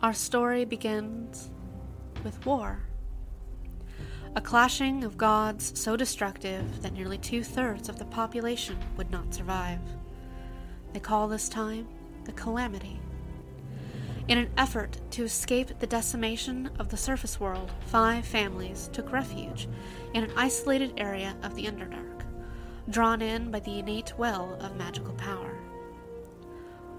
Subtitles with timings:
[0.00, 1.50] Our story begins
[2.22, 2.78] with war.
[4.36, 9.34] A clashing of gods so destructive that nearly two thirds of the population would not
[9.34, 9.80] survive.
[10.92, 11.88] They call this time
[12.26, 13.00] the Calamity.
[14.28, 19.66] In an effort to escape the decimation of the surface world, five families took refuge
[20.14, 22.22] in an isolated area of the Underdark,
[22.88, 25.47] drawn in by the innate well of magical power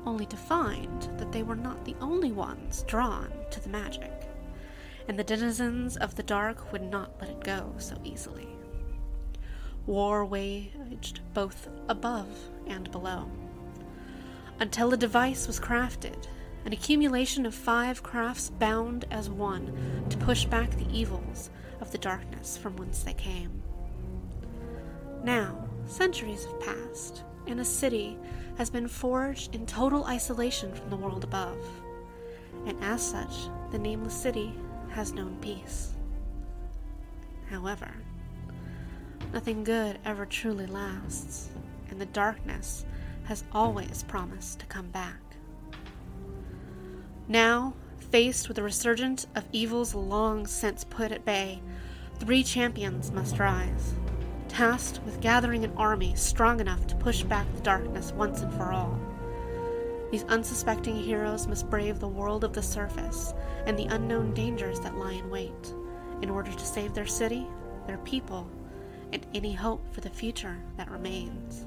[0.05, 4.29] only to find that they were not the only ones drawn to the magic,
[5.07, 8.47] and the denizens of the dark would not let it go so easily.
[9.85, 12.27] War waged both above
[12.67, 13.29] and below,
[14.59, 16.27] until a device was crafted,
[16.65, 21.97] an accumulation of five crafts bound as one to push back the evils of the
[21.97, 23.63] darkness from whence they came.
[25.23, 28.17] Now, centuries have passed, and a city
[28.59, 31.57] has been forged in total isolation from the world above,
[32.65, 34.53] and as such, the nameless city
[34.89, 35.93] has known peace.
[37.49, 37.89] However,
[39.31, 41.51] nothing good ever truly lasts,
[41.89, 42.85] and the darkness
[43.23, 45.21] has always promised to come back.
[47.29, 47.73] Now,
[48.11, 51.61] faced with a resurgence of evils long since put at bay,
[52.19, 53.93] three champions must rise
[54.49, 58.73] tasked with gathering an army strong enough to push back the darkness once and for
[58.73, 58.99] all.
[60.11, 63.33] These unsuspecting heroes must brave the world of the surface
[63.65, 65.73] and the unknown dangers that lie in wait
[66.21, 67.47] in order to save their city,
[67.87, 68.49] their people,
[69.13, 71.65] and any hope for the future that remains.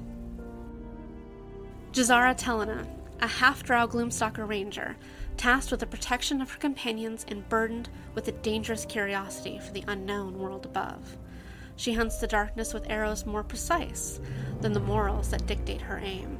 [1.92, 2.86] Jaz'Zara Telena,
[3.20, 4.96] a half drow Gloomstalker ranger,
[5.36, 9.84] tasked with the protection of her companions and burdened with a dangerous curiosity for the
[9.86, 11.16] unknown world above.
[11.82, 14.20] She hunts the darkness with arrows more precise
[14.60, 16.38] than the morals that dictate her aim.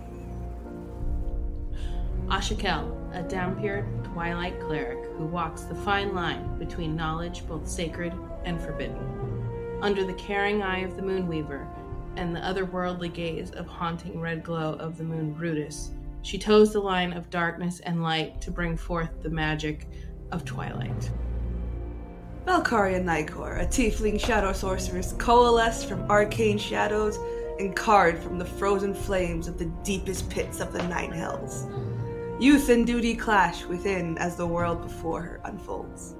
[2.28, 8.62] Ashakel, a Dhampir twilight cleric who walks the fine line between knowledge both sacred and
[8.62, 9.80] forbidden.
[9.82, 11.66] Under the caring eye of the Moonweaver
[12.14, 15.90] and the otherworldly gaze of haunting red glow of the moon Ruidus,
[16.22, 19.88] she toes the line of darkness and light to bring forth the magic
[20.30, 21.10] of twilight.
[22.46, 27.16] Valkaria Nykor, a tiefling shadow sorceress coalesced from arcane shadows
[27.60, 31.68] and carved from the frozen flames of the deepest pits of the Nine Hells.
[32.40, 36.16] Youth and duty clash within as the world before her unfolds.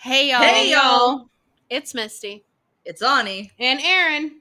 [0.00, 0.42] Hey y'all.
[0.42, 1.28] Hey y'all.
[1.70, 2.44] It's Misty.
[2.84, 3.52] It's Ani.
[3.60, 4.40] And Aaron.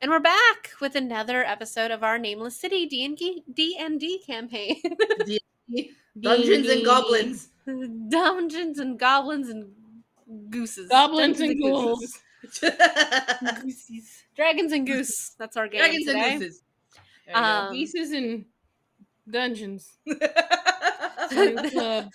[0.00, 4.80] And we're back with another episode of our Nameless City D&D, D&D campaign.
[6.20, 6.84] Dungeons and D&D.
[6.84, 7.48] Goblins.
[8.08, 9.68] Dungeons and goblins and
[10.50, 10.88] gooses.
[10.88, 12.20] Goblins Dungeons and ghouls.
[13.62, 14.24] Goosies.
[14.36, 15.34] Dragons and goose.
[15.36, 16.30] That's our game Dragons today.
[16.30, 16.62] and gooses.
[17.34, 18.44] Um, Pieces and
[19.28, 19.98] dungeons.
[20.06, 22.08] the, Club.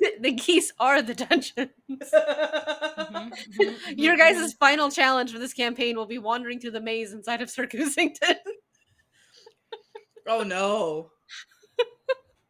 [0.20, 1.70] the geese are the dungeons.
[1.88, 7.12] Mhm, mhm, Your guys' final challenge for this campaign will be wandering through the maze
[7.12, 8.36] inside of Sir Goosington.
[10.26, 11.10] oh no.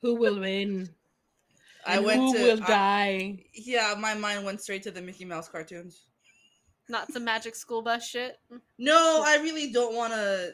[0.03, 0.89] Who will win?
[1.87, 3.45] I And went who to will I- die?
[3.55, 6.05] Yeah, my mind went straight to the Mickey Mouse cartoons.
[6.89, 8.39] Not some magic school bus shit.
[8.79, 10.53] No, I really don't want to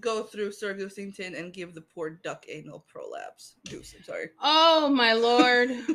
[0.00, 3.54] go through Sir Goosington and give the poor duck anal prolapse.
[3.70, 4.30] Goose, I'm sorry.
[4.42, 5.70] Oh my lord!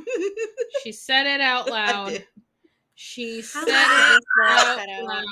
[0.84, 2.24] She said it out loud.
[2.96, 5.24] She said it out loud.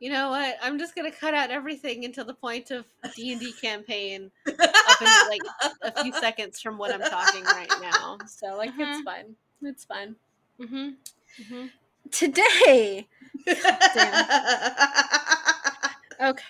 [0.00, 0.56] You know what?
[0.62, 5.00] I'm just gonna cut out everything until the point of D and D campaign up
[5.02, 5.42] in like
[5.82, 8.18] a few seconds from what I'm talking right now.
[8.26, 9.04] So like it's Mhm.
[9.04, 9.36] fine.
[9.62, 10.16] It's fine.
[10.60, 10.90] Mm-hmm.
[11.42, 11.66] Mm-hmm.
[12.10, 13.06] Today,
[16.20, 16.44] okay.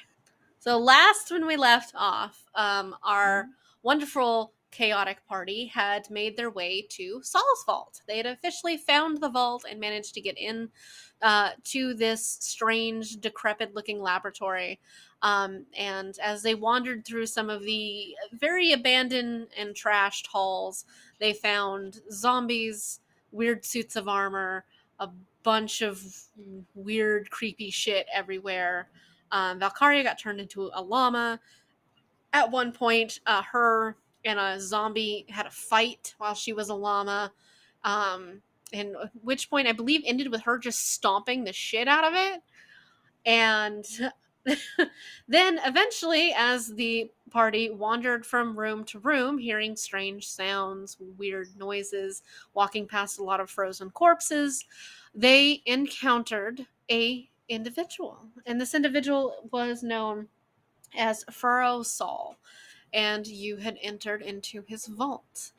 [0.64, 3.48] So last when we left off, um, our
[3.82, 8.00] wonderful chaotic party had made their way to Saul's vault.
[8.08, 10.70] They had officially found the vault and managed to get in
[11.20, 14.80] uh, to this strange, decrepit-looking laboratory.
[15.20, 20.86] Um, and as they wandered through some of the very abandoned and trashed halls,
[21.20, 23.00] they found zombies,
[23.32, 24.64] weird suits of armor,
[24.98, 25.10] a
[25.42, 26.02] bunch of
[26.74, 28.88] weird, creepy shit everywhere.
[29.34, 31.40] Um, Valkaria got turned into a llama.
[32.32, 36.74] At one point, uh, her and a zombie had a fight while she was a
[36.74, 37.32] llama.
[37.82, 38.40] Um,
[38.72, 42.42] and which point I believe ended with her just stomping the shit out of it.
[43.26, 43.84] And
[45.28, 52.22] then eventually, as the party wandered from room to room, hearing strange sounds, weird noises,
[52.54, 54.64] walking past a lot of frozen corpses,
[55.12, 58.28] they encountered a individual.
[58.46, 60.28] And this individual was known
[60.96, 62.36] as Furrow Saul,
[62.92, 65.52] and you had entered into his vault.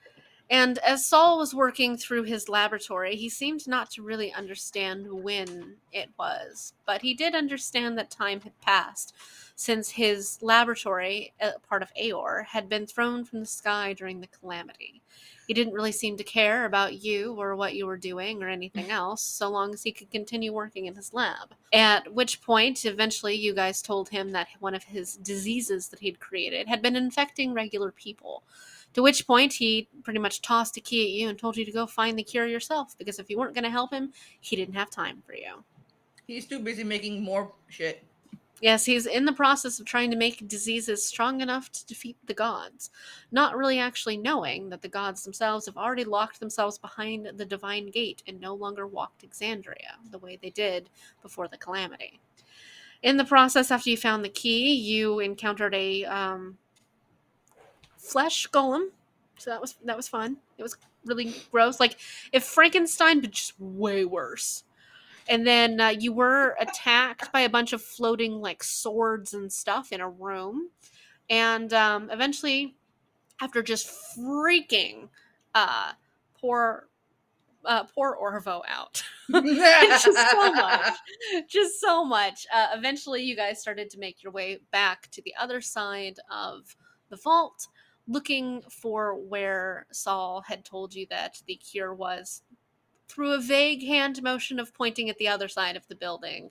[0.49, 5.77] And as Saul was working through his laboratory, he seemed not to really understand when
[5.91, 9.13] it was, but he did understand that time had passed
[9.55, 14.27] since his laboratory, a part of Aeor, had been thrown from the sky during the
[14.27, 15.01] calamity.
[15.47, 18.89] He didn't really seem to care about you or what you were doing or anything
[18.89, 21.53] else, so long as he could continue working in his lab.
[21.71, 26.19] At which point, eventually, you guys told him that one of his diseases that he'd
[26.19, 28.43] created had been infecting regular people.
[28.93, 31.71] To which point, he pretty much tossed a key at you and told you to
[31.71, 34.75] go find the cure yourself, because if you weren't going to help him, he didn't
[34.75, 35.63] have time for you.
[36.25, 38.03] He's too busy making more shit.
[38.61, 42.33] Yes, he's in the process of trying to make diseases strong enough to defeat the
[42.33, 42.89] gods,
[43.31, 47.91] not really actually knowing that the gods themselves have already locked themselves behind the divine
[47.91, 50.89] gate and no longer walked Exandria the way they did
[51.21, 52.19] before the calamity.
[53.03, 56.57] In the process, after you found the key, you encountered a um,
[57.97, 58.87] flesh golem.
[59.37, 60.37] So that was that was fun.
[60.57, 61.99] It was really gross, like
[62.31, 64.64] if Frankenstein, but just way worse
[65.27, 69.91] and then uh, you were attacked by a bunch of floating like swords and stuff
[69.91, 70.69] in a room
[71.29, 72.75] and um, eventually
[73.41, 75.09] after just freaking
[75.53, 75.91] uh,
[76.39, 76.87] poor
[77.65, 79.03] uh, poor Orvo out.
[79.31, 80.93] just so much.
[81.47, 82.45] Just so much.
[82.53, 86.75] Uh, eventually, you guys started to make your way back to the other side of
[87.09, 87.67] the vault,
[88.07, 92.43] looking for where Saul had told you that the cure was
[93.07, 96.49] through a vague hand motion of pointing at the other side of the building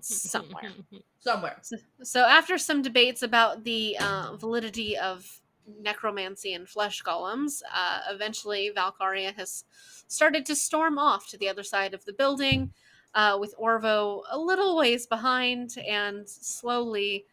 [0.00, 0.72] somewhere.
[1.20, 1.58] Somewhere.
[1.62, 5.40] So, so after some debates about the uh, validity of
[5.82, 9.64] necromancy and flesh golems, uh, eventually Valkaria has
[10.06, 12.72] started to storm off to the other side of the building,
[13.14, 17.26] uh, with Orvo a little ways behind, and slowly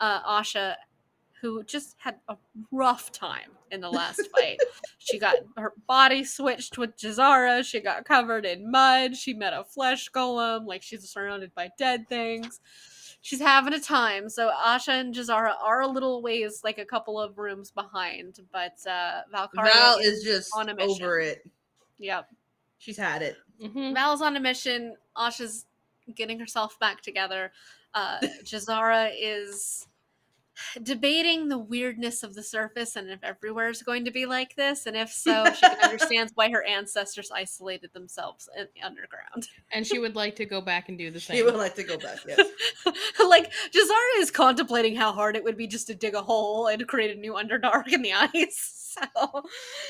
[0.00, 0.74] uh, Asha
[1.40, 2.36] who just had a
[2.72, 4.58] rough time in the last fight.
[4.98, 7.64] she got her body switched with Jaz'Zara.
[7.64, 9.16] She got covered in mud.
[9.16, 10.66] She met a flesh golem.
[10.66, 12.60] Like she's surrounded by dead things.
[13.20, 14.28] She's having a time.
[14.28, 18.38] So Asha and Jaz'Zara are a little ways, like a couple of rooms behind.
[18.52, 21.04] But uh, Valkaria Val is just on a mission.
[21.04, 21.42] over it.
[21.98, 22.28] Yep.
[22.78, 23.36] She's had it.
[23.62, 23.92] Mhm.
[23.92, 24.94] Val's on a mission.
[25.16, 25.66] Asha's
[26.14, 27.50] getting herself back together.
[27.92, 29.87] Uh, Jaz'Zara is
[30.82, 34.86] debating the weirdness of the surface and if everywhere is going to be like this,
[34.86, 39.48] and if so, she understands why her ancestors isolated themselves in the underground.
[39.72, 41.36] And she would like to go back and do the same.
[41.36, 42.18] She would like to go back.
[42.26, 42.46] Yes.
[43.28, 46.86] like Jaz'Zara is contemplating how hard it would be just to dig a hole and
[46.86, 48.74] create a new Underdark in the ice.
[48.88, 49.42] So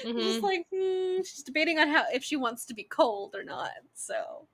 [0.05, 0.43] just Mhm.
[0.43, 3.71] like hmm, she's debating on how if she wants to be cold or not.
[3.95, 4.49] So,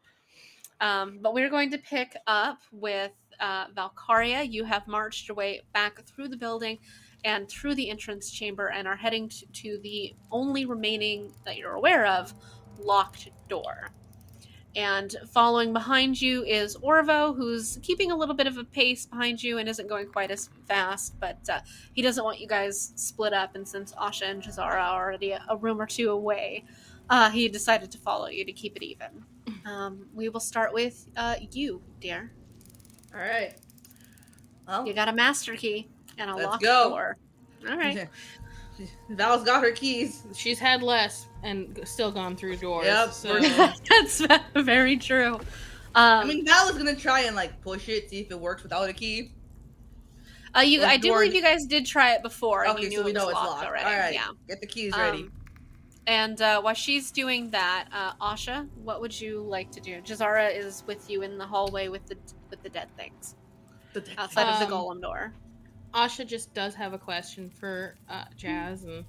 [0.81, 3.11] um, but we're going to pick up with
[3.41, 4.51] uh, Valkaria.
[4.51, 6.79] You have marched your way back through the building
[7.25, 11.73] and through the entrance chamber and are heading to, to the only remaining that you're
[11.73, 12.35] aware of
[12.79, 13.91] locked door.
[14.77, 19.41] And following behind you is Orvo, who's keeping a little bit of a pace behind
[19.41, 21.61] you and isn't going quite as fast, but uh,
[21.93, 23.55] he doesn't want you guys split up.
[23.55, 26.65] And since Asha and Jaz'Zara are already a, a room or two away,
[27.09, 29.25] uh, he decided to follow you to keep it even.
[29.67, 32.33] Um, we will start with uh, you, dear.
[33.15, 33.55] All right.
[34.67, 35.89] Well, You got a master key
[36.19, 36.89] and a Let's locked go.
[36.91, 37.17] door.
[37.69, 38.09] All right.
[39.11, 40.25] Val's got her keys.
[40.35, 42.87] She's had less and still gone through doors.
[42.87, 43.39] Yep, so.
[43.89, 44.23] That's
[44.57, 45.35] very true.
[45.35, 45.43] Um,
[45.95, 48.89] I mean, Val is gonna try and like push it, see if it works without
[48.89, 49.31] a key.
[50.57, 52.89] uh, you, the I do believe you guys did try it before, and Okay, you
[52.89, 53.67] knew so we it was know it's locked, locked.
[53.69, 53.85] already.
[53.85, 54.27] All right, Yeah.
[54.49, 55.19] get the keys ready.
[55.23, 55.33] Um,
[56.07, 60.01] and uh, while she's doing that, uh, Asha, what would you like to do?
[60.03, 62.17] Jaz'Zara is with you in the hallway with the
[62.51, 63.35] with the dead things
[64.19, 65.33] outside of the Um, golem door.
[65.95, 69.05] Asha just does have a question for uh, Jazz, and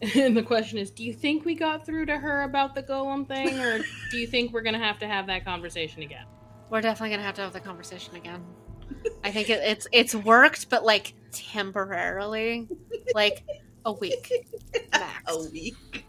[0.16, 3.26] and the question is: Do you think we got through to her about the golem
[3.28, 3.78] thing, or
[4.10, 6.24] do you think we're gonna have to have that conversation again?
[6.70, 8.44] We're definitely gonna have to have the conversation again.
[9.22, 12.68] I think it, it's it's worked, but like temporarily,
[13.14, 13.44] like
[13.84, 14.32] a week
[14.92, 15.22] max.
[15.28, 16.06] a week.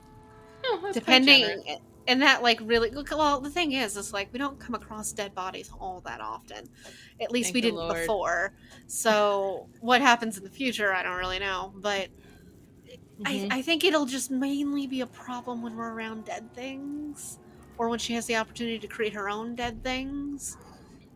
[0.71, 1.63] Oh, depending
[2.07, 5.13] and that like really look well the thing is it's like we don't come across
[5.13, 6.67] dead bodies all that often
[7.21, 7.95] at least Thank we didn't Lord.
[7.95, 8.53] before
[8.87, 12.09] so what happens in the future i don't really know but
[13.19, 13.51] Mhm.
[13.51, 17.37] I, I think it'll just mainly be a problem when we're around dead things
[17.77, 20.57] or when she has the opportunity to create her own dead things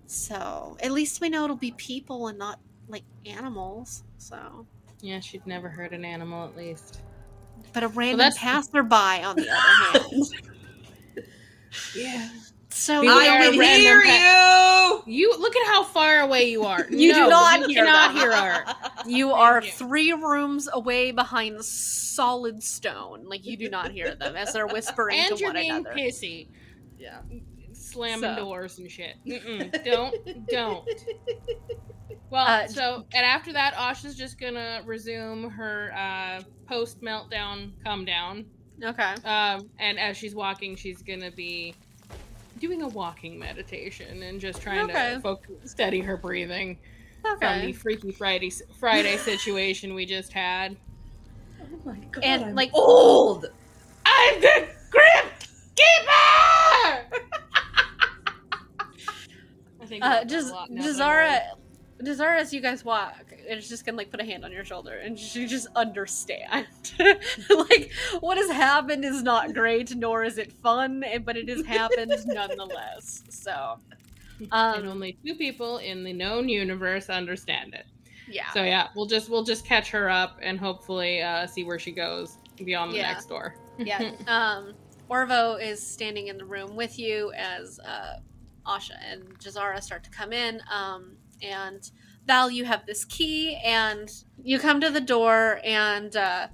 [0.06, 4.68] so at least we know it'll be people and not like animals so
[5.04, 7.02] yeah, she'd never hurt an animal at least.
[7.74, 10.24] But a random that's- passerby on the other hand
[11.96, 12.30] Yeah.
[12.70, 15.04] So Beware I can random hear pet- you.
[15.06, 16.86] You look at how far away you are.
[16.90, 18.18] You do not you hear cannot them.
[18.18, 18.76] hear her.
[19.06, 19.72] you are you.
[19.72, 23.26] three rooms away behind solid stone.
[23.26, 25.94] Like you do not hear them as they're whispering And to you're one being another.
[25.96, 26.48] pissy,
[26.98, 27.20] Yeah.
[27.94, 28.36] Slamming So.
[28.36, 29.16] doors and shit.
[29.26, 30.88] Mm-mm, don't, don't.
[32.30, 38.06] Well, Uh, so and after that, Asha's just gonna resume her uh, post meltdown come
[38.06, 38.46] down.
[38.84, 39.14] Okay.
[39.24, 41.76] Um, and as she's walking, she's gonna be
[42.60, 45.14] doing a walking meditation and just trying Okay.
[45.16, 46.78] to focus, steady her breathing
[47.40, 50.76] from the Freaky Friday Friday situation we just had.
[51.62, 52.24] Oh my god.
[52.24, 53.46] And, I'm like- old.
[54.06, 57.20] I'm the Crypt Keeper.
[59.94, 61.42] Think Uh, just a lot now that I'm Jaz'Zara.
[62.04, 64.98] Jaz'Zara, as you guys walk, it's just gonna like put a hand on your shoulder,
[64.98, 66.66] and she just understand.
[67.00, 72.12] like what has happened is not great, nor is it fun, but it has happened
[72.26, 73.24] nonetheless.
[73.30, 73.78] So,
[74.40, 77.86] and um, only two people in the known universe understand it.
[78.28, 81.78] yeah, So yeah, we'll just we'll just catch her up and hopefully uh, see where
[81.78, 83.12] she goes beyond the Yeah.
[83.12, 83.56] next door.
[83.78, 84.12] yeah.
[84.28, 84.74] Um,
[85.08, 88.16] Orvo is standing in the room with you as uh,
[88.66, 90.62] Asha and Jaz'Zara start to come in.
[90.72, 91.90] Um, and
[92.26, 94.10] Val, you have this key, and
[94.42, 96.48] you come to the door, and uh,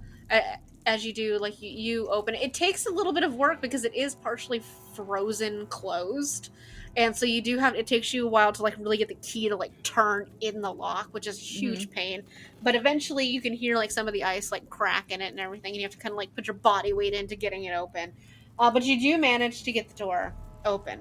[0.85, 2.41] as you do, like you, you open it.
[2.41, 4.61] It takes a little bit of work because it is partially
[4.95, 6.49] frozen closed.
[6.97, 9.15] And so you do have it takes you a while to like really get the
[9.15, 12.23] key to like turn in the lock, which is a huge pain.
[12.63, 15.39] But eventually you can hear like some of the ice like crack in it and
[15.39, 17.73] everything, and you have to kind of like put your body weight into getting it
[17.73, 18.13] open.
[18.57, 20.33] Uh, but you do manage to get the door
[20.65, 20.99] open.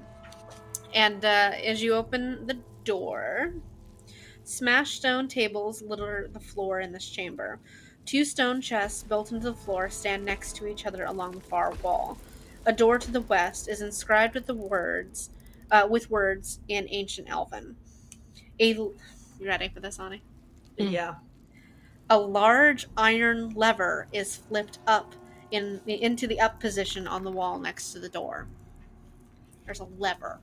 [0.95, 3.55] And uh, as you open the door,
[4.45, 7.61] smashed stone tables litter the floor in this chamber.
[8.07, 11.73] Two stone chests built into the floor stand next to each other along the far
[11.83, 12.17] wall.
[12.65, 15.31] A door to the west is inscribed with the words,
[15.71, 17.77] uh, with words in ancient Elven.
[18.61, 18.97] A, you
[19.41, 20.23] ready for this, Ani?
[20.79, 20.91] Mm.
[20.91, 21.15] Yeah.
[22.11, 25.15] A large iron lever is flipped up
[25.51, 28.49] in into the up position on the wall next to the door.
[29.65, 30.41] There's a lever,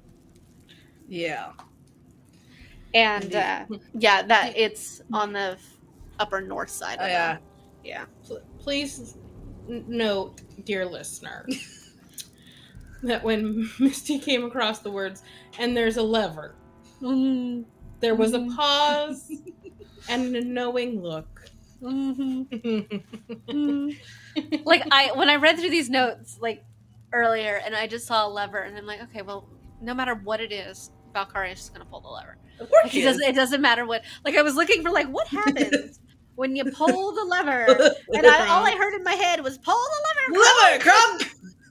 [1.07, 1.51] Yeah.
[2.93, 5.57] and uh, yeah, that it's on the
[6.19, 6.99] upper north side.
[6.99, 7.37] Of Oh, yeah.
[7.83, 8.05] yeah.
[8.25, 9.17] Pl- Please
[9.67, 11.45] note, dear listener,
[13.03, 15.21] that when Misty came across the words
[15.59, 16.55] "and there's a lever,"
[17.01, 17.65] Mhm.
[17.99, 18.55] there was a Mhm.
[18.55, 19.31] pause
[20.09, 21.41] and a knowing look.
[21.81, 22.47] Mhm.
[23.47, 23.97] Mhm.
[24.65, 26.63] like I when I read through these notes like
[27.13, 29.47] earlier, and I just saw a lever, and I'm like, okay, well,
[29.81, 32.37] no matter what it is, Valkyrie is just gonna pull the lever.
[32.59, 33.23] Of course Like, she it doesn't.
[33.23, 34.03] It doesn't matter what.
[34.25, 35.99] Like I was looking for like what happens
[36.35, 37.67] when you pull the lever,
[38.13, 40.43] and I, all I heard in my head was pull the lever.
[40.43, 41.21] Lever, Kronk.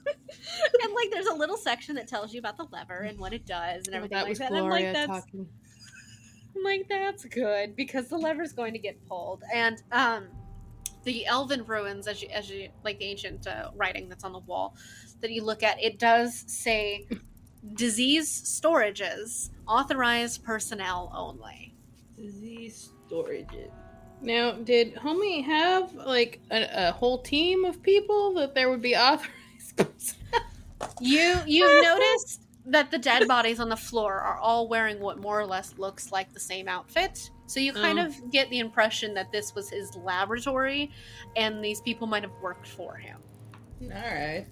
[0.83, 3.45] and like there's a little section that tells you about the lever and what it
[3.45, 4.51] does and Oh, everything that like was that.
[4.51, 5.47] And I'm like, that's talking.
[6.55, 9.43] I'm like, that's good because the lever's going to get pulled.
[9.53, 10.27] And um,
[11.03, 14.39] the elven ruins, as you, as you like the ancient uh, writing that's on the
[14.39, 14.75] wall
[15.21, 17.07] that you look at, it does say
[17.73, 21.73] disease storages, authorized personnel only.
[22.17, 23.71] Disease storages.
[24.21, 28.95] Now, did Homie have like a, a whole team of people that there would be
[28.95, 30.15] authorized?
[31.01, 35.39] You you noticed that the dead bodies on the floor are all wearing what more
[35.39, 37.29] or less looks like the same outfit.
[37.47, 38.05] So you kind Oh.
[38.05, 40.91] of get the impression that this was his laboratory,
[41.35, 43.17] and these people might have worked for him.
[43.83, 44.47] All right.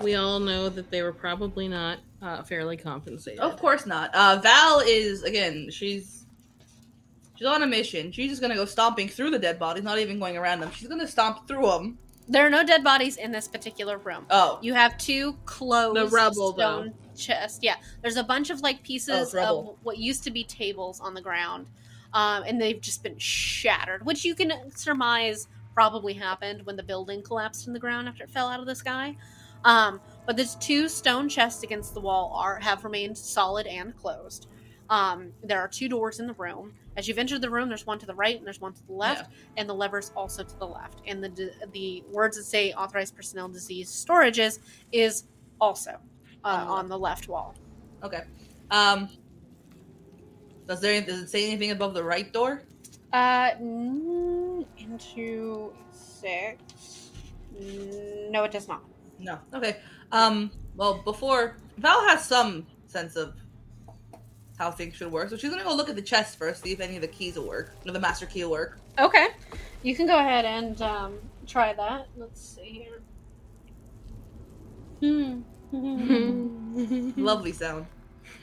[0.00, 3.40] We all know that they were probably not uh, fairly compensated.
[3.40, 4.14] Of course not.
[4.14, 5.68] Uh, Val is again.
[5.70, 6.24] She's
[7.36, 8.12] she's on a mission.
[8.12, 10.70] She's just gonna go stomping through the dead bodies, not even going around them.
[10.72, 11.98] She's gonna stomp through them.
[12.28, 14.26] There are no dead bodies in this particular room.
[14.30, 17.58] Oh, You have two closed The rubble, stone chests.
[17.62, 19.72] Yeah, there's a bunch of like Oh, pieces it's rubble.
[19.72, 21.66] of what used to be tables on the ground,
[22.14, 27.22] um, and they've just been shattered, which you can surmise probably happened when the building
[27.22, 29.16] collapsed in the ground after it fell out of the sky.
[29.64, 34.46] Um, but the two stone chests against the wall are have remained solid and closed.
[34.90, 36.74] Um, there are two doors in the room.
[36.96, 38.92] As you've entered the room, there's one to the right and there's one to the
[38.92, 41.00] left, and the lever's also to the left.
[41.06, 44.58] And the the words that say authorized personnel disease storages
[44.92, 45.24] is
[45.60, 45.98] also
[46.44, 47.54] uh, On the on the left wall.
[48.02, 48.22] okay.
[48.70, 49.08] Um,
[50.66, 52.62] does there does it say anything above the right door?
[53.12, 53.50] Uh,
[54.78, 57.10] into six.
[58.30, 58.82] No, it does not.
[59.22, 59.38] No.
[59.54, 59.76] Okay.
[60.10, 60.50] Um.
[60.76, 63.34] Well, before Val has some sense of
[64.58, 66.80] how things should work, so she's gonna go look at the chest first, see if
[66.80, 68.78] any of the keys will work, or the master key will work.
[68.98, 69.28] Okay,
[69.82, 72.08] you can go ahead and um, try that.
[72.16, 73.00] Let's see here.
[75.00, 75.42] Hmm.
[77.16, 77.86] Lovely sound.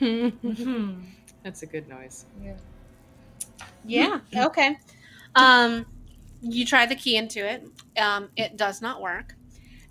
[1.42, 2.26] That's a good noise.
[2.42, 2.56] Yeah.
[3.84, 4.20] Yeah.
[4.46, 4.76] Okay.
[5.36, 5.86] Um,
[6.42, 7.66] you try the key into it.
[7.96, 9.34] Um, it does not work,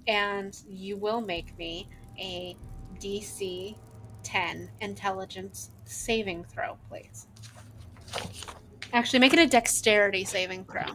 [0.09, 1.87] and you will make me
[2.17, 2.57] a
[2.99, 3.77] DC
[4.23, 7.27] 10 intelligence saving throw, please.
[8.91, 10.83] Actually, make it a dexterity saving throw.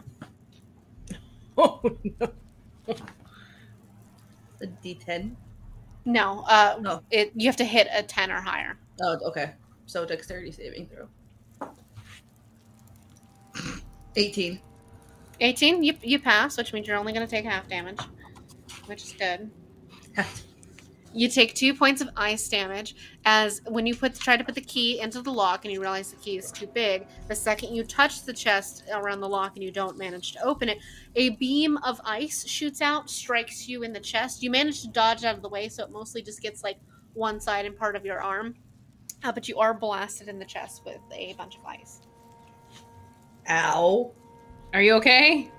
[1.57, 1.79] Oh
[2.19, 2.33] no.
[2.89, 5.35] A D10.
[6.03, 7.01] No, uh, No.
[7.11, 8.77] it you have to hit a 10 or higher.
[9.01, 9.53] Oh, okay.
[9.85, 11.07] So dexterity saving throw.
[14.17, 14.59] 18.
[15.39, 17.99] 18, you, you pass, which means you're only going to take half damage,
[18.87, 19.49] which is good.
[21.15, 24.59] You take two points of ice damage as when you put try to put the
[24.59, 27.07] key into the lock and you realize the key is too big.
[27.29, 30.67] The second you touch the chest around the lock and you don't manage to open
[30.67, 30.79] it,
[31.15, 34.43] a beam of ice shoots out, strikes you in the chest.
[34.43, 36.79] You manage to dodge out of the way, so it mostly just gets like
[37.13, 38.53] one side and part of your arm.
[39.23, 42.01] Uh, but you are blasted in the chest with a bunch of ice.
[43.49, 44.11] Ow.
[44.73, 45.49] Are you okay?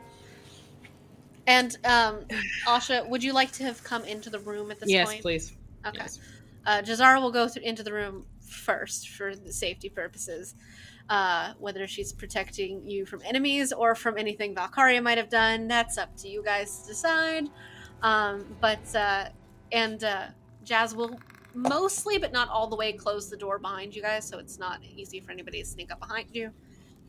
[1.47, 2.21] And um,
[2.67, 5.23] Asha, would you like to have come into the room at this yes, point?
[5.23, 5.53] please.
[5.87, 5.99] Okay.
[5.99, 6.19] Yes.
[6.67, 10.55] Uh, Jaz'Zara will go through, into the room first for the safety purposes.
[11.09, 15.99] Uh, whether she's protecting you from enemies or from anything Valkaria might have done, that's
[15.99, 17.49] up to you guys to decide.
[18.03, 19.27] Um, but uh,
[19.71, 20.27] and uh,
[20.65, 21.21] Jazz will
[21.55, 24.81] mostly, but not all the way, close the door behind you guys, so it's not
[24.97, 26.51] easy for anybody to sneak up behind you.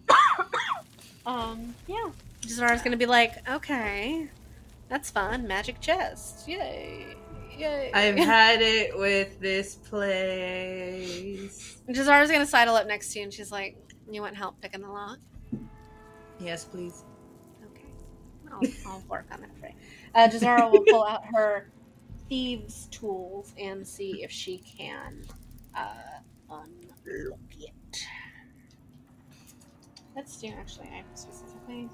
[1.25, 2.09] um, yeah,
[2.41, 4.29] Jaz'Zara's gonna be like, okay,
[4.89, 7.15] that's fun, magic chest, yay,
[7.57, 7.91] yay.
[7.93, 11.81] I've had it with this place.
[11.89, 13.77] Jaz'Zara's gonna sidle up next to you, and she's like,
[14.09, 15.17] "You want help picking the lock?"
[16.39, 17.03] Yes, please.
[17.71, 17.85] Okay,
[18.51, 19.73] I'll, I'll work on that for you.
[20.13, 21.69] Uh, Jaz'Zara will pull out her
[22.29, 25.23] thieves' tools and see if she can
[25.75, 25.93] uh,
[26.49, 27.73] unlock it.
[30.15, 30.87] Let's do actually.
[30.87, 31.89] I specifically.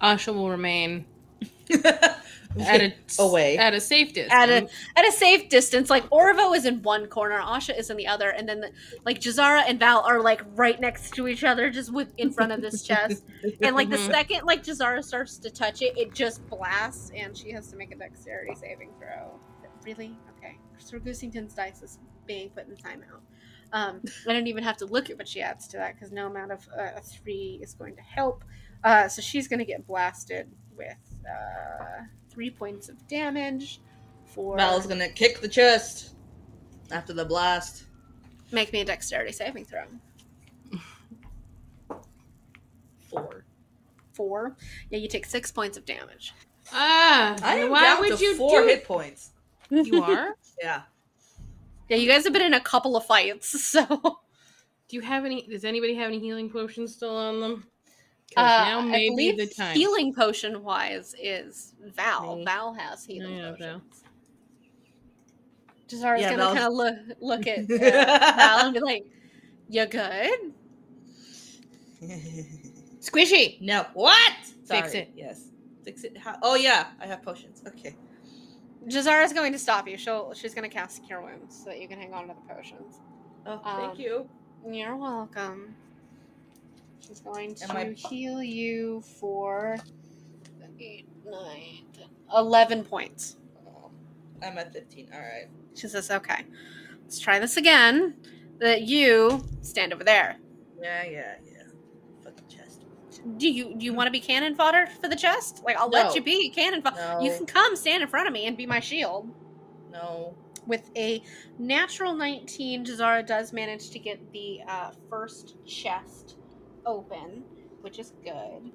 [0.00, 1.04] Asha will remain
[1.70, 3.56] at a Away.
[3.56, 4.32] at a safe distance.
[4.32, 7.96] At a at a safe distance, like Orvo is in one corner, Asha is in
[7.96, 8.70] the other, and then the,
[9.04, 12.52] like Jaz'Zara and Val are like right next to each other, just with in front
[12.52, 13.24] of this chest.
[13.62, 14.10] And like the Mhm.
[14.10, 17.92] second like Jaz'Zara starts to touch it, it just blasts, and she has to make
[17.92, 19.38] a dexterity saving throw.
[19.84, 20.16] Really?
[20.36, 20.58] Okay.
[20.78, 23.20] Sir Goosington's dice is being put in timeout.
[23.72, 26.26] Um, I don't even have to look at what she adds to that because no
[26.26, 28.44] amount of uh, a three is going to help.
[28.84, 30.96] Uh, so she's going to get blasted with
[31.28, 33.80] uh, three points of damage
[34.26, 34.56] for.
[34.56, 36.14] Val's gonna kick the chest
[36.90, 37.84] after the blast.
[38.50, 39.84] Make me a dexterity saving throw.
[43.10, 43.44] Four.
[44.12, 44.56] Four.
[44.90, 46.32] Yeah, you take six points of damage.
[46.72, 48.68] ah, I why down would to you four do?
[48.68, 49.30] hit points.
[49.70, 50.36] You are.
[50.62, 50.82] Yeah.
[51.88, 55.42] Yeah, you guys have been in a couple of fights, so Do you have any?
[55.46, 57.66] Does anybody have any healing potions still on them?
[58.34, 59.76] 'Cause uh, now I believe the time.
[59.76, 62.36] healing potion wise is Val.
[62.36, 62.44] Me.
[62.44, 63.80] Val has healing yeah, Val.
[63.80, 64.02] potions.
[65.88, 69.04] Jaz'Zara's Yeah, gonna kind of look look at uh, Val and be like,
[69.68, 70.30] "You good?"
[73.00, 73.60] Squishy.
[73.60, 73.86] no.
[73.94, 74.32] What?
[74.64, 75.10] Fix it.
[75.14, 75.48] Yes.
[75.84, 76.16] Fix it.
[76.16, 77.62] How- oh yeah, I have potions.
[77.66, 77.94] Okay.
[78.88, 79.96] Jaz'Zara's going to stop you.
[79.96, 82.98] She'll she's gonna cast Cure Wounds so that you can hang on to the potions.
[83.46, 84.28] Oh, Um, thank you.
[84.66, 85.76] You're welcome.
[87.06, 89.76] She's going to I- heal you for
[90.78, 93.36] eight, nine, 10, 11 points.
[94.42, 95.08] I'm at 15.
[95.12, 95.48] All right.
[95.74, 96.44] She says, okay,
[97.02, 98.14] let's try this again.
[98.58, 100.36] That you stand over there.
[100.80, 101.62] Yeah, yeah, yeah.
[102.22, 102.82] Fucking chest.
[103.36, 105.62] Do you do you want to be cannon fodder for the chest?
[105.64, 106.96] Like I'll let you be cannon fodder.
[106.96, 107.20] No.
[107.20, 109.28] You can come stand in front of me and be my shield.
[109.90, 110.36] No.
[110.66, 111.22] With a
[111.58, 116.36] natural 19, Jaz'Zara does manage to get the uh, first chest
[116.86, 117.42] open,
[117.82, 118.70] which is good.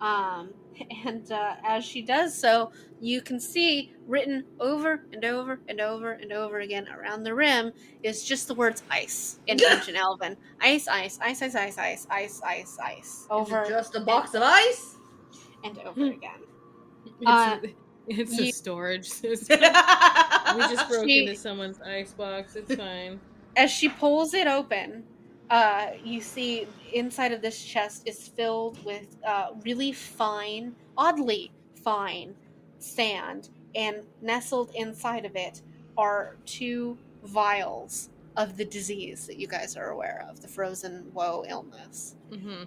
[0.00, 0.52] Um,
[1.06, 6.12] and uh, as she does so, you can see written over and over and over
[6.12, 7.72] and over again around the rim
[8.02, 10.36] is just the words ice in ancient Elven.
[10.60, 13.26] Ice, ice, ice, ice, ice, ice, ice, ice, ice.
[13.30, 14.96] Over Is it just a box of ice?
[15.64, 16.40] and over again.
[17.20, 17.74] It's, Uh, a,
[18.08, 19.60] it's you- a storage system.
[19.60, 22.56] we just broke She- into someone's ice box.
[22.56, 23.20] It's fine.
[23.56, 25.04] as she pulls it open,
[25.52, 32.34] uh, you see inside of this chest is filled with uh, really fine, oddly fine
[32.78, 35.60] sand, and nestled inside of it
[35.98, 41.44] are two vials of the disease that you guys are aware of, the frozen woe
[41.46, 42.14] illness.
[42.32, 42.62] hmm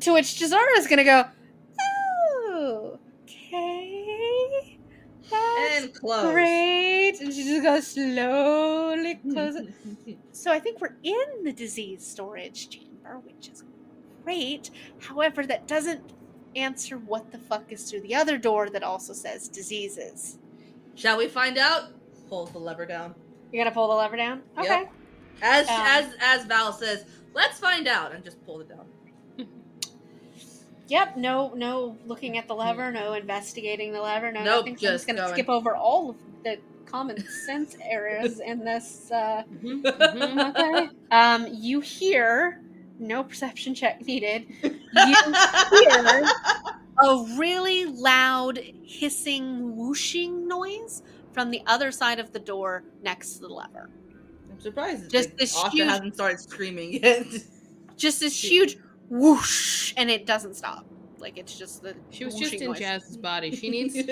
[0.00, 1.24] To which Jaz'Zara is going to go,
[1.80, 4.75] oh, okay.
[5.30, 6.32] That's and close.
[6.32, 7.16] great.
[7.20, 10.18] And she just goes slowly close it.
[10.32, 13.64] So I think we're in the disease storage chamber, which is
[14.24, 14.70] great.
[15.00, 16.12] However, that doesn't
[16.54, 20.38] answer what the fuck is through the other door that also says diseases.
[20.94, 21.90] Shall we find out?
[22.28, 23.14] Pulls the lever down.
[23.52, 24.42] You gotta pull the lever down?
[24.56, 24.64] Yep.
[24.64, 24.90] Okay.
[25.42, 28.86] As Um, as as Val says, let's find out, and just pull it down.
[30.88, 34.76] Yep, no no looking at the lever, no investigating the lever, no Nope, nothing.
[34.76, 39.84] Just gonna skip over all of the common sense areas in this uh Mhm.
[40.56, 40.88] okay.
[41.10, 42.60] Um you hear
[42.98, 44.46] no perception check needed.
[44.62, 44.70] You
[45.72, 46.24] hear
[47.02, 53.40] a really loud hissing whooshing noise from the other side of the door next to
[53.40, 53.90] the lever.
[54.50, 55.10] I'm surprised.
[55.10, 57.26] Just this huge- hasn't started screaming yet.
[57.96, 60.86] Just this huge whoosh and it doesn't stop.
[61.18, 62.78] Like it's just the She was just in noise.
[62.78, 63.54] Jazz's body.
[63.54, 64.08] She needs she's,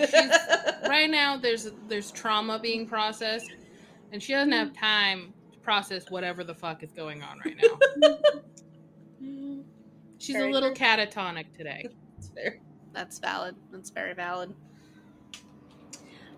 [0.89, 1.37] right now.
[1.37, 3.51] There's there's trauma being processed,
[4.13, 8.11] and she doesn't have time to process whatever the fuck is going on right now.
[10.19, 10.87] She's Very a little true.
[10.87, 11.89] catatonic today.
[12.17, 12.59] It's fair.
[12.95, 13.55] That's valid.
[13.71, 14.55] That's very valid.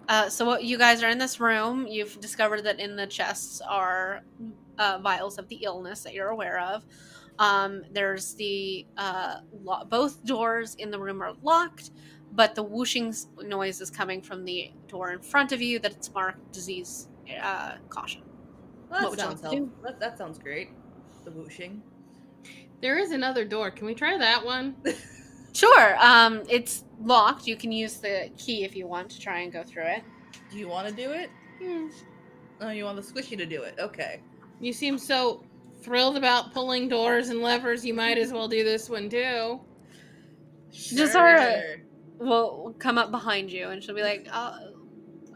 [0.08, 1.86] Uh, so what you guys are in this room.
[1.86, 4.22] You've discovered that in the chests are
[4.78, 6.84] uh, vials of the illness that you're aware of.
[7.38, 11.90] Um, there's the uh, lo- both doors in the room are locked,
[12.32, 15.78] but the whooshing noise is coming from the door in front of you.
[15.78, 17.08] That it's marked disease
[17.42, 18.22] uh, caution.
[18.90, 19.72] Well, What that would you sounds like to.
[19.82, 20.70] That, that sounds great.
[21.24, 21.82] The whooshing.
[22.80, 23.70] There is another door.
[23.70, 24.76] Can we try that one?
[25.56, 25.96] Sure.
[26.04, 27.46] Um, it's locked.
[27.46, 30.02] You can use the key if you want to try and go through it.
[30.52, 31.30] Do you want to do it?
[32.60, 33.74] Oh, you want the squishy to do it?
[33.78, 34.20] Okay.
[34.60, 35.45] You seem so
[35.86, 37.86] thrilled about pulling doors and levers.
[37.86, 39.60] You might as well do this one too.
[40.72, 41.80] Jaz'Zara-
[42.18, 44.74] will come up behind you and she'll be like, "I'll,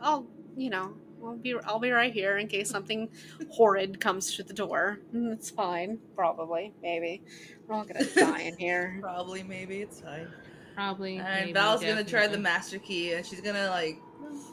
[0.03, 3.09] I'll you know, I'll be, I'll be right here in case something
[3.51, 4.99] horrid comes to the door.
[5.15, 7.23] Mm, It's fine, probably, maybe.
[7.69, 8.99] We're all gonna die in here.
[9.03, 10.27] Probably, maybe it's fine.
[10.75, 11.19] Probably.
[11.19, 14.01] And maybe, Val's gonna try the master key, and she's gonna like.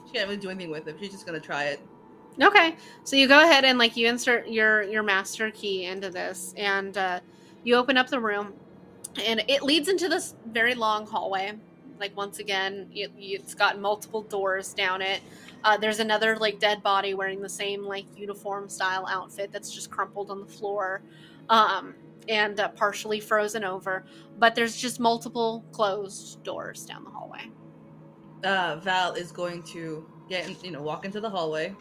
[0.06, 0.98] She can't really do anything with it.
[1.00, 1.80] She's just gonna try it.
[2.42, 6.54] Okay, so you go ahead and like you insert your your master key into this,
[6.56, 7.20] and uh,
[7.64, 8.54] you open up the room,
[9.26, 11.54] and it leads into this very long hallway.
[12.00, 15.22] Like once again, it, it's got multiple doors down it.
[15.64, 19.90] Uh, there's another like dead body wearing the same like uniform style outfit that's just
[19.90, 21.02] crumpled on the floor,
[21.50, 21.96] um,
[22.30, 24.06] and uh, partially frozen over.
[24.38, 27.50] But there's just multiple closed doors down the hallway.
[28.44, 31.76] Uh, Val is going to get, in, you know, walk into the hallway,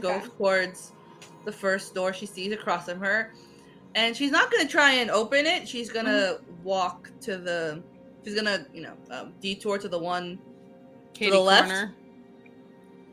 [0.00, 0.26] go Okay.
[0.36, 0.92] towards
[1.44, 3.32] the first door she sees across from her,
[3.94, 5.66] and she's not gonna try and open it.
[5.68, 7.82] She's gonna walk to the.
[8.24, 10.38] She's gonna, you know, um, detour to the one
[11.14, 11.68] Kitty the left?
[11.68, 11.94] corner.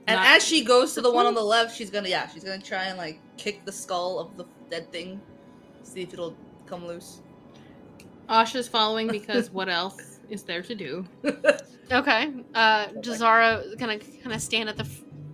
[0.08, 2.44] And Not- as she goes to the one on the left, she's gonna yeah, she's
[2.44, 5.22] gonna try and like kick the skull of the dead thing,
[5.84, 6.36] see if it'll
[6.66, 7.22] come loose.
[8.30, 11.06] Asha's following because what else is there to do?
[11.92, 12.34] Okay.
[12.56, 14.88] Uh Jaz'Zara gonna kind of stand at the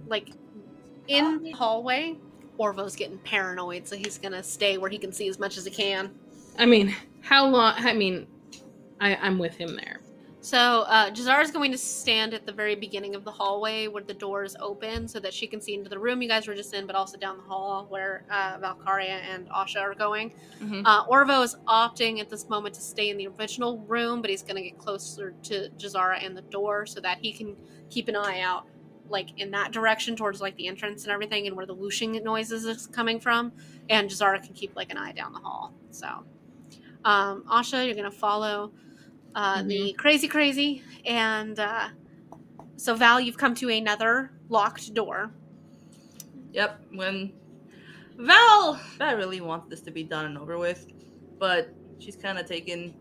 [0.08, 0.32] like
[1.18, 2.18] in the hallway.
[2.60, 5.72] Orvo's getting paranoid, so he's gonna stay where he can see as much as he
[5.72, 6.12] can.
[6.60, 7.74] I mean, how long?
[7.78, 8.28] I mean,
[9.00, 10.02] I, I'm with him there.
[10.44, 14.14] So uh, Jaz'Zara's going to stand at the very beginning of the hallway where the
[14.14, 16.88] doors open, so that she can see into the room you guys were just in,
[16.88, 20.34] but also down the hall where uh, Valkaria and Asha are going.
[20.60, 20.82] Mhm.
[20.84, 24.42] Uh, Orvo is opting at this moment to stay in the original room, but he's
[24.42, 27.56] going to get closer to Jaz'Zara and the door so that he can
[27.92, 28.66] keep an eye out,
[29.12, 32.66] like in that direction towards like the entrance and everything, and where the whooshing noises
[32.66, 33.52] is coming from.
[33.90, 35.74] And Jaz'Zara can keep like an eye down the hall.
[35.92, 36.08] So,
[37.06, 38.72] um, Asha, you're going to follow
[39.36, 41.90] uh, the crazy, crazy, and uh,
[42.76, 45.32] so Val, you've come to another locked door.
[46.54, 46.82] Yep.
[46.94, 47.32] When
[48.18, 50.88] Val, Val really wants this to be done and over with,
[51.40, 52.94] but she's kind of taken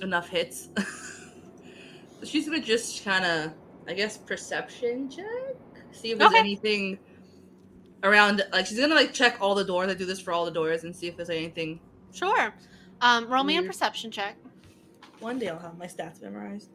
[0.00, 0.68] enough hits.
[0.76, 3.52] so she's gonna just kind of,
[3.88, 5.26] I guess, perception check,
[5.92, 6.38] see if there's Okay.
[6.40, 6.98] anything
[8.04, 8.44] around.
[8.52, 9.90] Like she's gonna like check all the doors.
[9.90, 11.80] I do this for all the doors and see if there's anything.
[12.12, 12.54] Sure.
[13.00, 14.36] Um, roll me a perception check.
[15.20, 16.68] One day I'll have my stats memorized.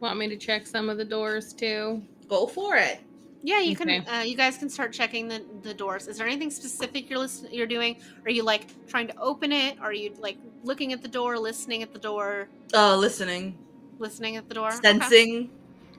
[0.00, 2.02] Want me to check some of the doors too?
[2.28, 3.00] Go for it.
[3.42, 4.00] Yeah, you Okay.
[4.00, 4.08] can.
[4.08, 6.08] Uh, you guys can start checking the, the doors.
[6.08, 7.96] Is there anything specific you're listen- you're doing?
[8.24, 9.78] Are you like trying to open it?
[9.80, 13.58] Are you like looking at the door, listening at the door, Uh, listening,
[13.98, 14.72] listening at the door?
[14.74, 15.50] Okay.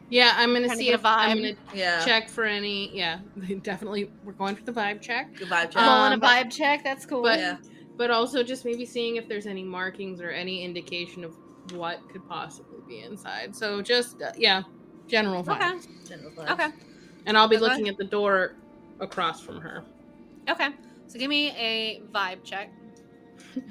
[0.06, 0.18] Sensing.
[0.18, 1.42] Yeah, I'm gonna see a if I'm vibe.
[1.42, 2.04] gonna Yeah.
[2.06, 2.96] check for any.
[2.96, 3.20] Yeah,
[3.64, 4.12] definitely.
[4.24, 5.76] We're going for the vibe check, Good vibe check.
[5.76, 6.84] Rolling Um, a vibe check.
[6.84, 7.22] That's cool.
[7.24, 7.58] but- yeah.
[7.98, 11.34] but also just maybe seeing if there's any markings or any indication of
[11.74, 13.56] what could possibly be inside.
[13.56, 14.64] So just uh, yeah,
[15.08, 15.56] General vibe.
[15.78, 15.88] Okay.
[16.08, 16.52] General vibes.
[16.52, 16.68] Okay.
[17.26, 17.64] And I'll be Okay.
[17.66, 18.56] looking at the door
[19.00, 19.84] across from her.
[20.50, 20.70] Okay.
[21.08, 22.70] So give me a vibe check.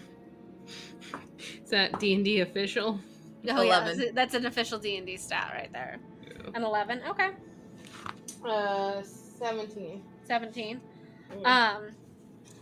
[1.65, 3.01] Is that D and D official?
[3.49, 3.97] Oh yeah, 11.
[3.99, 5.99] that's- that's an official D and D stat right there.
[6.55, 7.01] An eleven.
[7.09, 7.31] Okay.
[8.45, 10.03] Uh, seventeen.
[10.27, 10.81] 17.
[11.45, 11.89] Um,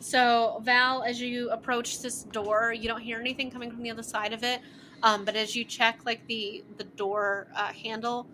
[0.01, 4.03] so Val, as you approach this door, you don't hear anything coming from the other
[4.03, 4.61] side of it.
[5.03, 8.27] Um, but as you check like the the door uh, handle,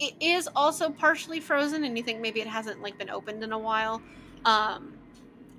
[0.00, 3.52] it is also partially frozen, and you think maybe it hasn't like been opened in
[3.52, 4.02] a while.
[4.44, 4.97] Um,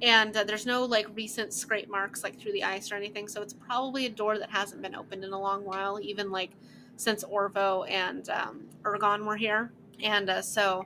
[0.01, 3.41] and uh, there's no like recent scrape marks like through the ice or anything, so
[3.41, 6.51] it's probably a door that hasn't been opened in a long while, even like
[6.95, 9.71] since Orvo and um, Ergon were here.
[10.03, 10.85] And uh, so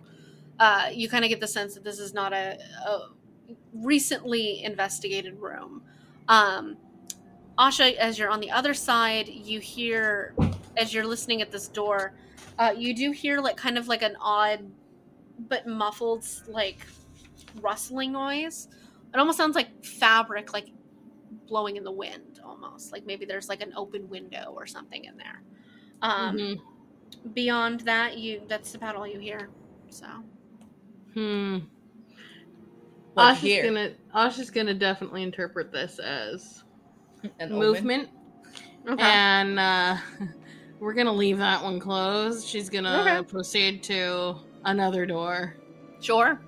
[0.59, 3.09] uh, you kind of get the sense that this is not a, a
[3.73, 5.83] recently investigated room.
[6.27, 6.77] Um,
[7.57, 10.33] Asha, as you're on the other side, you hear,
[10.75, 12.13] as you're listening at this door,
[12.57, 14.71] uh, you do hear like kind of like an odd
[15.49, 16.85] but muffled like
[17.61, 18.67] rustling noise.
[19.13, 20.67] It almost sounds like fabric like
[21.47, 22.91] blowing in the wind almost.
[22.91, 25.41] Like maybe there's like an open window or something in there.
[26.01, 26.61] Um, Mhm.
[27.33, 29.49] Beyond that, you that's about all you hear.
[29.89, 30.07] So
[31.13, 31.59] Hmm.
[33.13, 33.63] What Asha's here?
[33.65, 36.63] gonna Asha's gonna definitely interpret this as
[37.39, 38.09] An movement,
[38.89, 39.01] okay.
[39.03, 39.97] and uh,
[40.79, 42.47] we're gonna leave that one closed.
[42.47, 43.23] She's gonna Okay.
[43.29, 45.55] proceed to another door.
[46.01, 46.41] sure.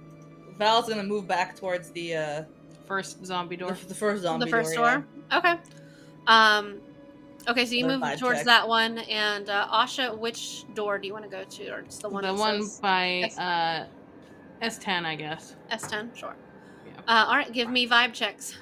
[0.58, 2.44] Val's gonna move back towards the uh
[2.88, 3.78] First zombie door.
[3.88, 5.06] the first zombie the first door.
[5.32, 5.40] door.
[5.40, 5.56] Okay.
[6.28, 6.82] Um.
[7.48, 8.46] Okay, so you move towards check.
[8.46, 12.02] that one, and uh, Asha, which door do you want to go to, or just
[12.02, 12.24] the one?
[12.24, 13.86] the that one says by S- uh,
[14.64, 15.56] S10, I guess.
[15.72, 16.16] S10.
[16.16, 16.36] Sure.
[16.88, 16.94] Yeah.
[17.08, 18.58] Uh, all right, give me vibe checks.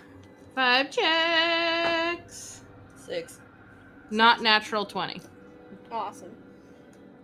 [0.53, 2.63] Five checks.
[2.97, 3.39] Six.
[4.11, 5.21] Not natural 20.
[5.89, 6.35] Awesome.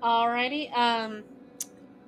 [0.02, 0.72] Alrighty.
[0.76, 1.24] Um,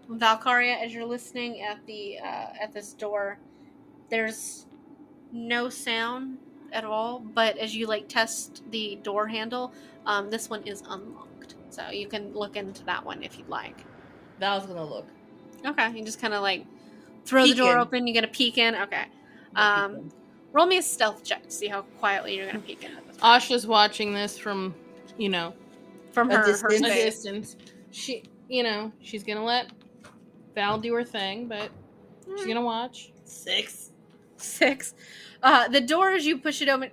[0.10, 3.38] Valkaria, as you're listening at the uh, at this door,
[4.10, 4.66] there's
[5.32, 6.38] no sound
[6.72, 7.20] at all.
[7.20, 9.74] But as you like test the door handle,
[10.06, 11.56] um, this one is unlocked.
[11.70, 13.86] So you can look into that one if you'd like.
[14.40, 15.08] Val's gonna look.
[15.66, 16.66] Okay, you just kind of like
[17.26, 17.78] throw the door in.
[17.78, 18.08] open.
[18.08, 18.76] You get a peek in.
[18.76, 19.06] Okay.
[19.56, 20.10] Um,
[20.54, 23.18] roll me a stealth check to see how quietly you're gonna peek in at this
[23.18, 23.24] point.
[23.24, 24.74] Asha's watching this from,
[25.18, 25.54] you know,
[26.12, 26.88] from a her, her distance.
[26.88, 27.56] a distance.
[27.92, 29.72] She, you know, she's gonna let
[30.56, 31.70] Val do her thing, but
[32.38, 33.12] she's gonna watch.
[33.24, 33.91] Six.
[34.42, 34.94] Six.
[35.44, 36.92] Uh, the door as you push it open,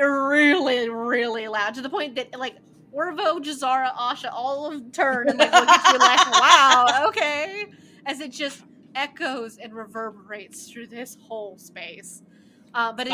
[0.00, 2.56] really, really loud to the point that like
[2.94, 7.66] Orvo, Jaz'Zara, Asha, all of turn and like look at you like, wow, okay,
[8.06, 8.62] as it just
[8.94, 12.22] echoes and reverberates through this whole space.
[12.74, 13.12] Uh, but as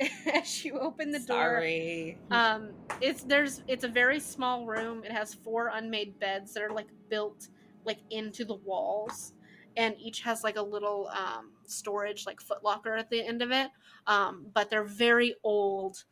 [0.00, 2.18] you, as you open the door, Sorry.
[2.30, 5.02] um, it's there's it's a very small room.
[5.04, 7.48] It has four unmade beds that are like built
[7.84, 9.32] like into the walls,
[9.78, 13.70] and each has like a little um, storage like footlocker at the end of it.
[14.06, 16.04] Um, but they're very old,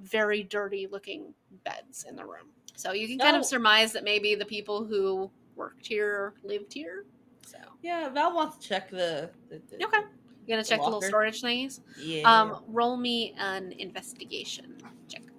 [0.00, 1.32] very dirty looking
[1.64, 2.48] beds in the room.
[2.74, 3.38] So you can kind Oh.
[3.38, 7.04] of surmise that maybe the people who worked here lived here.
[7.46, 9.30] So Yeah, Val wants to check the.
[9.48, 9.98] the, the okay,
[10.44, 12.40] you gonna check the little storage things Yeah.
[12.40, 14.76] Um, roll me an investigation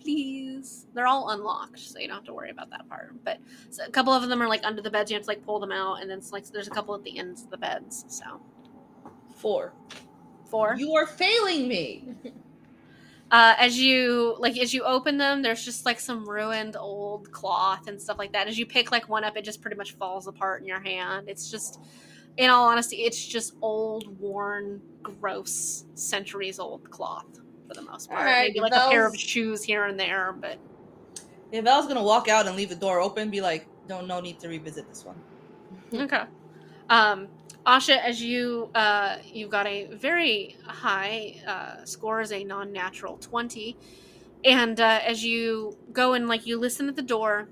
[0.03, 0.87] please.
[0.93, 3.13] They're all unlocked, so you don't have to worry about that part.
[3.23, 3.39] But
[3.69, 5.09] so a couple of them are like under the beds.
[5.09, 7.03] You have to like pull them out, and then it's like there's a couple at
[7.03, 8.05] the ends of the beds.
[8.07, 8.41] So
[9.35, 9.73] Four.
[10.49, 10.75] four.
[10.77, 12.05] You are failing me.
[13.31, 17.87] Uh, as you like, as you open them, there's just like some ruined old cloth
[17.87, 18.47] and stuff like that.
[18.47, 21.27] As you pick like one up, it just pretty much falls apart in your hand.
[21.27, 21.79] It's just,
[22.37, 28.21] in all honesty, it's just old, worn, gross, centuries old cloth for the most part.
[28.21, 30.59] All right, Maybe like a pair of shoes here and there, but if
[31.51, 33.29] Yeah, Val's gonna walk out and leave the door open.
[33.29, 35.21] Be like, no, no need to revisit this one.
[35.93, 36.23] Okay.
[36.89, 37.27] Um,
[37.65, 43.77] Asha, as you uh, you got a very high uh, score as a non-natural twenty,
[44.43, 47.47] and uh, as you go and like you listen at the door,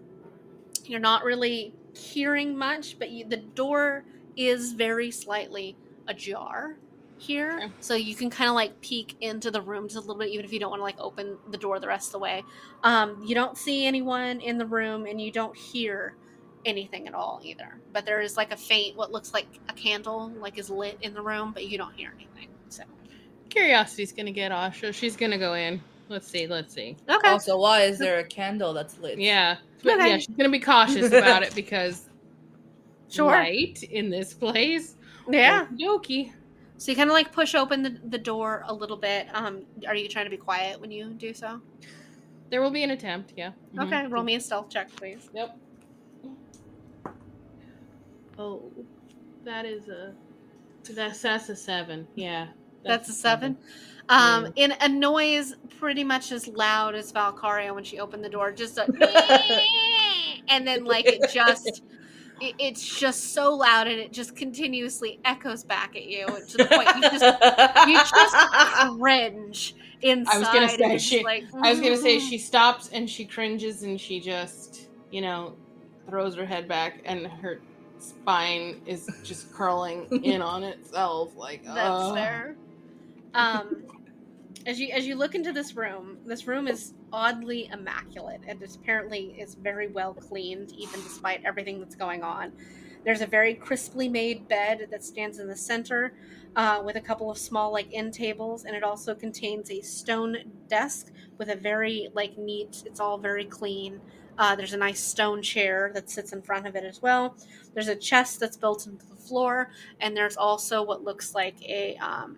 [0.86, 4.04] you're not really hearing much, but you, the door
[4.36, 5.76] is very slightly
[6.08, 6.78] ajar
[7.22, 7.72] here, Okay.
[7.82, 10.46] so you can kind of like peek into the room just a little bit, even
[10.46, 12.44] if you don't want to like open the door the rest of the way.
[12.84, 16.16] Um, you don't see anyone in the room, and you don't hear
[16.66, 17.68] anything at all either.
[17.94, 21.14] But there is like a faint, what looks like a candle, like is lit in
[21.14, 22.50] the room, but you don't hear anything.
[22.70, 22.84] So
[23.50, 24.94] Curiosity's gonna get Asha.
[24.94, 25.82] She's gonna go in.
[26.10, 26.48] Let's see.
[26.48, 26.98] Let's see.
[27.10, 29.18] okay, Also, why is there a candle that's lit?
[29.20, 30.10] Yeah, but Okay.
[30.10, 32.08] yeah, she's gonna be cautious about it because
[33.10, 33.28] Sure.
[33.32, 34.96] light in this place.
[35.30, 35.66] yeah.
[35.80, 36.32] Doki.
[36.82, 39.28] So you kind of like push open the, the door a little bit.
[39.36, 41.62] Um, are you trying to be quiet when you do so?
[42.50, 43.34] There will be an attempt.
[43.38, 43.52] Yeah.
[43.76, 43.86] Mhm.
[43.86, 45.30] Okay, roll me a stealth check, please.
[45.32, 45.60] Yep.
[48.40, 48.72] Oh,
[49.44, 50.16] that is a
[50.84, 52.08] that's that's a seven.
[52.16, 52.48] Yeah,
[52.84, 53.60] That's, a seven.
[54.10, 58.52] Um, in a noise pretty much as loud as Valkaria when she opened the door,
[58.52, 58.88] just a
[60.48, 61.84] and then like it just
[62.42, 66.66] it, it's just so loud and it just continuously echoes back at you to the
[66.66, 70.36] point you just you just cringe inside.
[70.36, 71.24] I was gonna say she.
[71.24, 75.56] Like, I was gonna say she stops and she cringes and she just, you know,
[76.10, 77.62] throws her head back and her
[78.00, 81.36] spine is just curling in on itself.
[81.36, 82.16] Like That's oh.
[82.16, 82.56] fair.
[83.34, 83.84] Um,
[84.66, 88.76] as you as you look into this room, this room is oddly immaculate, and it's
[88.76, 92.54] apparently is very well cleaned, even despite everything that's going on.
[93.04, 96.14] There's a very crisply made bed that stands in the center,
[96.56, 100.38] uh, with a couple of small like end tables, and it also contains a stone
[100.68, 102.84] desk with a very like neat.
[102.86, 104.00] It's all very clean.
[104.38, 107.36] Uh, there's a nice stone chair that sits in front of it as well.
[107.74, 111.96] There's a chest that's built into the floor, and there's also what looks like a
[111.98, 112.38] um,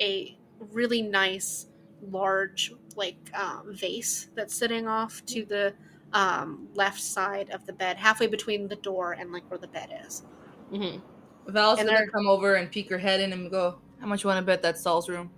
[0.00, 0.36] a
[0.70, 1.66] really nice
[2.00, 5.74] large like um, vase that's sitting off to the
[6.12, 9.90] um, left side of the bed halfway between the door and like where the bed
[10.04, 10.24] is
[10.72, 11.02] Mhm.
[11.46, 14.28] Val's And gonna come over and peek her head in and go, How much you
[14.28, 15.32] want to bet that's Saul's room?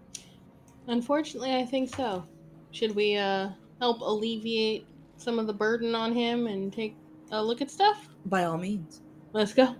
[0.86, 2.26] Unfortunately, I think so.
[2.70, 6.98] Should we uh help alleviate some of the burden on him and take
[7.30, 8.08] a look at stuff?
[8.26, 9.02] By all means.
[9.32, 9.76] Let's go.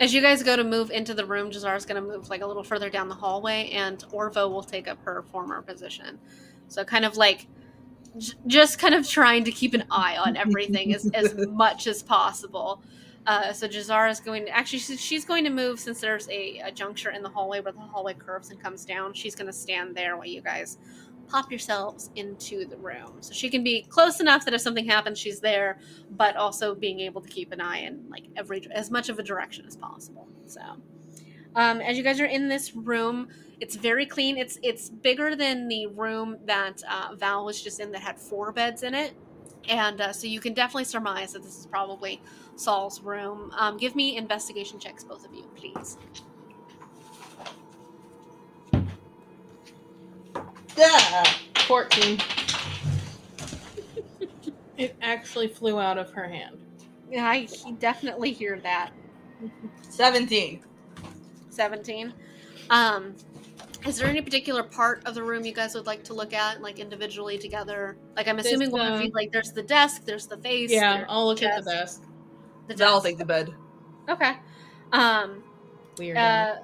[0.00, 2.46] As you guys go to move into the room Jaz'Zara's going to move like a
[2.46, 6.18] little further down the hallway and Orvo will take up her former position
[6.68, 7.46] so kind of like
[8.18, 12.02] j- just kind of trying to keep an eye on everything as, as much as
[12.02, 12.82] possible
[13.26, 16.58] Uh, so Jaz'Zara is going to actually she's, she's going to move since there's a,
[16.64, 19.12] a juncture in the hallway where the hallway curves and comes down.
[19.14, 20.78] She's going to stand there while you guys
[21.28, 23.18] pop yourselves into the room.
[23.20, 25.78] So she can be close enough that if something happens, she's there,
[26.10, 29.22] but also being able to keep an eye in like every as much of a
[29.22, 30.28] direction as possible.
[30.46, 30.60] So
[31.56, 33.28] um, as you guys are in this room,
[33.60, 34.36] it's very clean.
[34.36, 38.52] It's it's bigger than the room that uh, Val was just in that had four
[38.52, 39.14] beds in it,
[39.68, 42.20] and uh, so you can definitely surmise that this is probably
[42.56, 43.50] Saul's room.
[43.56, 45.96] Um, give me investigation checks, both of you, please.
[50.76, 51.24] Yeah.
[51.66, 52.18] 14.
[54.78, 56.58] it actually flew out of her hand.
[57.10, 58.90] Yeah, I definitely hear that.
[59.88, 60.62] 17.
[61.50, 62.12] 17.
[62.70, 63.14] Um,
[63.86, 66.60] is there any particular part of the room you guys would like to look at,
[66.60, 67.96] like individually together?
[68.16, 70.70] Like, I'm assuming This, one of uh, you, like, there's the desk, there's the face.
[70.70, 72.02] Yeah, I'll look at the desk.
[72.66, 73.54] the Val will take the bed.
[74.08, 74.34] Okay.
[74.92, 75.42] Um,
[75.98, 76.16] Weird.
[76.16, 76.56] uh,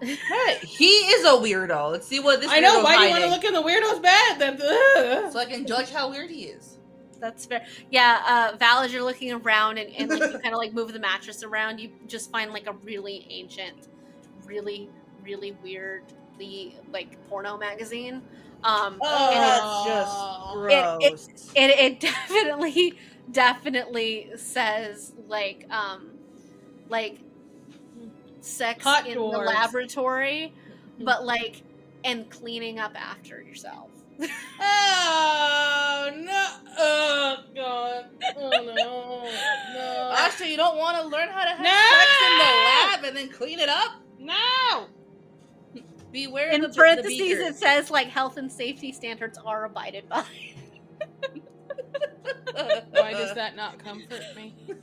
[0.00, 1.90] Hey, he is a weirdo.
[1.90, 2.56] Let's see what this is.
[2.56, 2.82] I know.
[2.82, 4.38] weirdo's Why do you want to look in the weirdo's bed?
[4.38, 6.78] That, So I can judge how weird he is.
[7.20, 7.66] That's fair.
[7.90, 10.92] Yeah, uh, Val, as you're looking around and, and like you kind of like move
[10.92, 13.88] the mattress around, you just find like a really ancient,
[14.44, 14.88] really,
[15.22, 18.22] really weirdly like porno magazine.
[18.64, 21.52] Um, Oh, and that's just gross.
[21.56, 22.94] it, it definitely,
[23.32, 26.10] definitely says like, um,
[26.88, 27.18] like
[28.48, 29.32] sex Hot in doors.
[29.32, 30.52] the laboratory,
[31.00, 31.62] but like,
[32.04, 33.90] and cleaning up after yourself.
[34.60, 36.46] oh no!
[36.78, 38.06] Oh god!
[38.36, 39.24] Oh no!
[39.74, 40.14] No!
[40.16, 41.70] Asha, you don't want to learn how to have No!
[41.70, 43.92] sex in the lab and then clean it up?
[44.18, 44.86] no!
[46.10, 50.08] Beware In of the, parentheses, the it says like health and safety standards are abided
[50.08, 50.24] by.
[52.90, 54.54] Why does that not comfort me?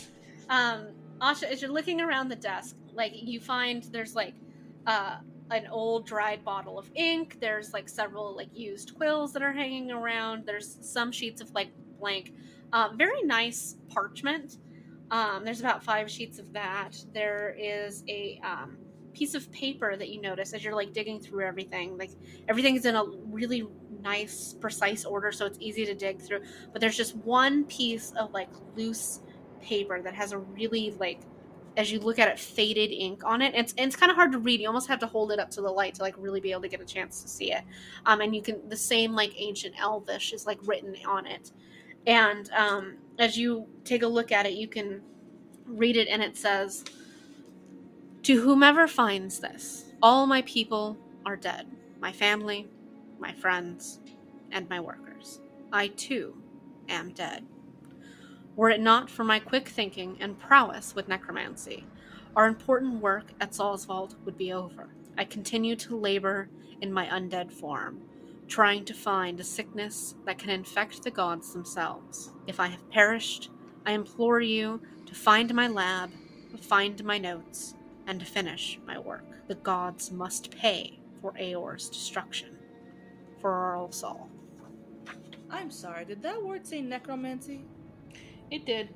[0.50, 0.88] um
[1.20, 4.34] asha as you're looking around the desk like you find there's like
[4.86, 5.16] uh
[5.50, 9.90] an old dried bottle of ink there's like several like used quills that are hanging
[9.90, 12.32] around there's some sheets of like blank
[12.72, 14.58] um, very nice parchment.
[15.10, 16.96] Um, there's about five sheets of that.
[17.12, 18.78] There is a um,
[19.12, 22.12] piece of paper that you notice as you're like digging through everything like
[22.48, 23.66] everything's in a really
[24.00, 26.38] nice precise order so it's easy to dig through
[26.72, 29.20] but there's just one piece of like loose
[29.62, 31.20] paper that has a really like
[31.76, 33.54] as you look at it faded ink on it.
[33.54, 34.60] It's it's kind of hard to read.
[34.60, 36.62] You almost have to hold it up to the light to like really be able
[36.62, 37.62] to get a chance to see it.
[38.06, 41.52] Um and you can the same like ancient elvish is like written on it.
[42.06, 45.02] And um as you take a look at it you can
[45.66, 46.84] read it and it says
[48.22, 51.66] to whomever finds this all my people are dead.
[52.00, 52.68] My family
[53.18, 54.00] my friends
[54.50, 55.40] and my workers.
[55.72, 56.36] I too
[56.88, 57.46] am dead
[58.56, 61.86] were it not for my quick thinking and prowess with necromancy,
[62.36, 64.88] our important work at Salsvault would be over.
[65.18, 66.48] I continue to labor
[66.80, 68.02] in my undead form,
[68.48, 72.32] trying to find a sickness that can infect the gods themselves.
[72.46, 73.50] If I have perished,
[73.86, 76.10] I implore you to find my lab
[76.58, 77.74] find my notes,
[78.06, 79.24] and finish my work.
[79.48, 82.56] The gods must pay for Aeor's destruction.
[83.40, 84.28] For Earl Saul.
[85.50, 86.04] I'm sorry.
[86.04, 87.64] Did that word say necromancy?
[88.50, 88.88] It did.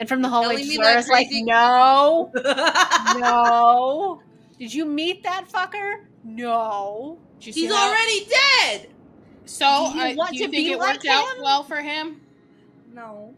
[0.00, 2.30] And from the hallway, telling me like, no,
[3.18, 4.22] no.
[4.58, 6.04] Did you meet that fucker?
[6.24, 7.18] No.
[7.38, 8.88] Did you see He's how- already dead.
[9.44, 11.62] So, Do you uh, want do you to think be it like worked out well
[11.64, 12.20] for him?
[12.94, 13.34] No.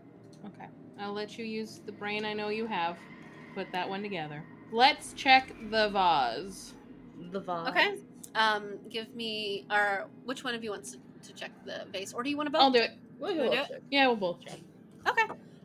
[0.46, 0.66] Okay.
[1.00, 2.96] I'll let you use the brain I know you have.
[3.54, 4.44] Put that one together.
[4.70, 6.74] Let's check the vase.
[7.32, 7.68] The vase.
[7.68, 7.94] Okay.
[8.34, 10.98] Um, give me, or which one of you wants to,
[11.28, 12.60] to check the vase, or do you want to both?
[12.62, 12.90] I'll do it.
[13.18, 13.82] We'll Wanna go do check.
[13.90, 14.58] Yeah, we'll both check.
[15.08, 15.22] Okay.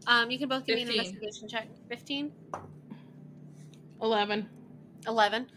[0.08, 1.68] Um, you can both give me an investigation check.
[1.88, 2.32] 15,
[4.02, 4.50] 11.
[5.08, 5.48] 11.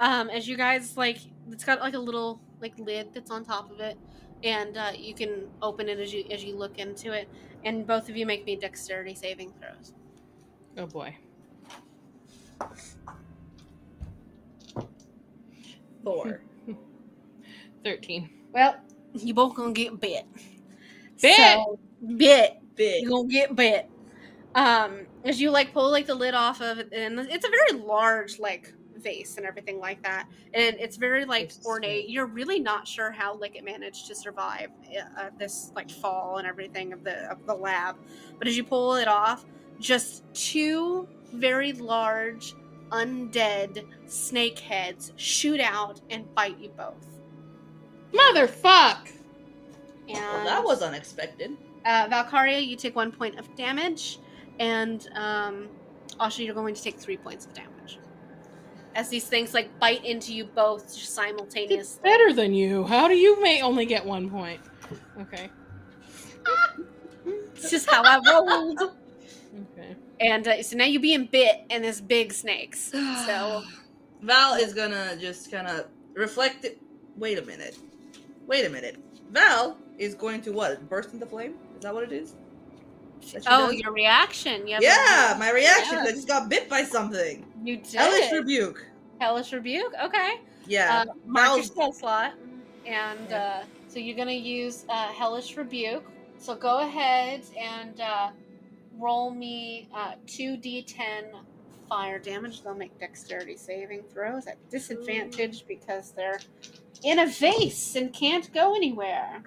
[0.00, 1.18] Um, as you guys like,
[1.50, 3.98] it's got like a little like lid that's on top of it,
[4.42, 7.28] and uh, you can open it as you as you look into it.
[7.64, 9.94] And both of you make me dexterity saving throws.
[10.76, 11.16] Oh boy.
[16.02, 16.42] Four.
[17.84, 18.30] 13.
[18.52, 18.76] Well,
[19.14, 20.26] you both gonna get bit.
[21.20, 21.36] Bit?
[21.36, 21.78] So,
[22.16, 22.61] bit.
[22.76, 23.02] Big.
[23.02, 23.90] You're gonna get bit.
[24.54, 27.82] Um, as you like pull like the lid off of it, and it's a very
[27.82, 32.08] large like vase and everything like that, and it's very like It's ornate.
[32.08, 34.68] You're really not sure how like it managed to survive
[35.18, 37.96] uh, this like fall and everything of the of the lab,
[38.38, 39.44] but as you pull it off,
[39.80, 42.54] just two very large
[42.90, 47.20] undead snake heads shoot out and bite you both.
[48.12, 49.08] Motherfuck!
[50.08, 51.56] And Well, that was unexpected.
[51.84, 54.18] Uh, Valkaria, you take one point of damage,
[54.60, 55.68] and um,
[56.20, 57.98] Asha, you're going to take three points of damage.
[58.94, 61.18] As these things like bite into you both just
[61.80, 62.84] It's better than you.
[62.84, 64.60] How do you may only get one point?
[65.20, 65.50] Okay.
[67.54, 68.80] It's just how I rolled.
[68.80, 69.94] Okay.
[70.20, 72.90] And uh, so now you're being bit in this big snakes.
[72.90, 73.62] So
[74.22, 76.80] Val is gonna just kind of reflect it.
[77.16, 77.78] Wait a minute.
[78.48, 78.96] Wait a minute.
[79.30, 80.88] Val is going to what?
[80.88, 81.54] Burst into flame?
[81.82, 82.36] Is that what it is?
[83.48, 83.80] Oh, does?
[83.80, 84.68] your reaction.
[84.68, 85.98] Yeah, yeah, my reaction.
[85.98, 87.44] I just got bit by something.
[87.64, 87.94] you did.
[87.94, 88.86] Hellish rebuke.
[89.20, 89.92] Hellish rebuke.
[90.00, 90.40] Okay.
[90.68, 91.02] Yeah.
[91.08, 92.34] Uh, mark your spell slot,
[92.86, 93.62] and Yeah.
[93.62, 96.04] uh, so you're gonna use uh, Hellish Rebuke.
[96.38, 98.30] So go ahead and uh,
[98.96, 101.32] roll me uh, two d10
[101.88, 102.62] fire damage.
[102.62, 106.38] They'll make dexterity saving throws at disadvantage because they're
[107.02, 109.42] in a vase and can't go anywhere.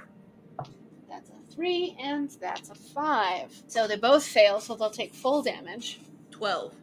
[1.55, 3.63] That's a three and that's a five.
[3.67, 5.99] So they both fail, so they'll take full damage.
[6.31, 6.73] Twelve.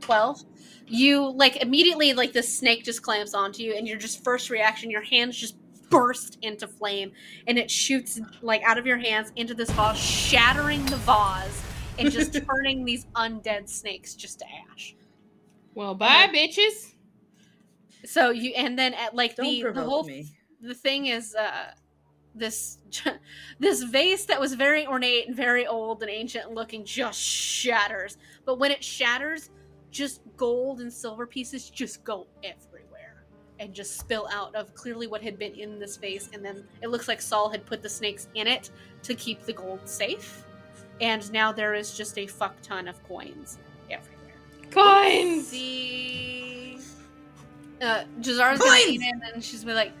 [0.00, 0.40] 12
[0.86, 4.90] you like immediately like the snake just clamps onto you and your just first reaction
[4.90, 5.56] your hands just
[5.90, 7.12] burst into flame
[7.46, 11.62] and it shoots like out of your hands into this vase shattering the vase
[11.98, 14.96] and just turning these undead snakes just to ash
[15.74, 16.94] Well, bye, bitches.
[18.06, 20.26] so you and then at like Don't the the whole me.
[20.62, 21.72] the thing is uh
[22.34, 22.78] this
[23.58, 28.16] this vase that was very ornate and very old and ancient looking just shatters.
[28.44, 29.50] But when it shatters
[29.90, 33.24] just gold and silver pieces just go everywhere
[33.58, 36.30] and just spill out of clearly what had been in this vase.
[36.32, 38.70] And then it looks like Saul had put the snakes in it
[39.02, 40.44] to keep the gold safe.
[41.00, 43.58] And now there is just a fuck ton of coins
[43.90, 44.34] everywhere.
[44.70, 45.48] Coins!
[45.48, 46.78] See,
[47.80, 49.92] uh, Jaz'Zara's gonna eat in, and she's gonna be like,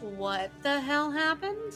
[0.00, 1.74] "What the hell happened?"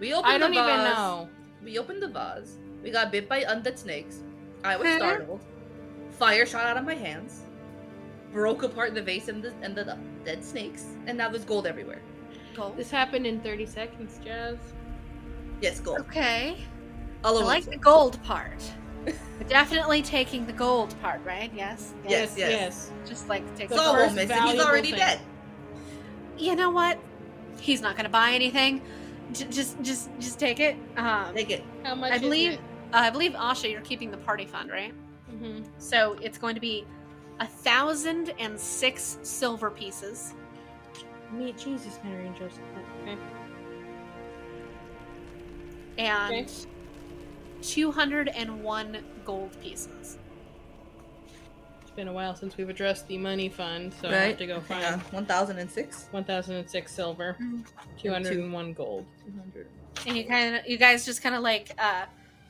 [0.00, 1.28] We opened I don't the even know.
[1.62, 2.58] We opened the vase.
[2.82, 4.22] We got bit by undead snakes.
[4.64, 5.40] I was startled.
[6.10, 7.42] Fire shot out of my hands.
[8.32, 10.84] Broke apart the vase and the, and the dead snakes.
[11.06, 12.02] And now there's gold everywhere.
[12.54, 12.76] Gold.
[12.76, 14.58] This happened in 30 seconds, Jazz.
[15.60, 16.00] Yes, gold.
[16.00, 16.58] Okay,
[17.22, 18.62] All I like the the gold part.
[19.38, 21.50] But definitely taking the gold part, right?
[21.54, 21.92] Yes.
[22.08, 22.50] Yes, yes.
[22.50, 23.96] yes Just like take The the gold.
[23.96, 24.42] first won't miss it.
[24.44, 25.00] He's already thing.
[25.00, 25.20] dead.
[26.38, 26.98] You know what?
[27.60, 28.82] He's not gonna buy anything.
[29.32, 30.76] J- just, just, just take it.
[30.96, 31.64] Um, Take it.
[31.82, 32.60] How much I is believe, it?
[32.92, 34.92] uh, I believe Asha, you're keeping the party fund, right?
[35.32, 35.64] Mhm.
[35.78, 36.84] So it's going to be
[37.40, 40.34] a thousand and six silver pieces.
[41.32, 42.60] Meet Jesus, Mary, and Joseph.
[43.02, 43.16] Okay.
[45.98, 46.46] and Okay.
[47.62, 50.18] 201 gold pieces.
[51.94, 54.58] It's been a while since we've addressed the money fund, so I have to go
[54.68, 54.98] Hang on.
[54.98, 56.08] find 1006.
[56.10, 57.64] 1006 silver, Mhm.
[58.02, 59.06] 201 gold.
[59.24, 59.68] 200.
[60.04, 62.06] And you kind of, you guys just kind of like, uh,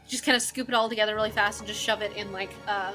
[0.08, 2.48] just kind of scoop it all together really fast and just shove it in like,
[2.66, 2.92] uh,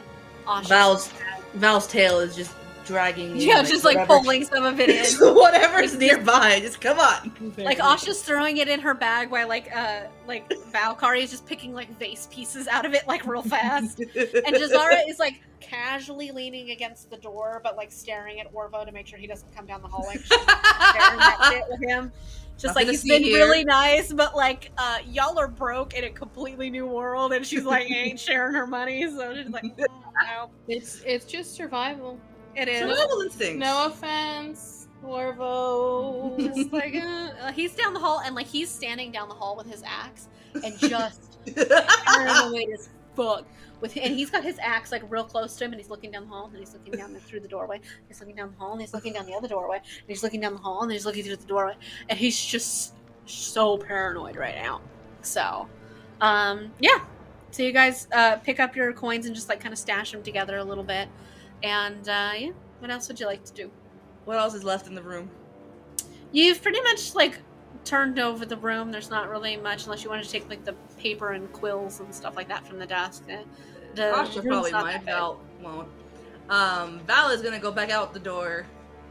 [0.48, 1.14] Asha's Val's.
[1.54, 2.56] Val's tail is just
[2.90, 3.32] dragging.
[3.32, 4.90] in, Yeah, just like whatever- pulling some of it
[5.22, 5.36] in.
[5.36, 6.60] whatever's nearby.
[6.60, 7.54] Just come on.
[7.58, 11.74] Like Asha's throwing it in her bag while like uh like Valkaria is just picking
[11.74, 14.00] like vase pieces out of it like real fast.
[14.00, 14.10] And
[14.56, 19.08] Jaz'Zara is like casually leaning against the door, but like staring at Orvo to make
[19.08, 20.16] sure he doesn't come down the hallway.
[20.16, 22.12] 'cause She's staring at it with him.
[22.58, 23.38] Just Nothing like to he's been here.
[23.46, 27.64] really nice, but like uh y'all are broke in a completely new world, and she's
[27.64, 32.20] like ain't sharing her money, so she's like, "Mm, no, It's it's just survival.
[32.56, 32.82] It is.
[32.82, 33.60] Survival instincts.
[33.60, 36.38] No offense, Orvo.
[36.40, 39.68] Just like uh, he's down the hall, and like he's standing down the hall with
[39.68, 40.28] his axe,
[40.64, 43.46] and just paranoid as fuck.
[43.82, 46.24] With and he's got his axe like real close to him, and he's looking down
[46.24, 47.80] the hall, and he's looking down through the doorway.
[48.08, 50.42] He's looking down the hall, and he's looking down the other doorway, and he's looking
[50.42, 51.76] down the hall, and he's looking through the doorway,
[52.10, 52.96] and he's just
[53.26, 54.82] so paranoid right now.
[55.22, 55.68] So,
[56.22, 57.00] um, yeah.
[57.52, 60.22] So you guys uh, pick up your coins and just like kind of stash them
[60.22, 61.08] together a little bit,
[61.64, 62.50] and uh, yeah.
[62.80, 63.72] What else would you like to do?
[64.26, 65.28] what else is left in the room?
[66.32, 67.40] You've pretty much like
[67.84, 68.92] turned over the room.
[68.92, 72.14] There's not really much unless you want to take like the paper and quills and
[72.14, 73.24] stuff like that from the desk.
[73.32, 73.38] Uh,
[73.96, 74.94] The Asha probably not might.
[74.94, 75.06] that.
[75.06, 75.88] Val won't.
[76.50, 78.68] Um, Val is gonna go back out the door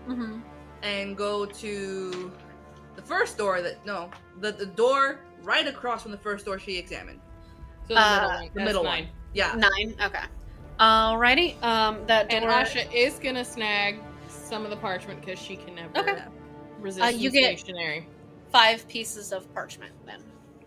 [0.06, 0.40] Mhm.
[0.82, 2.30] and go to
[2.94, 6.76] the first door that no, the the door right across from the first door she
[6.78, 7.20] examined.
[7.88, 8.42] So the Uh, middle one.
[8.44, 9.04] the That's middle mine.
[9.04, 9.12] one.
[9.34, 9.54] Yeah.
[9.56, 9.94] Nine.
[10.04, 10.24] Okay.
[10.80, 11.60] Alrighty.
[11.62, 12.40] Um, that door.
[12.40, 13.98] And Asha is gonna snag
[14.28, 16.22] some of the parchment because she can never Okay.
[16.80, 18.06] resist Uh, you get- stationery.
[18.52, 19.92] five pieces of parchment.
[20.06, 20.22] Then.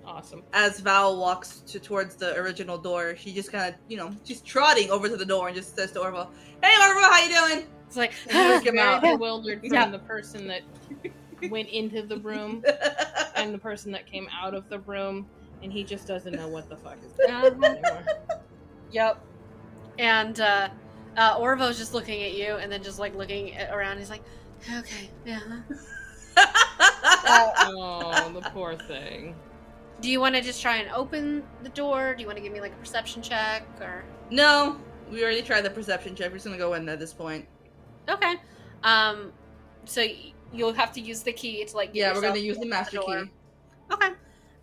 [0.06, 0.44] Awesome.
[0.54, 4.42] As Val walks to, towards the original door, she just kind of, you know, she's
[4.42, 6.30] trotting over to the door and just says to Orville,
[6.62, 9.02] "Hey, Orville, how you doing?" It's like And Come Very out.
[9.02, 9.88] bewildered from Yeah.
[9.90, 10.62] the person that
[11.50, 12.64] went into the room
[13.36, 15.28] and the person that came out of the room,
[15.64, 18.04] and he just doesn't know what the fuck is going on anymore.
[18.92, 19.24] Yep.
[20.00, 20.70] And uh,
[21.18, 23.98] uh, Orvo's just looking at you, and then just like looking at, around.
[23.98, 24.24] He's like,
[24.78, 25.40] "Okay, yeah."
[27.24, 29.36] Oh, the poor thing.
[30.02, 32.16] do you want to just try and open the door?
[32.16, 34.04] Do you want to give me like a perception check, or?
[34.30, 34.78] no,
[35.12, 36.30] we already tried the perception check.
[36.32, 37.48] We're just gonna go in at this point.
[38.10, 38.36] Okay.
[38.84, 39.32] Um,
[39.86, 41.94] so y- you'll have to use the key to like.
[41.94, 43.26] get Yeah, we're gonna use the master door.
[43.26, 43.32] key.
[43.92, 44.10] Okay.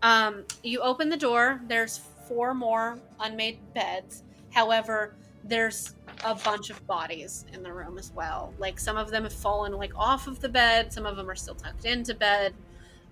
[0.02, 1.60] Um, you open the door.
[1.68, 4.22] There's four more unmade beds.
[4.58, 5.94] However, there's
[6.24, 8.52] a bunch of bodies in the room as well.
[8.58, 10.92] Like some of them have fallen like off of the bed.
[10.92, 12.54] Some of them are still tucked into bed.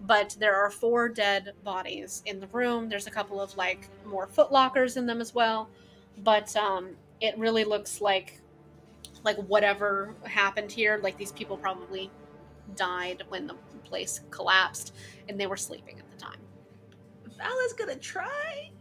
[0.01, 2.89] But there are four dead bodies in the room.
[2.89, 5.71] There's a couple of like more footlockers in them as well.
[6.19, 8.41] But um, it really looks like
[9.23, 10.99] like whatever happened here.
[11.01, 12.11] Like these people probably
[12.75, 14.97] died when the place collapsed
[15.29, 16.41] and they were sleeping at the time.
[17.39, 18.73] Val is gonna try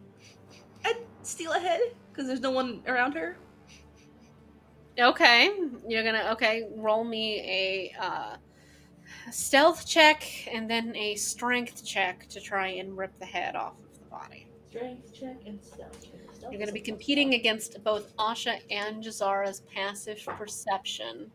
[0.83, 1.79] and steal ahead
[2.15, 3.35] because there's no one around her.
[4.99, 5.51] Okay,
[5.87, 6.67] you're gonna okay.
[6.77, 8.35] Roll me a uh,
[9.31, 13.99] stealth check and then a strength check to try and rip the head off of
[13.99, 14.47] the body.
[14.69, 16.11] Strength check and stealth check.
[16.33, 21.29] Stealth You're gonna be is- competing against both Asha and Jaz'Zara's passive perception.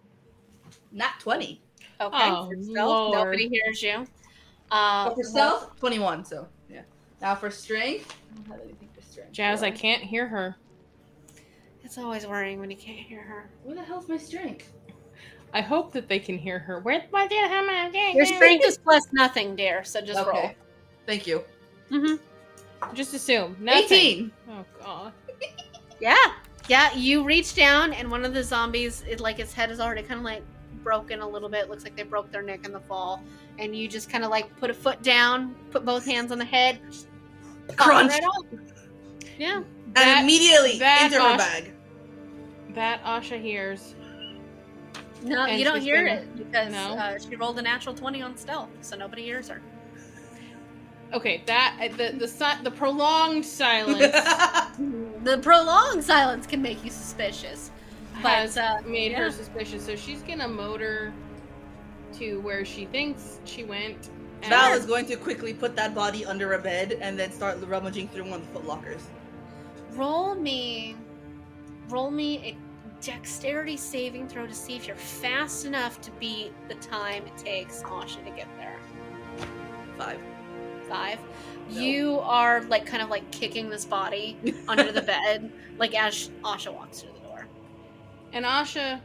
[0.93, 1.61] Not twenty.
[2.01, 3.19] Okay, Oh, for stealth, Lord.
[3.27, 4.07] nobody hears you.
[4.71, 6.25] Uh, But for stealth, twenty-one.
[6.25, 6.81] So yeah.
[7.21, 8.17] Now for strength.
[8.49, 9.33] How do you think for strength?
[9.33, 10.57] Jazz, I can't hear her.
[11.91, 13.51] It's always worrying when you can't hear her.
[13.65, 14.73] Where the hell's my strength?
[15.53, 16.79] I hope that they can hear her.
[16.79, 19.83] Where why did how am I Your strength is plus nothing, dear.
[19.83, 20.55] So just okay.
[21.05, 21.43] Thank you.
[21.91, 22.95] Mm-hmm.
[22.95, 23.57] Just assume.
[23.59, 23.83] Nothing.
[23.83, 24.33] Eighteen.
[24.49, 25.13] Oh god.
[26.01, 26.15] Yeah,
[26.69, 26.95] yeah.
[26.95, 30.21] You reach down, and one of the zombies, it, like its head is already kind
[30.21, 30.45] of like
[30.85, 31.69] broken a little bit.
[31.69, 33.21] Looks like they broke their neck in the fall.
[33.59, 36.45] And you just kind of like put a foot down, put both hands on the
[36.45, 36.79] head,
[37.77, 38.13] Crunch.
[38.13, 38.47] right off.
[39.37, 39.65] Yeah.
[39.95, 41.73] That- and immediately that into her bag.
[42.75, 43.95] That Asha hears.
[45.23, 46.95] No, And you don't hear gonna- it because No?
[46.95, 49.61] uh, she rolled a natural twenty on stealth, so nobody hears her.
[51.13, 53.99] Okay, that uh, the the si- the prolonged silence
[55.25, 57.71] The prolonged silence can make you suspicious.
[58.23, 59.19] But has uh, made yeah.
[59.25, 59.85] her suspicious.
[59.85, 61.13] So she's gonna motor
[62.19, 64.09] to where she thinks she went.
[64.43, 67.59] and- Val is going to quickly put that body under a bed and then start
[67.67, 69.01] rummaging through one of the footlockers.
[69.95, 70.97] roll me,
[71.91, 72.57] roll me a
[73.05, 77.83] dexterity saving throw to see if you're fast enough to beat the time it takes
[77.83, 78.79] Asha to get there.
[79.97, 80.21] Five.
[80.89, 81.19] Five.
[81.71, 81.81] No.
[81.81, 84.37] You are like kind of like kicking this body
[84.69, 87.47] under the bed, like as Asha walks through the door.
[88.33, 89.01] and Asha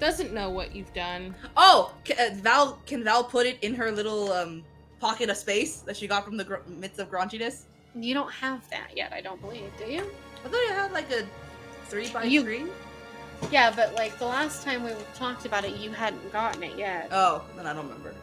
[0.00, 1.34] doesn't know what you've done.
[1.56, 4.64] Oh, ca- uh, Val can Val put it in her little um,
[5.00, 7.64] pocket of space that she got from the gr- midst of graunchiness?
[7.94, 10.10] You don't have that yet, I don't believe, do you?
[10.44, 11.24] I thought you had like a
[11.86, 12.66] three by You- three.
[13.50, 17.08] Yeah, but like the last time we talked about it, you hadn't gotten it yet.
[17.10, 18.14] Oh, then I don't remember.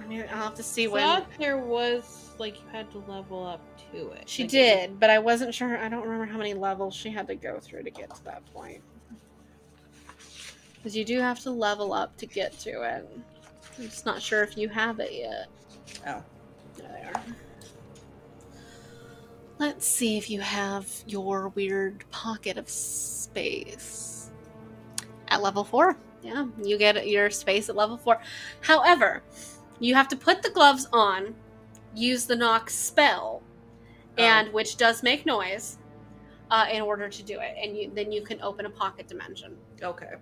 [0.00, 2.98] I mean, I'll have to see I when thought there was like you had to
[3.00, 3.60] level up
[3.92, 4.26] to it.
[4.26, 5.76] she Like, did, but I wasn't sure.
[5.76, 8.42] I don't remember how many levels she had to go through to get to that
[8.54, 8.80] point.
[10.76, 13.06] Because you do have to level up to get to it.
[13.78, 15.46] I'm just not sure if you have it yet.
[16.06, 16.22] Oh.
[16.76, 17.22] There they are.
[19.58, 24.30] Let's see if you have your weird pocket of space.
[25.28, 25.96] At level four.
[26.22, 28.20] Yeah, you get your space at level four.
[28.60, 29.22] However,
[29.80, 31.34] you have to put the gloves on,
[31.94, 33.42] use the knock spell,
[34.16, 35.78] and which does make noise,
[36.50, 37.54] uh, in order to do it.
[37.60, 39.56] And you, then you can open a pocket dimension.
[39.82, 40.14] Okay.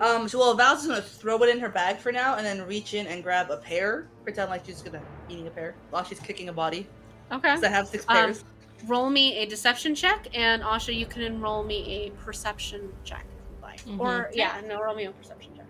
[0.00, 0.28] Um.
[0.28, 3.06] So well, Val's gonna throw it in her bag for now, and then reach in
[3.06, 4.08] and grab a pear.
[4.24, 6.86] Pretend like she's gonna eating a pear while she's kicking a body.
[7.30, 7.54] Okay.
[7.54, 8.44] Cause I have six Um, pears.
[8.86, 13.24] Roll me a deception check, and Asha, you can enroll me a perception check.
[13.24, 14.00] if you'd Like, Mhm.
[14.00, 15.66] or yeah, no, roll me a perception check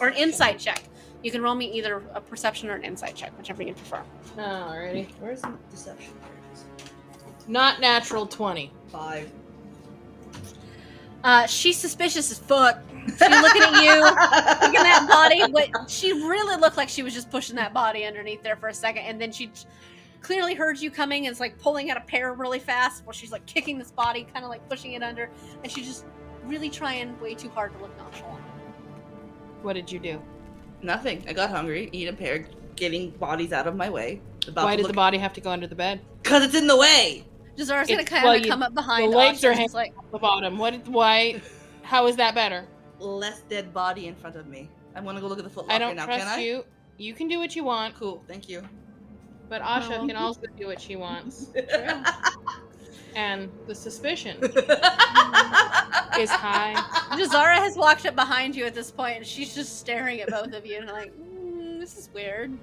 [0.00, 0.82] or an insight check.
[1.22, 4.02] You can roll me either a perception or an insight check, whichever you prefer.
[4.36, 5.08] Alrighty.
[5.20, 6.12] Where's the deception?
[7.46, 8.72] Not natural twenty.
[8.90, 9.30] Five.
[11.24, 12.78] Uh, she's suspicious as fuck.
[13.06, 15.42] She's looking at you, looking at that body.
[15.52, 18.74] What she really looked like she was just pushing that body underneath there for a
[18.74, 19.66] second, and then she t-
[20.22, 23.32] clearly heard you coming and is like pulling out a pear really fast while she's
[23.32, 25.30] like kicking this body, kind of like pushing it under,
[25.62, 26.04] and she's just
[26.44, 28.42] really trying way too hard to look nonchalant.
[29.62, 30.20] What did you do?
[30.82, 31.24] Nothing.
[31.28, 31.88] I got hungry.
[31.92, 32.46] Eat a pear.
[32.76, 34.20] Getting bodies out of my way.
[34.48, 36.00] About Why to did the body have to go under the bed?
[36.24, 37.24] Cause it's in the way.
[37.56, 39.12] Jaz'Zara's gonna kind well, of you- come up behind.
[39.12, 40.58] the legs Asha are and hanging- just like, The bottom.
[40.58, 40.88] What?
[40.88, 41.40] Why?
[41.82, 42.64] How is that better?
[42.98, 44.68] Less dead body in front of me.
[44.96, 46.06] I'm gonna go look at the footlocker I don't now.
[46.06, 46.64] trust you.
[46.98, 48.22] You can do what you want, Cool.
[48.26, 48.62] Thank you.
[49.52, 50.06] But Asha No.
[50.06, 51.48] can also do what she wants.
[53.14, 54.38] And the suspicion
[56.18, 56.72] is high.
[57.18, 60.54] Jaz'Zara has walked up behind you at this point, and she's just staring at both
[60.54, 62.56] of you and like, mm, this is weird.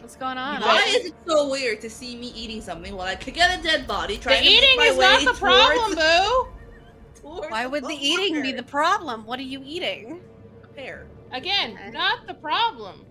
[0.00, 0.60] What's going on?
[0.62, 3.62] Why is it so weird to see me eating something while I pick at a
[3.62, 4.16] dead body?
[4.16, 7.48] The Trying to make eating my is not the problem, towards- boo.
[7.48, 8.00] Why would the footlocker?
[8.00, 9.24] eating be the problem?
[9.24, 10.20] What are you eating?
[10.64, 11.06] A pear?
[11.30, 13.04] Again, not the problem.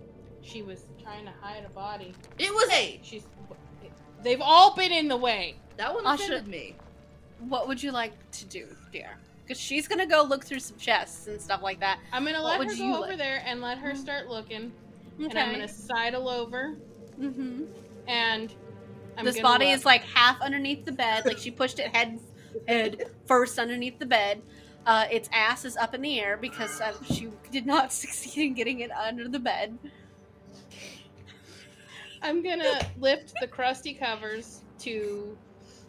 [0.47, 2.13] She was trying to hide a body.
[2.39, 2.99] It was a.
[3.03, 3.23] She's.
[4.23, 5.55] They've all been in the way.
[5.77, 6.75] That one Asha- offended me.
[7.47, 9.17] What would you like to do, dear?
[9.43, 11.99] Because she's gonna go look through some chests and stuff like that.
[12.11, 13.17] I'm gonna What let her go over like?
[13.17, 14.71] there and let her start looking,
[15.19, 15.29] Okay.
[15.29, 16.75] and I'm gonna sidle over,
[17.19, 17.63] Mm-hmm.
[18.07, 18.53] and
[19.17, 19.75] I'm this body look.
[19.75, 21.25] is like half underneath the bed.
[21.25, 22.19] Like she pushed it head
[22.67, 24.41] head first underneath the bed.
[24.85, 28.53] Uh, its ass is up in the air because uh, she did not succeed in
[28.53, 29.77] getting it under the bed.
[32.21, 35.37] I'm gonna lift the crusty covers to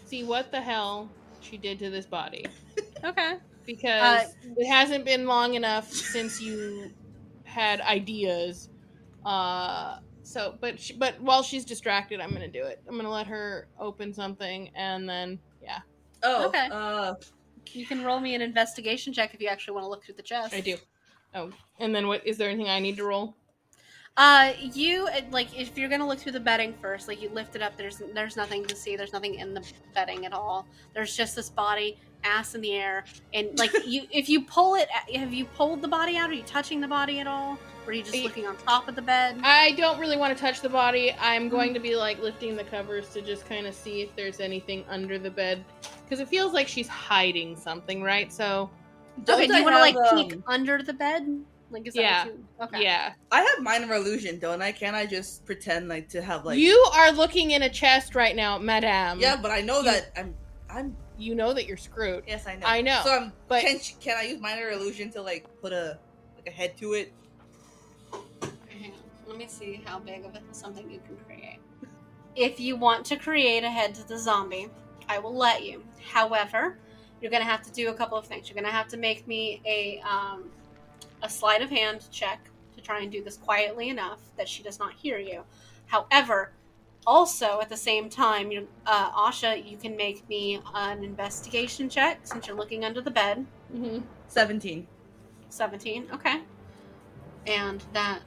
[0.05, 1.09] see what the hell
[1.41, 2.47] she did to this body
[3.05, 3.35] Okay.
[3.67, 6.91] because Uh, it hasn't been long enough since you
[7.45, 8.71] had ideas.
[9.25, 12.83] Uh, so, but she, but while she's distracted, I'm gonna do it.
[12.89, 15.81] I'm gonna let her open something, and then yeah,
[16.23, 16.49] Oh.
[16.49, 16.69] Okay.
[16.71, 17.15] Uh,
[17.73, 20.23] You can roll me an investigation check if you actually want to look through the
[20.23, 20.55] chest.
[20.55, 20.77] I do.
[21.35, 22.27] Oh, and then what?
[22.27, 23.35] Is there anything I need to roll?
[24.19, 27.55] Uh, you uh, like if you're gonna look through the bedding first, like you lift
[27.55, 27.77] it up.
[27.77, 28.97] There's there's nothing to see.
[28.97, 29.65] There's nothing in the
[29.95, 30.67] bedding at all.
[30.93, 34.89] There's just this body, ass in the air, and like you if you pull it,
[34.91, 36.31] have you pulled the body out?
[36.31, 37.61] Are you touching the body at all?
[37.87, 39.39] Or are you just I- looking on top of the bed?
[39.45, 41.15] I don't really want to touch the body.
[41.21, 44.41] I'm going to be like lifting the covers to just kind of see if there's
[44.41, 45.65] anything under the bed
[46.03, 48.33] because it feels like she's hiding something, right?
[48.33, 48.69] So
[49.23, 51.41] don't okay, do you want to like have, peek um, under the bed?
[51.71, 52.25] Like is that Yeah.
[52.25, 52.45] what you?
[52.79, 52.85] Okay.
[52.85, 54.73] yeah, I have minor illusion, don't I?
[54.73, 56.59] Can I just pretend like to have like?
[56.59, 59.21] you are looking in a chest right now, Madame.
[59.21, 60.35] Yeah, but I know You- that I'm.
[60.71, 60.97] I'm.
[61.19, 62.25] You know that you're screwed.
[62.29, 62.67] Yes, I know.
[62.67, 63.33] I know, So I'm.
[63.49, 65.99] but- can can I use minor illusion to like put a
[66.37, 67.13] like a head to it?
[69.27, 71.59] Let me see how big of it something you can create.
[72.35, 74.69] If you want to create a head to the zombie,
[75.09, 75.83] I will let you.
[76.13, 76.79] However,
[77.21, 78.49] you're gonna have to do a couple of things.
[78.49, 80.45] You're gonna have to make me a um,
[81.23, 84.79] a sleight of hand check to try and do this quietly enough that she does
[84.79, 85.43] not hear you.
[85.87, 86.53] However,
[87.07, 92.21] also at the same time, you uh, Asha, you can make me an investigation check
[92.23, 93.47] since you're looking under the bed.
[93.73, 93.99] hmm
[94.29, 94.87] Seventeen.
[95.51, 96.09] 17.
[96.13, 96.43] Okay.
[97.47, 98.21] And that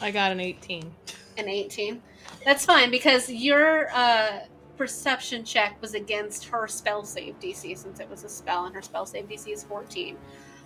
[0.00, 0.90] I got an 18.
[1.38, 2.02] an 18.
[2.44, 4.40] That's fine because your uh,
[4.76, 8.82] perception check was against her spell save DC since it was a spell and her
[8.82, 10.16] spell save DC is 14.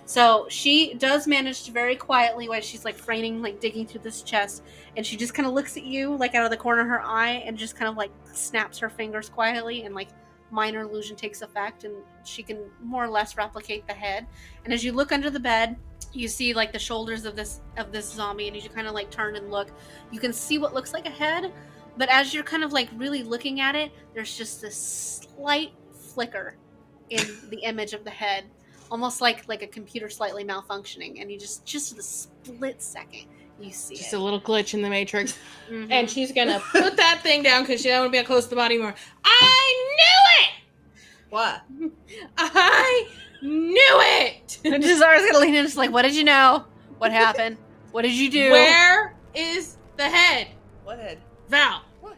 [0.04, 4.22] So she does manage to very quietly while she's like framing, like digging through this
[4.22, 4.62] chest,
[4.96, 7.02] and she just kind of looks at you like out of the corner of her
[7.02, 10.08] eye and just kind of like snaps her fingers quietly and like
[10.50, 11.94] minor illusion takes effect and
[12.24, 14.26] she can more or less replicate the head.
[14.64, 15.76] And as you look under the bed,
[16.12, 18.92] you see like the shoulders of this of this zombie and as you kind of
[18.92, 19.70] like turn and look,
[20.10, 21.52] you can see what looks like a head,
[21.96, 26.56] but as you're kind of like really looking at it, there's just this slight flicker
[27.10, 28.44] in the image of the head,
[28.92, 33.24] almost like like a computer slightly malfunctioning and you just just the split second
[33.58, 34.16] you see Just it.
[34.16, 35.36] a little glitch in the matrix.
[35.70, 35.90] Mhm.
[35.90, 38.50] And she's gonna put that thing down because she don't want to be close to
[38.50, 38.94] the body anymore.
[39.24, 41.30] I knew it.
[41.30, 41.62] What?
[42.36, 43.08] I
[43.40, 44.58] knew it!
[44.64, 46.64] And Jaz'Zara's gonna lean in, just like, "What did you know?
[46.98, 47.56] What happened?
[47.92, 50.48] What did you do?" Where is the head?
[50.84, 51.18] What head?
[51.48, 51.82] Val.
[52.00, 52.16] What?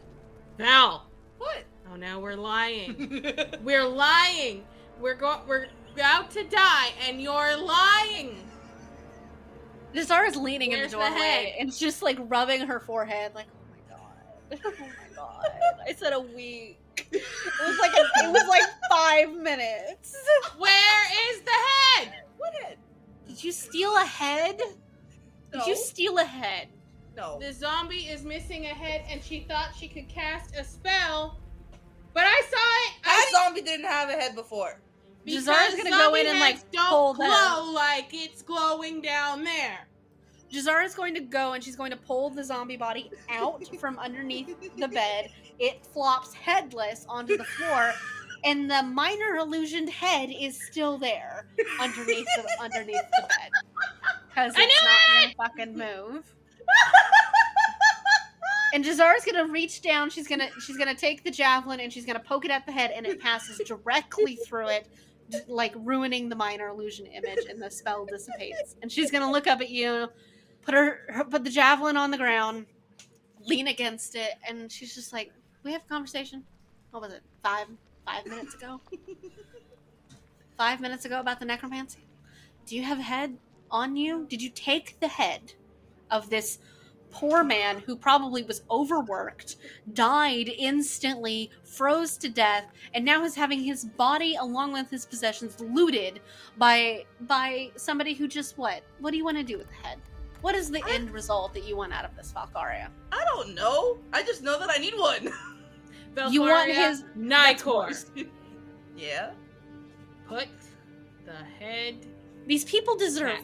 [0.57, 1.07] Val.
[1.37, 1.63] What?
[1.91, 3.23] Oh, now we're lying.
[3.63, 4.65] we're lying.
[4.99, 5.39] We're going.
[5.47, 8.37] We're about to die, and you're lying.
[9.93, 11.53] Jaz'Zara's leaning Where's in the the doorway head?
[11.59, 13.45] and just like rubbing her forehead, like,
[13.91, 13.97] "Oh
[14.49, 15.45] my god, oh my god."
[15.87, 16.79] I said a week.
[17.11, 17.21] It
[17.65, 20.15] was like a, it was like five minutes.
[20.57, 22.23] Where is the head?
[22.37, 22.77] what head?
[23.27, 24.59] Did you steal a head?
[25.53, 26.67] Did you steal a head?
[27.15, 27.39] No.
[27.39, 31.39] The zombie is missing a head, and she thought she could cast a spell.
[32.13, 33.03] But I saw it.
[33.03, 34.81] That I zombie didn't have a head before.
[35.25, 39.87] Jaz'Zara's gonna go in and, like, don't pull glow like it's glowing down there.
[40.51, 44.55] Jaz'Zara's going to go and she's going to pull the zombie body out from underneath
[44.77, 45.29] the bed.
[45.59, 47.93] It flops headless onto the floor,
[48.43, 51.47] and the minor illusioned head is still there
[51.79, 53.49] underneath the underneath the bed
[54.29, 56.35] because I it's knew not gonna fucking move.
[58.73, 60.09] And Jaz'Zara's gonna reach down.
[60.09, 62.91] She's gonna she's gonna take the javelin and she's gonna poke it at the head,
[62.93, 64.87] and it passes directly through it,
[65.47, 68.75] like ruining the minor illusion image, and the spell dissipates.
[68.81, 70.07] And she's gonna look up at you,
[70.61, 72.65] put her, her put the javelin on the ground,
[73.45, 75.31] lean against it, and she's just like,
[75.63, 76.43] "We have a conversation.
[76.91, 77.21] What was it?
[77.43, 77.67] Five
[78.05, 78.81] five minutes ago?
[80.57, 82.07] five minutes ago about the necromancy.
[82.65, 83.37] Do you have a head
[83.71, 84.25] on you?
[84.29, 85.53] Did you take the head
[86.09, 86.59] of this?"
[87.11, 89.55] Poor man who probably was overworked,
[89.93, 95.59] died instantly, froze to death, and now is having his body along with his possessions
[95.61, 96.19] looted
[96.57, 98.83] by by somebody who just what?
[98.99, 99.99] What do you want to do with the head?
[100.41, 102.89] What is the I- end result that you want out of this Valkaria?
[103.11, 103.97] I don't know.
[104.11, 105.31] I just know that I need one.
[106.31, 108.05] You want Valkaria his Nikor.
[108.97, 109.31] yeah.
[110.29, 110.47] Put
[111.25, 112.07] the head.
[112.47, 113.39] These people deserve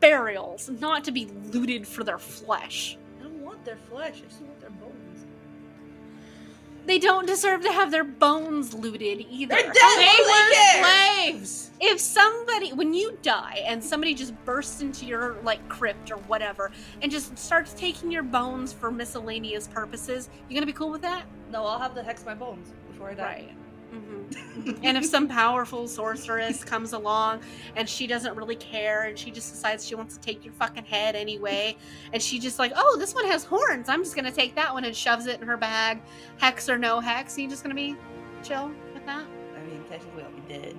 [0.00, 2.96] burials, not to be looted for their flesh.
[3.20, 4.22] I don't want their flesh.
[4.24, 4.92] I just want their bones.
[6.86, 9.54] They don't deserve to have their bones looted either.
[9.56, 9.98] They're dead.
[9.98, 10.82] They were
[11.24, 11.70] slaves.
[11.80, 16.70] if somebody when you die and somebody just bursts into your like crypt or whatever
[17.02, 21.24] and just starts taking your bones for miscellaneous purposes you gonna be cool with that
[21.50, 23.54] No, I'll have to hex my bones before I die.
[23.98, 27.40] Hmm and if some powerful sorceress comes along
[27.76, 30.84] and she doesn't really care and she just decides she wants to take your fucking
[30.84, 31.76] head anyway
[32.12, 34.84] and she just like oh this one has horns i'm just gonna take that one
[34.84, 36.02] and shoves it in her bag
[36.38, 37.94] hex or no hex you just gonna be
[38.42, 39.24] chill with that
[39.56, 40.76] I mean, technically, I'll be dead.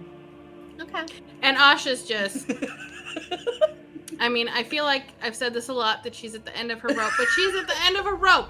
[0.81, 1.05] okay
[1.41, 2.51] And Asha's just.
[4.19, 6.71] I mean, I feel like I've said this a lot that she's at the end
[6.71, 8.49] of her rope, but she's at the end of her rope.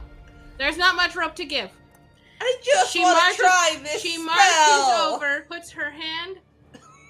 [0.57, 1.69] There's not much rope to give.
[2.41, 4.25] I just She want marches- to try this She spell.
[4.25, 6.39] marches over, puts her hand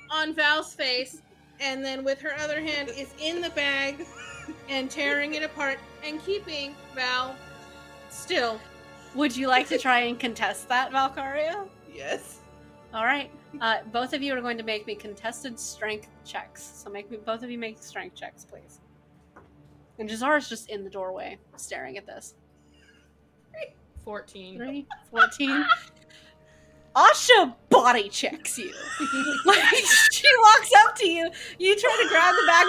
[0.09, 1.21] on Val's face,
[1.59, 4.05] and then with her other hand is in the bag
[4.69, 7.35] and tearing it apart and keeping Val
[8.09, 8.59] still.
[9.15, 12.39] would you like to try and contest that valkaria Yes.
[12.93, 13.31] All right.
[13.59, 16.61] Uh, both of you are going to make me contested strength checks.
[16.63, 18.79] So make me both of you make strength checks, please.
[19.99, 22.35] And Jaz'Zara's just in the doorway, staring at this.
[24.07, 24.55] 14.
[24.57, 25.65] Three, 14.
[26.95, 28.73] Asha body checks you.
[29.45, 29.61] like
[30.11, 31.29] she walks up to you,
[31.59, 32.67] you try to grab the bag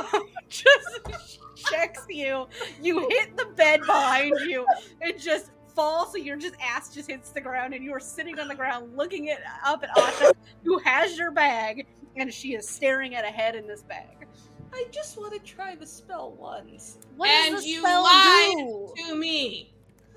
[0.00, 1.38] of her, she just
[1.70, 2.48] checks you.
[2.82, 4.66] You hit the bed behind you
[5.00, 8.40] and just fall, so your just ass just hits the ground, and you are sitting
[8.40, 10.32] on the ground looking at up at Asha,
[10.64, 11.86] who has your bag,
[12.16, 14.26] and she is staring at a head in this bag.
[14.74, 16.98] I just want to try the spell once.
[17.16, 18.92] What does And the you spell lied do?
[19.06, 19.72] To me.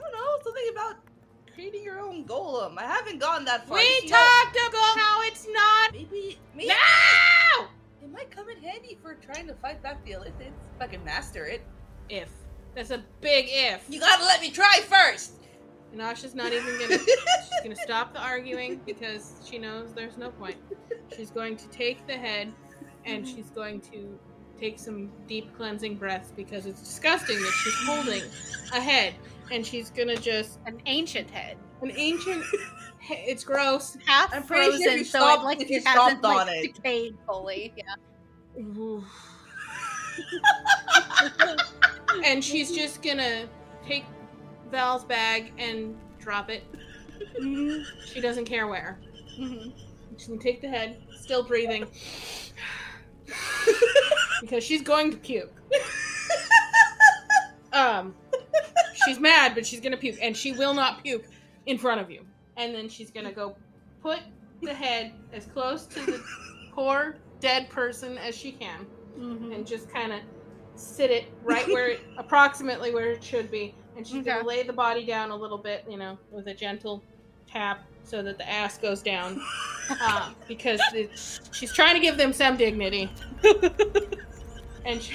[0.06, 0.44] I don't know.
[0.44, 0.96] Something about
[1.54, 2.78] creating your own golem.
[2.78, 3.78] I haven't gone that far.
[3.78, 5.94] We You know, talked about how it's not.
[5.94, 7.66] Maybe, maybe No!
[8.04, 11.04] it might come in handy for trying to fight back the Illithids if I can
[11.04, 11.62] master it.
[12.10, 12.30] If.
[12.76, 13.86] That's a big if.
[13.90, 15.34] You gotta let me try first.
[15.92, 17.00] And Asha's not even gonna.
[17.06, 20.58] she's gonna stop the arguing because she knows there's no point.
[21.16, 22.52] She's going to take the head
[23.06, 24.20] and she's going to
[24.60, 28.24] take some deep cleansing breaths because it's disgusting that she's holding
[28.74, 29.14] a head
[29.52, 31.58] and she's gonna just An ancient head.
[31.82, 32.44] an ancient.
[33.10, 33.98] It's gross.
[34.06, 36.74] half I'm sure frozen, you so stopped- it, like if you it hasn't like, it.
[36.76, 37.74] decayed fully.
[37.78, 37.96] Yeah.
[42.26, 43.48] and she's just gonna
[43.86, 44.06] take
[44.72, 46.64] Val's bag and drop it.
[47.38, 49.00] She doesn't care where.
[49.40, 49.74] Mhm.
[50.18, 51.86] She's gonna take the head, still breathing,
[54.42, 55.52] because she's going to puke.
[57.74, 58.16] Um,
[59.06, 61.26] she's mad, but she's gonna puke, and she will not puke
[61.66, 62.22] in front of you.
[62.58, 63.56] And then she's gonna go
[64.02, 64.20] put
[64.62, 66.24] the head as close to the
[66.74, 68.86] poor dead person as she can,
[69.18, 69.54] Mhm.
[69.56, 70.20] and just kind of
[70.76, 73.74] sit it right where it, approximately where it should be.
[73.98, 77.02] And she's gonna lay the body down a little bit, you know, with a gentle
[77.50, 79.42] tap so that the ass goes down,
[79.90, 81.10] uh, because the,
[81.52, 83.10] she's trying to give them some dignity.
[84.86, 85.14] and she,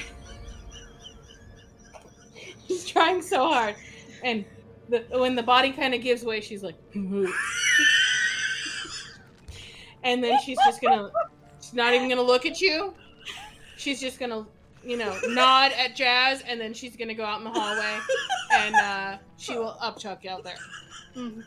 [2.71, 3.75] she's trying so hard,
[4.23, 4.45] and
[4.89, 6.77] the, when the body kind of gives way, she's like,
[10.03, 11.11] and then she's just gonna,
[11.61, 12.95] she's not even gonna look at you.
[13.77, 14.47] She's just gonna,
[14.85, 17.99] you know, nod at Jazz, and then she's gonna go out in the hallway,
[18.53, 20.59] and uh, she will upchuck you out there.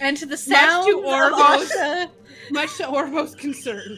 [0.00, 2.10] And to the sound much to Orvo's- Asha-
[2.50, 3.96] Much to Orvo's concern.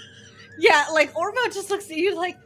[0.58, 2.36] yeah, like Orvo just looks at you like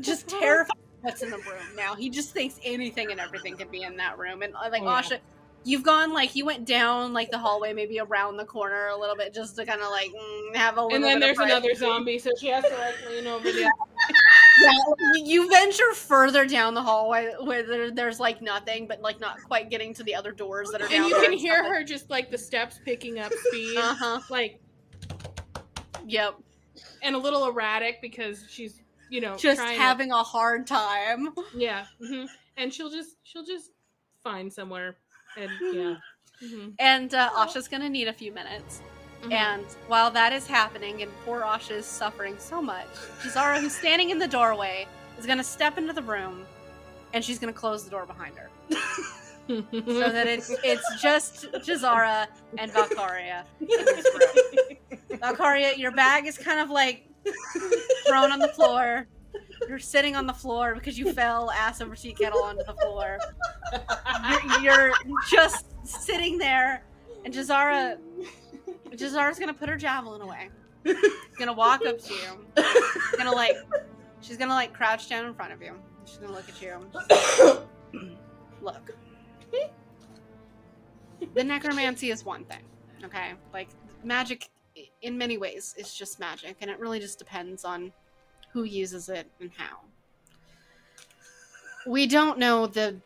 [0.00, 0.76] just terrified.
[1.02, 1.94] What's in the room now?
[1.94, 4.42] He just thinks anything and everything can be in that room.
[4.42, 5.18] And uh, like Oh, yeah.
[5.62, 9.14] You've gone like you went down like the hallway, maybe around the corner a little
[9.14, 10.94] bit, just to kind of like mm, have a little.
[10.94, 13.70] And then bit there's of another zombie, so she has to like lean over the.
[14.62, 14.72] Yeah,
[15.24, 19.70] you venture further down the hallway where there, there's like nothing, but like not quite
[19.70, 22.30] getting to the other doors that are And you can hear stuff her just like
[22.30, 24.20] the steps picking up speed, Uh-huh.
[24.28, 24.60] like
[26.06, 26.36] Yep.
[27.02, 31.28] and a little erratic because she's you know Just trying to- having a hard time.
[31.54, 32.24] yeah, hmm
[32.56, 33.70] and she'll just she'll just
[34.22, 34.96] find somewhere
[35.36, 35.94] and yeah.
[36.40, 38.80] hmm And uh, Asha's gonna need a few minutes.
[39.30, 42.86] And while that is happening, and poor Asha is suffering so much,
[43.22, 44.86] Jaz'Zara, who's standing in the doorway,
[45.18, 46.46] is gonna step into the room,
[47.12, 48.48] and she's gonna close the door behind her,
[49.48, 49.60] so
[50.08, 53.44] that it's it's just Jaz'Zara and Valkaria.
[53.60, 54.78] in this room.
[55.18, 57.06] Valkaria, your bag is kind of like
[58.06, 59.06] thrown on the floor.
[59.68, 63.18] You're sitting on the floor because you fell ass over tea kettle onto the floor.
[64.60, 66.84] You're, you're just sitting there,
[67.24, 67.98] and Jaz'Zara,
[68.90, 70.48] Jaz'Zara's gonna put her javelin away.
[71.38, 72.64] Gonna walk up to you.
[73.16, 73.56] Gonna like,
[74.20, 75.74] she's gonna like crouch down in front of you.
[76.04, 76.78] She's gonna look at you.
[78.62, 78.94] Look,
[81.34, 82.62] the necromancy is one thing,
[83.04, 83.32] okay?
[83.52, 83.68] Like
[84.02, 84.48] magic,
[85.02, 87.92] in many ways, is just magic, and it really just depends on
[88.52, 89.78] who uses it and how.
[91.86, 92.96] We don't know the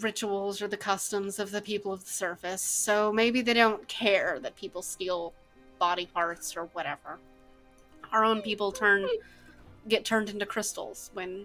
[0.00, 4.38] rituals or the customs of the people of the surface, so maybe they don't care
[4.40, 5.32] that people steal
[5.78, 7.18] body parts or whatever.
[8.12, 9.06] Our own people turn
[9.88, 11.44] get turned into crystals when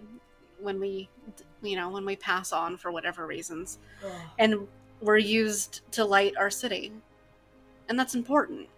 [0.60, 1.08] when we
[1.62, 3.78] you know when we pass on for whatever reasons
[4.38, 4.66] and
[5.00, 6.92] we're used to light our city
[7.88, 8.68] and that's important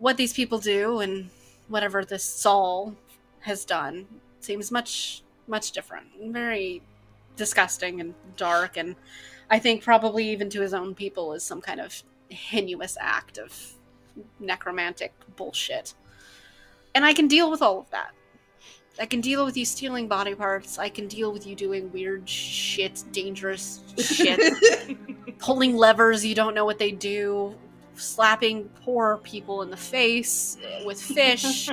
[0.00, 1.30] what these people do and
[1.68, 2.96] whatever this Saul
[3.40, 4.06] has done
[4.40, 6.06] seems much much different.
[6.20, 6.82] Very
[7.36, 8.94] disgusting and dark and
[9.48, 13.72] i think probably even to his own people is some kind of heinous act of
[14.38, 15.94] necromantic bullshit.
[16.94, 18.10] And i can deal with all of that.
[18.98, 20.78] I can deal with you stealing body parts.
[20.78, 24.40] I can deal with you doing weird shit dangerous shit
[25.38, 27.54] pulling levers you don't know what they do
[28.00, 31.68] slapping poor people in the face with fish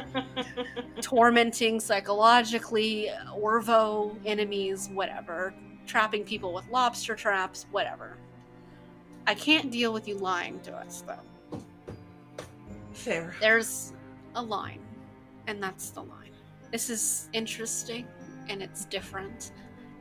[1.02, 5.54] tormenting psychologically, Orvo enemies, whatever,
[5.86, 8.18] trapping people with lobster traps, whatever.
[9.26, 11.60] I can't deal with you lying to us, though.
[12.94, 13.36] Fair.
[13.40, 13.94] There's
[14.36, 14.82] a line,
[15.48, 16.32] and that's the line.
[16.72, 18.08] This is interesting,
[18.50, 19.52] and it's different,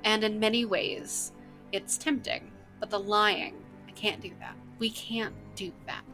[0.04, 1.32] and in many ways,
[1.72, 2.50] it's tempting.
[2.80, 3.54] But the lying,
[3.88, 4.56] I can't do that.
[4.78, 6.04] We can't do that.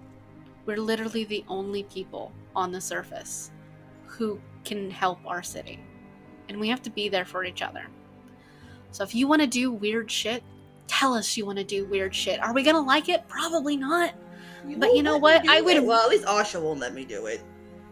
[0.67, 3.51] We're literally the only people on the surface
[4.07, 5.81] who can help our city.
[6.49, 7.87] And we have to be there for each other.
[8.91, 10.43] So if you want to do weird shit,
[10.87, 12.41] tell us you want to do weird shit.
[12.41, 13.27] Are we going to like it?
[13.29, 14.15] Probably not.
[14.77, 15.49] But you know what?
[15.49, 15.85] I would- it.
[15.85, 17.43] Well, at least Asha won't let me do it.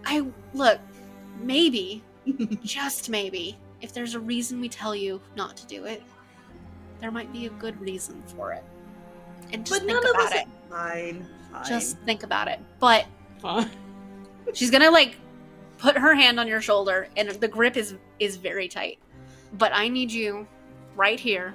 [0.05, 0.79] I look,
[1.41, 2.03] maybe,
[2.63, 6.03] just maybe, if there's a reason we tell you not to do it,
[7.01, 8.63] there might be a good reason for it.
[9.53, 10.41] And just but think none of about us.
[10.43, 10.47] it.
[10.69, 11.27] Fine.
[11.53, 11.65] Fine.
[11.67, 12.61] Just think about it.
[12.79, 13.07] But
[13.41, 13.71] Fine.
[14.55, 15.17] she's gonna like
[15.79, 18.99] put her hand on your shoulder and the grip is is very tight
[19.55, 20.47] but i need you
[20.95, 21.55] right here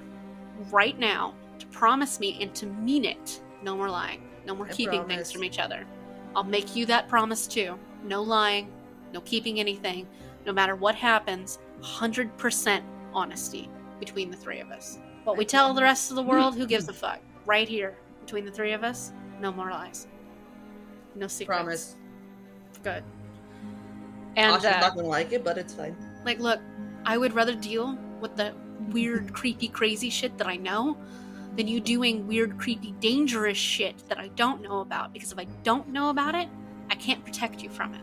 [0.71, 4.21] right now to promise me and to mean it No more lying.
[4.45, 5.15] No more I keeping promise.
[5.15, 5.85] things from each other.
[6.35, 7.79] I'll make you that promise too.
[8.03, 8.71] No lying,
[9.13, 10.07] no keeping anything.
[10.45, 12.83] No matter what happens, 100%
[13.13, 13.69] honesty
[13.99, 14.99] between the three of us.
[15.23, 17.19] What we tell the rest of the world, who gives a fuck?
[17.45, 20.07] Right here, between the three of us, no more lies.
[21.13, 21.57] No secrets.
[21.57, 21.95] Promise.
[22.83, 23.03] Good.
[24.35, 25.95] And Asha's uh, not gonna like it, but it's fine.
[26.25, 26.59] like, look,
[27.05, 28.53] I would rather deal with the
[28.91, 30.97] weird, creepy, crazy shit that I know
[31.55, 35.13] than you doing weird, creepy, dangerous shit that I don't know about.
[35.13, 36.49] Because if I don't know about it,
[36.89, 38.01] I can't protect you from it.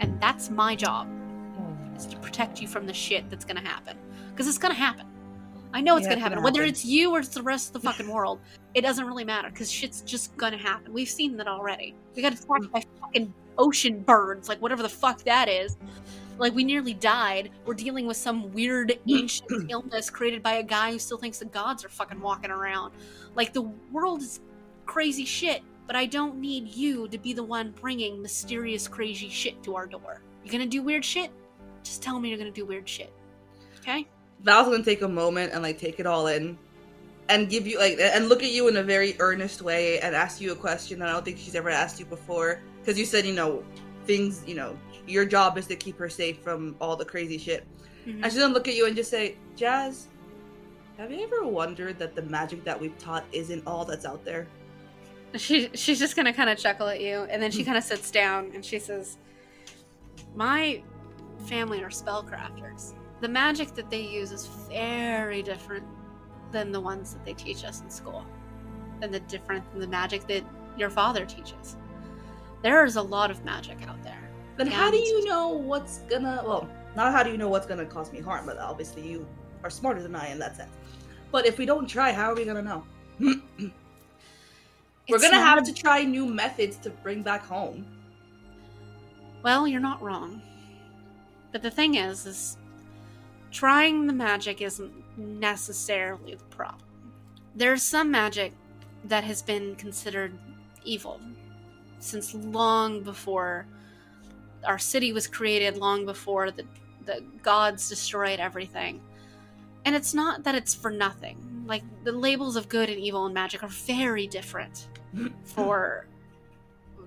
[0.00, 1.08] And that's my job,
[1.96, 3.96] is to protect you from the shit that's gonna happen.
[4.30, 5.06] Because it's gonna happen.
[5.74, 6.42] I know it's Yeah, gonna happen.
[6.42, 6.70] Whether happen.
[6.70, 8.38] it's you or it's the rest of the fucking world,
[8.74, 9.50] it doesn't really matter.
[9.50, 10.92] Because shit's just gonna happen.
[10.92, 11.94] We've seen that already.
[12.14, 15.76] We got attacked by fucking ocean birds, like whatever the fuck that is.
[16.38, 17.50] Like we nearly died.
[17.66, 21.44] We're dealing with some weird ancient illness created by a guy who still thinks the
[21.46, 22.92] gods are fucking walking around.
[23.34, 23.62] Like the
[23.92, 24.40] world is
[24.86, 29.60] crazy shit, but I don't need you to be the one bringing mysterious crazy shit
[29.64, 30.22] to our door.
[30.44, 31.30] You're gonna do weird shit?
[31.82, 33.12] Just tell me you're gonna do weird shit.
[33.80, 34.06] Okay?
[34.42, 36.58] Val's gonna take a moment and like take it all in,
[37.28, 40.40] and give you like and look at you in a very earnest way and ask
[40.40, 42.60] you a question that I don't think she's ever asked you before.
[42.80, 43.64] Because you said you know
[44.06, 47.64] things, you know, your job is to keep her safe from all the crazy shit.
[48.06, 48.22] Mhm.
[48.22, 50.08] And she's gonna look at you and just say, Jazz,
[50.98, 54.46] have you ever wondered that the magic that we've taught isn't all that's out there?
[55.36, 58.10] She she's just gonna kind of chuckle at you, and then she kind of sits
[58.10, 59.16] down and she says,
[60.36, 60.82] "My
[61.46, 62.92] family are spellcrafters.
[63.20, 65.86] The magic that they use is very different
[66.52, 68.24] than the ones that they teach us in school,
[69.02, 70.44] and the different than the magic that
[70.76, 71.76] your father teaches.
[72.62, 74.30] There is a lot of magic out there.
[74.56, 77.84] Then how do you know what's gonna well, not how do you know what's gonna
[77.84, 79.26] cause me harm, but obviously you
[79.62, 80.70] are smarter than I in that sense.
[81.32, 82.84] But if we don't try, how are we gonna know?
[83.20, 87.84] We're It's gonna have to try new methods to bring back home.
[89.42, 90.40] Well, you're not wrong.
[91.52, 92.56] But the thing is, is
[93.54, 96.82] trying the magic isn't necessarily the problem.
[97.54, 98.52] There's some magic
[99.04, 100.36] that has been considered
[100.84, 101.20] evil
[102.00, 103.66] since long before
[104.64, 106.66] our city was created, long before the,
[107.04, 109.00] the gods destroyed everything.
[109.84, 111.64] And it's not that it's for nothing.
[111.66, 114.88] Like, the labels of good and evil and magic are very different
[115.44, 116.08] for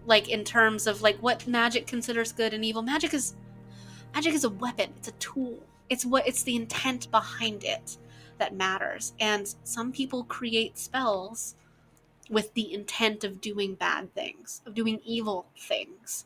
[0.05, 3.35] like in terms of like what magic considers good and evil magic is
[4.13, 7.97] magic is a weapon it's a tool it's what it's the intent behind it
[8.37, 9.13] that matters.
[9.19, 11.55] And some people create spells
[12.29, 16.25] with the intent of doing bad things of doing evil things.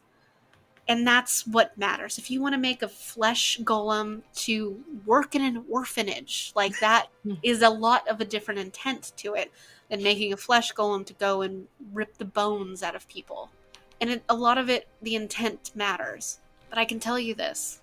[0.87, 2.17] And that's what matters.
[2.17, 7.07] If you want to make a flesh golem to work in an orphanage like that
[7.23, 7.35] hmm.
[7.43, 9.51] is a lot of a different intent to it
[9.89, 13.51] than making a flesh golem to go and rip the bones out of people.
[13.99, 16.39] And it, a lot of it, the intent matters.
[16.69, 17.80] But I can tell you this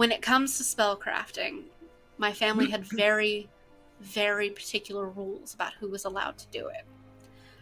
[0.00, 1.60] when it comes to spellcrafting,
[2.16, 3.50] my family had very,
[4.00, 6.86] very particular rules about who was allowed to do it.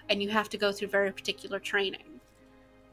[0.08, 2.20] And you have to go through very particular training.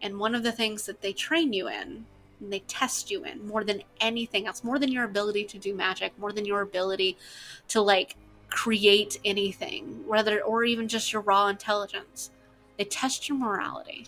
[0.02, 2.08] And one of the things that they train you in,
[2.40, 5.76] and they test you in more than anything else, more than your ability to do
[5.76, 7.16] magic, more than your ability
[7.68, 8.16] to like
[8.50, 12.32] create anything, whether or even just your raw intelligence.
[12.80, 14.08] They test your morality.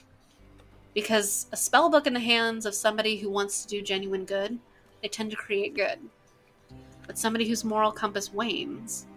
[0.96, 4.58] Because a spell book in the hands of somebody who wants to do genuine good,
[5.08, 6.00] they tend to create good.
[7.06, 9.08] But somebody whose moral compass wanes,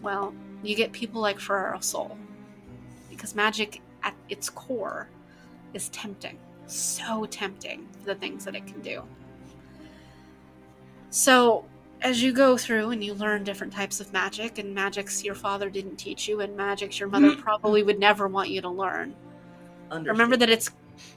[0.00, 2.16] well, you get people like Ferrero Soul.
[3.10, 5.10] Because magic at its core
[5.74, 6.38] is tempting.
[6.66, 9.02] So tempting for the things that it can do.
[11.10, 11.66] So,
[12.00, 15.68] as you go through and you learn different types of magic, and magics your father
[15.68, 17.42] didn't teach you, and magics your mother mm-hmm.
[17.42, 19.14] probably would never want you to learn,
[19.90, 20.70] remember that it's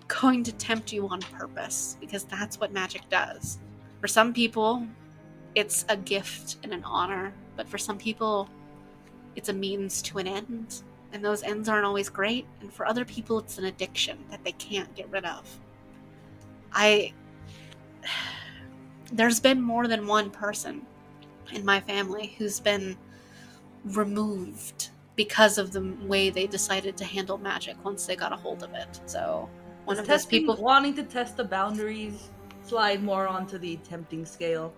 [0.08, 3.58] going to tempt you on purpose because that's what magic does.
[4.02, 4.86] For some people,
[5.56, 8.50] it's a gift and an honor, but for some people,
[9.36, 10.84] it's a means to an end.
[11.14, 12.46] And those ends aren't always great.
[12.62, 15.60] And for other people, it's an addiction that they can't get rid of.
[16.74, 17.14] I.
[19.14, 20.82] There's been more than one person
[21.54, 22.98] in my family who's been
[23.86, 28.64] removed because of the way they decided to handle magic once they got a hold
[28.64, 29.00] of it.
[29.06, 29.48] So,
[29.86, 32.30] one of those people wanting to test the boundaries
[32.64, 34.74] slide more onto the tempting scale.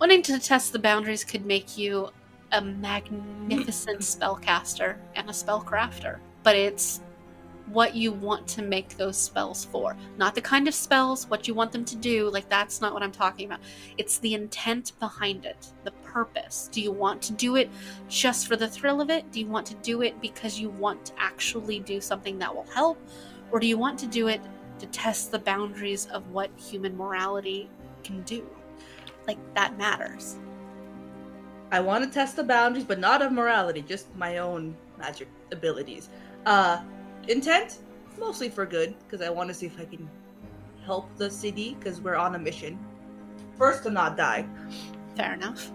[0.00, 2.08] wanting to test the boundaries could make you
[2.52, 7.00] a magnificent spellcaster and a spellcrafter but it's
[7.68, 11.54] what you want to make those spells for not the kind of spells what you
[11.54, 13.60] want them to do like that's not what i'm talking about
[13.96, 16.68] it's the intent behind it the purpose?
[16.70, 17.68] Do you want to do it
[18.08, 19.30] just for the thrill of it?
[19.32, 22.66] Do you want to do it because you want to actually do something that will
[22.72, 22.98] help?
[23.50, 24.40] Or do you want to do it
[24.78, 27.68] to test the boundaries of what human morality
[28.02, 28.44] can do?
[29.26, 30.36] Like, that matters.
[31.70, 36.08] I want to test the boundaries, but not of morality, just my own magic abilities.
[36.46, 36.82] Uh,
[37.28, 37.78] intent,
[38.18, 40.08] mostly for good, because I want to see if I can
[40.84, 42.78] help the city, because we're on a mission.
[43.56, 44.46] First to not die.
[45.16, 45.70] Fair enough.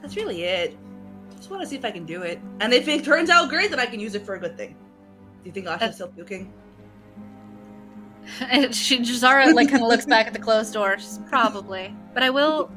[0.00, 0.76] That's really it.
[1.36, 2.40] Just want to see if I can do it.
[2.60, 4.76] And if it turns out great, then I can use it for a good thing.
[5.42, 6.52] Do you think Asha's still puking?
[8.40, 10.98] And she Zara like kind of looks back at the closed door.
[10.98, 11.94] She's probably.
[12.14, 12.70] But I will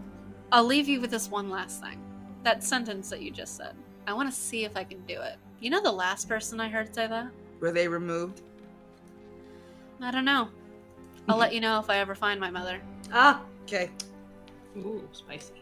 [0.52, 2.02] I'll leave you with this one last thing.
[2.44, 3.76] That sentence that you just said.
[4.08, 5.36] I want to see if I can do it.
[5.60, 7.28] You know the last person I heard say that?
[7.60, 8.42] Were they removed?
[10.02, 10.50] I don't know.
[11.28, 12.82] I'll let you know if I ever find my mother.
[13.14, 13.92] Ah, okay.
[14.78, 15.54] Ooh, spicy.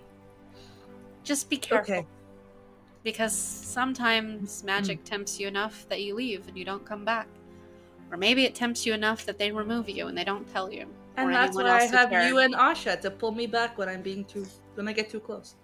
[1.23, 1.95] Just be careful.
[1.95, 2.07] Okay.
[3.03, 7.27] Because sometimes magic tempts you enough that you leave and you don't come back.
[8.11, 10.87] Or maybe it tempts you enough that they remove you and they don't tell you.
[11.17, 12.27] And that's why I have care.
[12.27, 14.45] you and Asha to pull me back when I'm being too
[14.75, 15.55] when I get too close.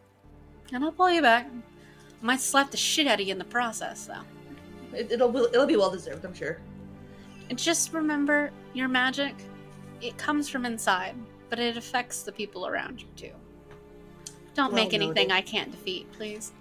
[0.73, 1.47] And I'll pull you back.
[1.47, 4.97] I Might slap the shit out of you in the process, though.
[4.97, 6.59] It, it'll it'll be well deserved, I'm sure.
[7.49, 9.35] And just remember, your magic,
[10.01, 11.15] it comes from inside,
[11.49, 13.31] but it affects the people around you too.
[14.55, 15.31] Don't Well make anything noted.
[15.31, 16.51] I can't defeat, please.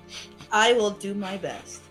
[0.52, 1.82] I will do my best.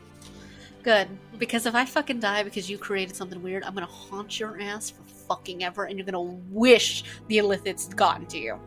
[0.83, 1.07] Good.
[1.39, 4.89] Because if I fucking die because you created something weird, I'm gonna haunt your ass
[4.89, 8.59] for fucking ever, and you're gonna wish the Illithid's gotten to you.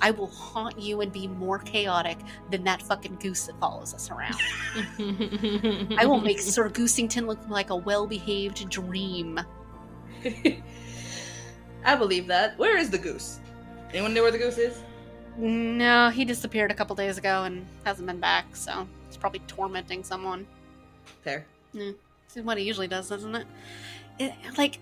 [0.00, 2.18] I will haunt you and be more chaotic
[2.50, 4.36] than that fucking goose that follows us around.
[5.98, 9.38] I will make Sir Goosington look like a well behaved dream.
[11.84, 12.58] I believe that.
[12.58, 13.38] Where is the goose?
[13.92, 14.82] Anyone know where the goose is?
[15.36, 20.02] No, he disappeared a couple days ago and hasn't been back, so he's probably tormenting
[20.02, 20.46] someone.
[21.22, 21.46] There.
[21.72, 21.94] This
[22.36, 23.46] is what he usually does, isn't it?
[24.18, 24.78] it like,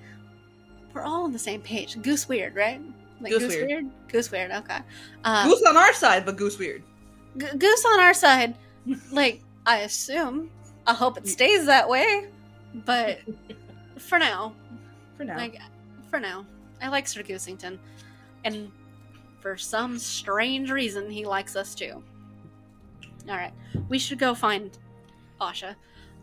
[0.93, 2.01] we're all on the same page.
[2.03, 2.81] Goose weird, right?
[3.21, 3.87] Like Goose weird.
[4.09, 4.79] Goose weird, okay.
[5.25, 6.83] Uh, goose on our side, but goose weird.
[7.39, 8.57] G- Goose on our side,
[9.13, 10.51] like, I assume.
[10.87, 12.27] I hope it stays that way,
[12.87, 13.21] but
[13.99, 14.55] for now,
[15.17, 15.37] For now.
[15.37, 15.59] like,
[16.09, 16.45] for now,
[16.83, 17.79] I like Sir Goosington.
[18.45, 18.73] And
[19.41, 22.03] for some strange reason, he likes us too.
[23.29, 23.53] Alright,
[23.89, 24.77] we should go find
[25.41, 25.77] Asha.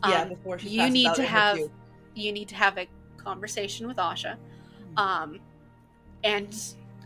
[0.06, 1.58] Yeah, Um, before she you need to have
[2.14, 4.36] you need to have a conversation with Asha.
[4.96, 5.40] Um,
[6.24, 6.56] and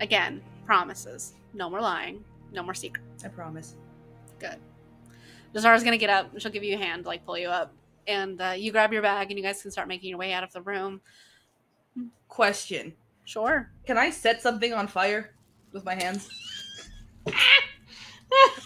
[0.01, 1.34] again, promises.
[1.55, 2.24] No more lying.
[2.53, 3.24] No more secrets.
[3.24, 3.74] I promise.
[4.38, 4.57] Good.
[5.55, 6.30] Jaz'Zara's gonna get up.
[6.38, 7.74] She'll give you a hand, like pull you up,
[8.07, 10.43] and uh, you grab your bag, and you guys can start making your way out
[10.43, 11.01] of the room.
[12.28, 12.95] Question.
[13.24, 13.70] Sure.
[13.86, 15.34] Can I set something on fire
[15.72, 16.28] with my hands?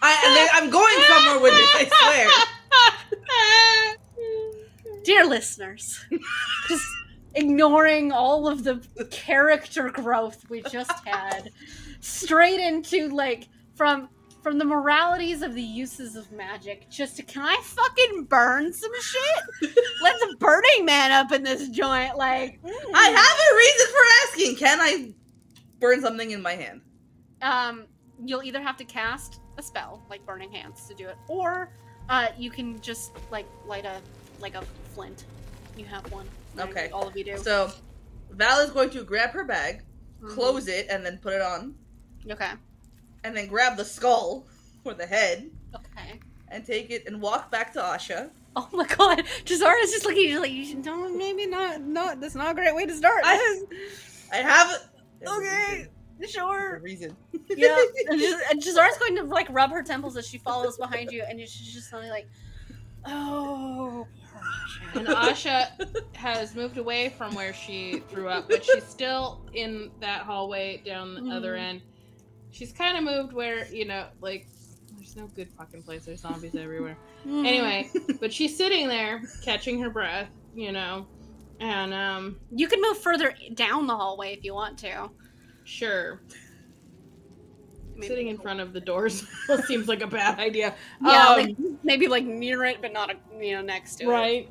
[0.03, 1.85] I, I'm going somewhere with it, I
[3.11, 3.97] swear.
[5.05, 6.05] Dear listeners,
[6.69, 6.87] just
[7.35, 11.51] ignoring all of the character growth we just had,
[12.01, 14.09] straight into like from
[14.43, 16.89] from the moralities of the uses of magic.
[16.89, 19.71] Just to, can I fucking burn some shit?
[20.03, 22.61] Let's Burning Man up in this joint, like.
[22.95, 24.57] I have a reason for asking.
[24.57, 25.15] Can I
[25.81, 26.83] burn something in my hand?
[27.43, 27.87] um,
[28.25, 31.73] you'll either have to cast a spell like burning hands to do it or
[32.09, 34.01] uh, you can just like light a
[34.41, 34.63] like a
[34.95, 35.25] flint.
[35.77, 36.27] You have one?
[36.59, 36.89] Okay.
[36.91, 37.37] all of you do.
[37.39, 37.71] So,
[38.31, 39.83] Val is going to grab her bag,
[40.23, 40.31] Mhm.
[40.35, 41.75] close it, and then put it on,
[42.31, 42.53] okay.
[43.25, 44.47] And then grab the skull
[44.85, 45.51] or the head.
[45.75, 46.21] Okay.
[46.49, 48.31] And take it and walk back to Asha.
[48.57, 49.19] oh my god.
[49.45, 52.55] Jaz'Zara's just looking at you like you should no maybe not not that's not a
[52.55, 53.21] great way to start.
[53.25, 53.65] I-
[54.33, 54.71] I have
[55.27, 55.77] okay.
[55.77, 55.89] There's
[56.29, 57.17] sure a reason.
[57.49, 57.77] yeah
[58.09, 61.23] and, Jaz- and Jaz'Zara's going to like rub her temples as she follows behind you
[61.29, 62.27] and she's just suddenly like
[63.07, 64.07] oh
[64.95, 65.69] And Asha
[66.17, 71.15] has moved away from where she threw up, but she's still in that hallway down
[71.15, 71.61] the other Mhm.
[71.61, 71.83] end.
[72.51, 74.47] She's kind of moved where, you know, like,
[74.97, 76.05] there's no good fucking place.
[76.07, 76.97] There's zombies everywhere.
[77.27, 77.91] Anyway,
[78.21, 81.07] but she's sitting there catching her breath, you know,
[81.61, 85.11] and, um, you can move further down the hallway if you want to
[85.67, 86.21] sure.
[87.95, 89.27] Maybe- Sitting in front of the doors
[89.67, 90.75] seems like a bad idea.
[91.05, 93.11] Yeah, Um, like maybe like near it, but not
[93.41, 94.09] you know next to it.
[94.09, 94.49] right.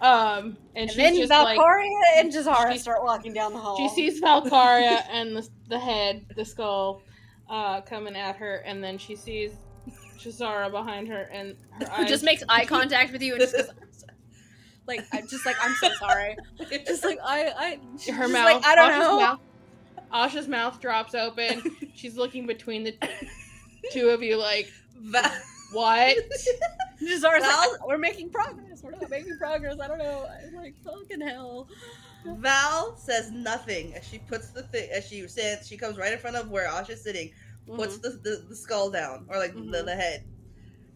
[0.00, 3.58] Um, and, And she's then just Valkaria like, and Jaz'Zara she- start walking down the
[3.60, 3.76] hall.
[3.76, 7.00] She sees Valkaria and the, the head, the skull,
[7.48, 9.52] uh, coming at her, and then she sees
[10.18, 13.54] Jaz'Zara behind her, and her who eyes just makes eye contact with you and just
[13.56, 13.70] goes,
[14.86, 16.36] like, I'm just like, I'm so sorry.
[16.86, 18.44] Just like I, I, her mouth.
[18.44, 19.38] Like, I don't know.
[20.10, 21.62] Mouth, Asha's mouth drops open.
[21.94, 22.96] She's looking between the
[23.92, 25.30] two of you like Val,
[25.72, 26.16] what?
[27.02, 28.82] Jaz'Zara's Val- like, we're making progress.
[28.82, 29.78] We're not making progress.
[29.80, 30.26] I don't know.
[30.46, 31.68] I'm like, fucking hell.
[32.26, 35.66] Val says nothing as she puts the thing as she stands.
[35.68, 37.30] She comes right in front of where Asha's sitting.
[37.66, 39.84] Puts the, the, the skull down or like the, Mhm.
[39.86, 40.24] the head.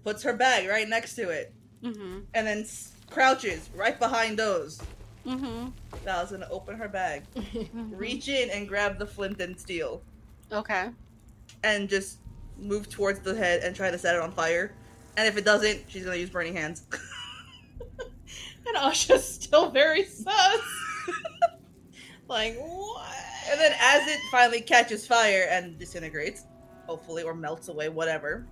[0.05, 1.53] Puts her bag right next to it,
[1.83, 2.21] Mm-hmm.
[2.35, 4.81] and then s- crouches right behind those.
[5.29, 5.69] Mm-hmm.
[6.05, 7.25] Val's gonna open her bag,
[7.75, 10.01] reach in and grab the flint and steel,
[10.51, 10.89] Okay.
[11.63, 12.19] and just
[12.59, 14.73] move towards the head and try to set it on fire.
[15.17, 16.85] And if it doesn't, she's gonna use burning hands.
[18.67, 20.61] and Asha's still very sus.
[22.29, 23.15] like what?
[23.51, 26.45] and then as it finally catches fire and disintegrates,
[26.87, 28.47] hopefully, or melts away, whatever.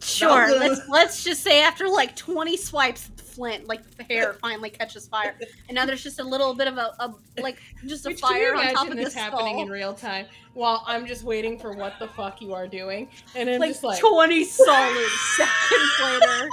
[0.00, 0.58] Sure.
[0.58, 5.38] Let's let's just say after like 20 swipes, flint, like the hair, finally catches fire,
[5.68, 8.54] and now there's just a little bit of a, a like just a Which, fire
[8.54, 9.62] on top of the this happening skull.
[9.62, 13.48] in real time while I'm just waiting for what the fuck you are doing, and
[13.48, 16.48] I'm like, just like, 20 solid seconds later.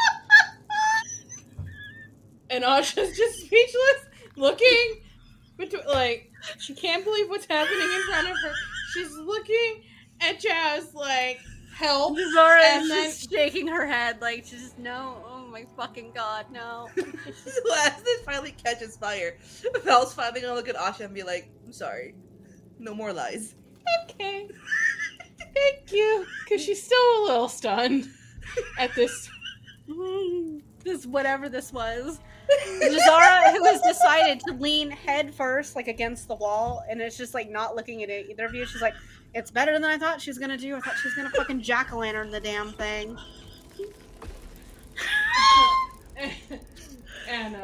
[2.49, 4.05] and Asha's just speechless,
[4.35, 5.01] looking
[5.57, 8.53] between like she can't believe what's happening in front of her.
[8.93, 9.83] She's looking
[10.21, 11.39] at Jazz like,
[11.75, 12.17] help.
[12.33, 15.23] Zara And is then- just shaking her head like she's just no.
[15.27, 16.89] Oh my fucking god, no.
[16.95, 17.03] so
[17.77, 19.37] as it finally catches fire,
[19.83, 22.15] Val's finally gonna look at Asha and be like, I'm sorry.
[22.79, 23.55] No more lies.
[24.09, 24.49] Okay,
[25.53, 28.09] thank you, because she's still a little stunned
[28.79, 29.29] at this.
[30.83, 32.19] This whatever this was.
[33.05, 37.33] Zara, who has decided to lean head first, like against the wall, and it's just
[37.33, 38.65] like not looking at it, either of you.
[38.65, 38.93] She's like,
[39.33, 40.75] "It's better than I thought she was gonna do.
[40.75, 43.17] I thought she was gonna fucking jack o' lantern the damn thing."
[47.27, 47.61] and uh,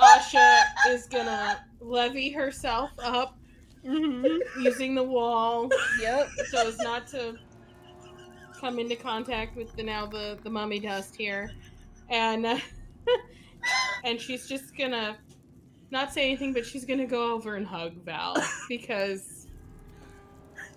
[0.00, 3.36] Asha is gonna levy herself up
[3.82, 4.60] Mm-hmm.
[4.62, 5.70] using the wall
[6.02, 6.28] Yep.
[6.50, 7.34] so as not to
[8.60, 11.50] come into contact with the now the the mummy dust here,
[12.10, 12.58] and uh,
[14.04, 15.16] and she's just gonna
[15.90, 18.36] not say anything, but she's gonna go over and hug Val
[18.68, 19.40] because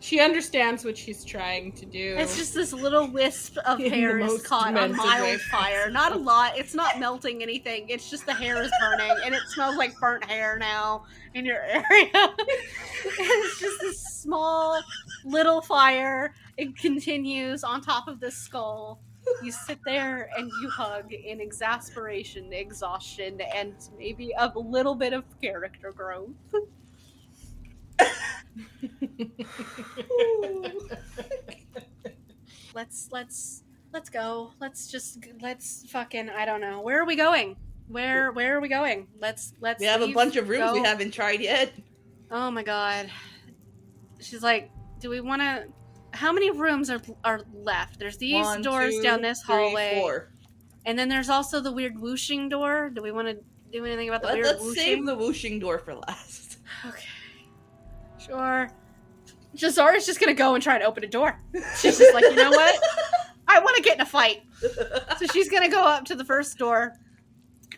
[0.03, 2.15] she understands what she's trying to do.
[2.17, 5.89] It's just this little wisp of In hair is caught on demented way mild fire.
[5.89, 6.57] Not a lot.
[6.57, 7.87] It's not melting anything.
[7.87, 11.05] It's just the hair is burning, and it smells like burnt hair now
[11.35, 12.09] in your area.
[12.13, 14.81] it's just this small
[15.23, 16.33] little fire.
[16.57, 18.99] It continues on top of this skull.
[19.41, 25.23] You sit there and you hug in exasperation, exhaustion, and maybe a little bit of
[25.41, 26.31] character growth.
[32.73, 34.51] let's let's let's go.
[34.59, 36.81] Let's just let's fucking i don't know.
[36.81, 37.55] Where are we going?
[37.87, 39.07] Where where are we going?
[39.19, 41.71] Let's let's We have a bunch of rooms we haven't tried yet.
[42.31, 43.09] oh my god.
[44.19, 45.65] She's like do we want to
[46.13, 47.99] how many rooms are are left?
[47.99, 49.99] There's these One, doors two, down this three, hallway.
[49.99, 50.29] four.
[50.85, 52.89] and then there's also the weird whooshing door.
[52.93, 53.37] Do we want to
[53.71, 54.83] do anything about the Let, weird us whooshing?
[54.83, 56.57] save the whooshing door for last.
[56.87, 57.03] okay.
[58.17, 58.69] Sure.
[59.55, 61.39] Jaz'Zara's just gonna go and try and open a door.
[61.77, 62.79] She's just like you know what?
[63.47, 64.41] I want to get in a fight.
[65.19, 66.93] So she's gonna go up to the first door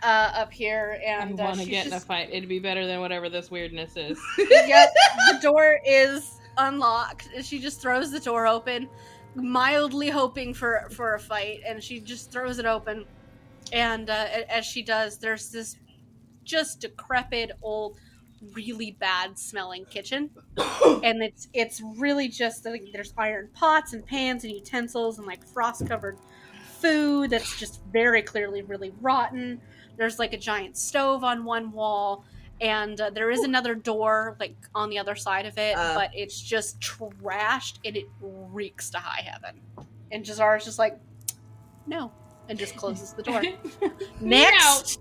[0.03, 2.29] uh, up here I and uh, want to she's get in a fight.
[2.31, 4.19] It'd be better than whatever this weirdness is.
[4.37, 4.89] yep.
[5.31, 8.89] The door is unlocked and she just throws the door open
[9.35, 13.05] mildly hoping for for a fight and she just throws it open.
[13.73, 15.77] And uh, as she does there's this
[16.43, 17.99] just decrepit old
[18.53, 20.29] really bad smelling kitchen.
[21.03, 25.45] And it's it's really just like there's iron pots and pans and utensils and like
[25.45, 26.17] frost covered
[26.79, 29.61] food that's just very clearly really rotten.
[29.97, 32.25] There's like a giant stove on one wall
[32.61, 35.95] and uh, there is another door like on the other side of it Uh.
[35.95, 39.59] but it's just trashed and it reeks to high heaven.
[40.11, 40.97] And Jaz'Zara's just like
[41.87, 42.11] no
[42.47, 43.41] and just closes the door.
[44.21, 44.99] Next.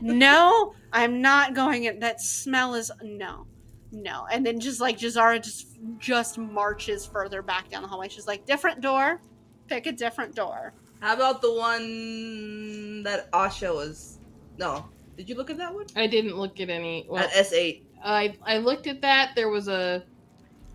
[0.00, 2.00] No i'm not going in.
[2.00, 3.46] That smell is no
[3.94, 4.26] no.
[4.32, 5.66] And then just like Jaz'Zara just
[5.98, 8.08] just marches further back down the hallway.
[8.08, 9.20] She's like different door.
[9.68, 10.72] Pick a different door.
[11.00, 14.18] How about the one that Asha was?
[14.58, 15.86] No, did you look at that one?
[15.96, 17.06] I didn't look at any.
[17.08, 17.86] Well, at S eight.
[18.02, 19.32] I I looked at that.
[19.36, 20.04] There was a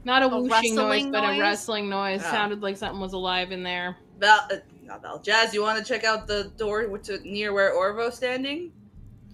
[0.04, 2.22] not a, A whooshing noise, rustling but a rustling noise.
[2.26, 2.32] Ah.
[2.32, 3.98] Sounded like something was alive in there.
[4.20, 5.20] Val, uh, not Val.
[5.20, 8.72] Jazz, you want to check out the door to, near where Orvo's standing?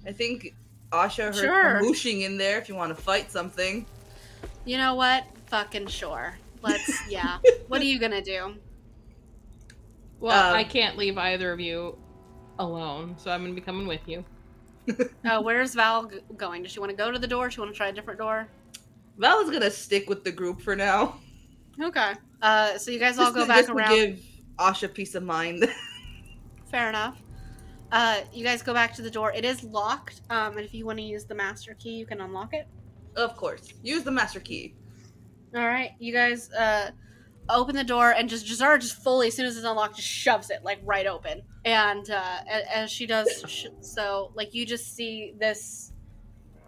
[0.08, 0.56] I think
[0.92, 1.82] Asha heard Sure.
[1.82, 2.58] whooshing in there.
[2.58, 3.86] If you want to fight something,
[4.66, 8.56] you know what fucking sure let's yeah what are you gonna do
[10.20, 11.96] Well, Um, I can't leave either of you
[12.58, 14.26] alone, so I'm gonna be coming with you.
[15.26, 17.60] Oh where's val g- going does she want to go to the door does she
[17.62, 18.48] want to try a different door
[19.18, 21.20] Val is gonna stick with the group for now.
[21.82, 22.14] Okay.
[22.42, 23.96] Uh, so you guys all go back just around.
[23.96, 24.20] give
[24.58, 25.66] Asha peace of mind.
[26.72, 27.22] Fair enough.
[27.92, 29.32] Uh, you guys go back to the door.
[29.32, 30.22] It is locked.
[30.32, 32.68] Um, and if you want to use the master key, you can unlock it.
[33.16, 33.72] of course.
[33.84, 34.74] Use the master key.
[35.56, 35.92] All right.
[36.00, 36.90] You guys uh,
[37.50, 40.50] open the door, and just Jaz'Zara just fully, as soon as it's unlocked, just shoves
[40.50, 41.42] it like right open.
[41.66, 43.44] And uh, as she does,
[43.82, 45.92] so like you just see this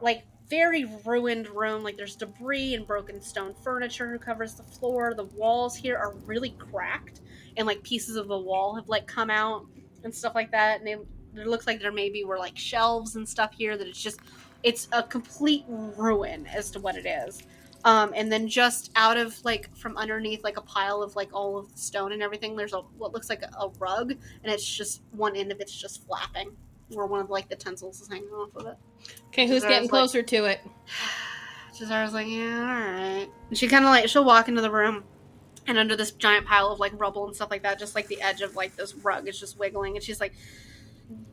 [0.02, 1.84] like very ruined room.
[1.84, 5.14] Like there's debris and broken stone furniture who covers the floor.
[5.16, 7.22] The walls here are really cracked,
[7.58, 9.66] and like pieces of the wall have like come out
[10.04, 10.80] and stuff like that.
[10.80, 10.94] And they,
[11.42, 13.78] it looks like there maybe were like shelves and stuff here.
[13.78, 14.20] That it's just
[14.64, 17.44] it's a complete ruin as to what it is.
[17.86, 21.56] Um, and then just out of like from underneath like a pile of like all
[21.56, 24.66] of the stone and everything, there's a what looks like a, a rug, and it's
[24.68, 26.50] just one end of it's just flapping,
[26.90, 28.76] where one of like the tensils is hanging off of it.
[29.28, 30.62] Okay, who's getting like- closer to it?
[31.78, 33.28] Jaz'Zara's like, yeah, all right.
[33.50, 35.04] And she kind of like she'll walk into the room,
[35.68, 38.20] and under this giant pile of like rubble and stuff like that, just like the
[38.20, 40.34] edge of like this rug is just wiggling, and she's like,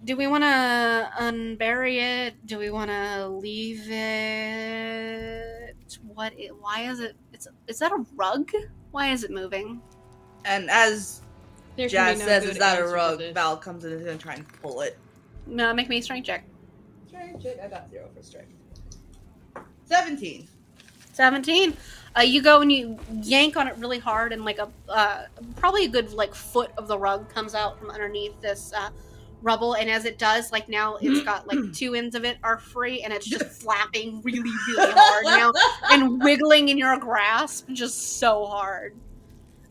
[0.05, 1.97] "Do we want to unbury
[2.27, 2.45] it?
[2.45, 5.62] Do we want to leave it?
[5.97, 6.33] What?
[6.39, 7.17] It, why is it?
[7.33, 8.51] It's is that a rug?
[8.91, 9.81] Why is it moving?
[10.45, 11.23] And as
[11.77, 13.23] There Jazz no says, is that a rug?
[13.35, 14.99] Val comes in and is gonna try and pull it.
[15.47, 16.45] No, make me a strength check.
[17.09, 17.57] Strength check.
[17.63, 18.53] I got zero for strength.
[19.85, 20.49] Seventeen.
[21.13, 21.77] 17
[22.17, 25.25] uh, you go and you yank on it really hard and like a uh,
[25.57, 28.91] probably a good like foot of the rug comes out from underneath this uh,
[29.43, 32.59] rubble and as it does like now it's got like two ends of it are
[32.59, 35.53] free and it's just flapping really really hard now
[35.91, 38.95] and wiggling in your grasp just so hard.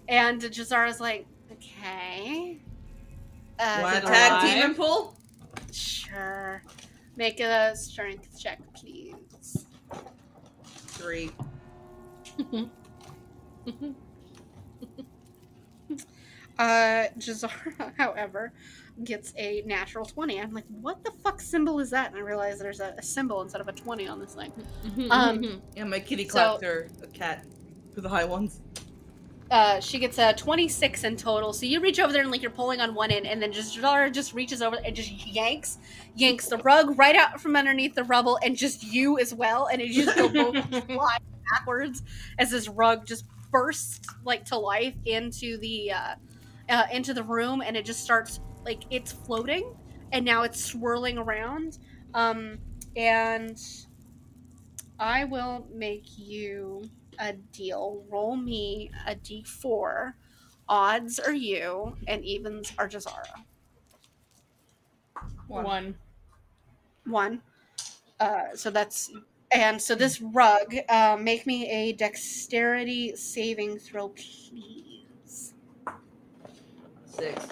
[0.07, 2.59] And Jaz'Zara's like okay.
[3.59, 5.15] Uh, Want to tag team and pull?
[5.71, 6.63] sure.
[7.15, 9.65] Make a strength check please.
[10.65, 11.31] Three.
[16.61, 18.53] Uh, Jaz'Zara, however,
[19.03, 20.39] gets a natural 20.
[20.39, 22.09] I'm like, what the fuck symbol is that?
[22.09, 24.51] And I realize there's a, a symbol instead of a 20 on this thing.
[25.09, 27.45] Um, Yeah, my kitty So- clapped her a cat
[27.93, 28.59] for the high ones.
[29.49, 31.51] Uh, she gets a 26 in total.
[31.51, 33.77] So you reach over there and like you're pulling on one end, and then just
[33.77, 35.77] Jaz'Zara just reaches over and just yanks,
[36.15, 39.67] yanks the rug right out from underneath the rubble, and just you as well.
[39.67, 41.17] And it just go both fly
[41.51, 42.01] backwards
[42.39, 46.15] as this rug just bursts like to life into the uh,
[46.69, 49.75] uh, into the room, and it just starts like it's floating,
[50.11, 51.77] and now it's swirling around.
[52.13, 52.59] Um,
[52.95, 53.59] and
[54.99, 56.89] I will make you
[57.19, 58.03] a deal.
[58.09, 60.13] Roll me a d4.
[60.69, 63.43] Odds are you, and evens are Jaz'Zara.
[65.47, 65.95] One.
[67.05, 67.41] One.
[68.19, 69.11] Uh, so that's
[69.51, 70.75] and so this rug.
[70.87, 75.53] Uh, make me a dexterity saving throw, please.
[77.05, 77.47] Six.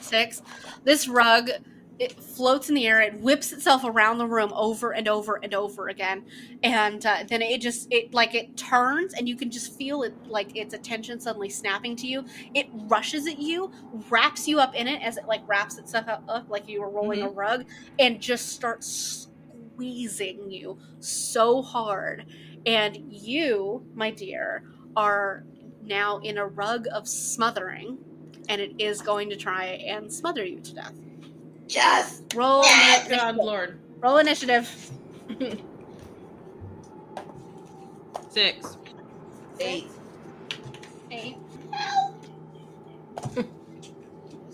[0.00, 0.42] Six.
[0.84, 1.50] This rug.
[1.98, 3.00] It floats in the air.
[3.00, 6.24] It whips itself around the room over and over and over again,
[6.62, 10.14] and uh, then it just it like it turns, and you can just feel it
[10.28, 12.24] like its attention suddenly snapping to you.
[12.54, 13.72] It rushes at you,
[14.10, 16.90] wraps you up in it as it like wraps itself up, up like you were
[16.90, 17.64] rolling a rug,
[17.98, 19.26] and just starts
[19.74, 22.26] squeezing you so hard.
[22.64, 24.62] And you, my dear,
[24.96, 25.42] are
[25.82, 27.98] now in a rug of smothering,
[28.48, 30.94] and it is going to try and smother you to death.
[31.68, 32.22] Yes.
[32.34, 33.36] Roll, God, initiative.
[33.36, 33.78] Lord.
[34.02, 34.90] roll initiative.
[38.30, 38.76] Six.
[39.60, 39.90] Eight.
[41.10, 41.36] Eight.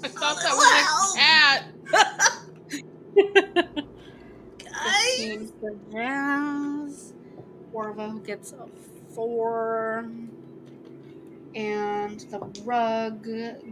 [0.02, 1.64] I thought that was a cat.
[5.16, 7.14] Fifteen for Jazz.
[7.72, 8.66] Orvo gets a
[9.14, 10.08] four.
[11.54, 13.26] And the rug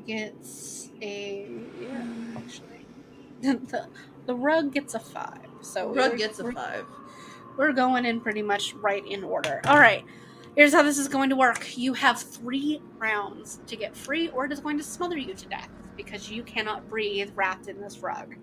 [0.06, 1.48] gets a.
[1.80, 2.04] Yeah,
[2.36, 2.86] actually.
[3.40, 3.88] the,
[4.26, 5.38] the rug gets a five.
[5.62, 6.86] So Rug gets a five.
[7.56, 9.60] we're going in pretty much right in order.
[9.66, 10.04] All right.
[10.54, 11.78] Here's how this is going to work.
[11.78, 15.46] You have three rounds to get free, or it is going to smother you to
[15.46, 18.34] death because you cannot breathe wrapped in this rug.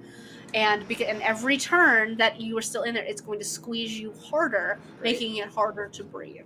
[0.53, 3.99] And because and every turn that you are still in there, it's going to squeeze
[3.99, 5.13] you harder, Great.
[5.13, 6.45] making it harder to breathe.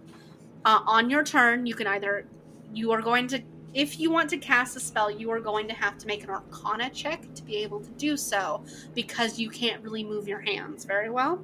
[0.66, 2.28] Uh, on your turn, you can either
[2.74, 3.42] you are going to
[3.74, 6.30] if you want to cast a spell, you are going to have to make an
[6.30, 8.64] Arcana check to be able to do so
[8.94, 11.44] because you can't really move your hands very well.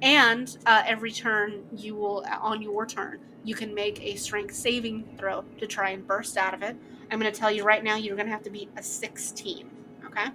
[0.00, 5.16] And uh, every turn, you will, on your turn, you can make a strength saving
[5.18, 6.76] throw to try and burst out of it.
[7.10, 9.68] I'm going to tell you right now, you're going to have to beat a 16.
[10.06, 10.26] Okay.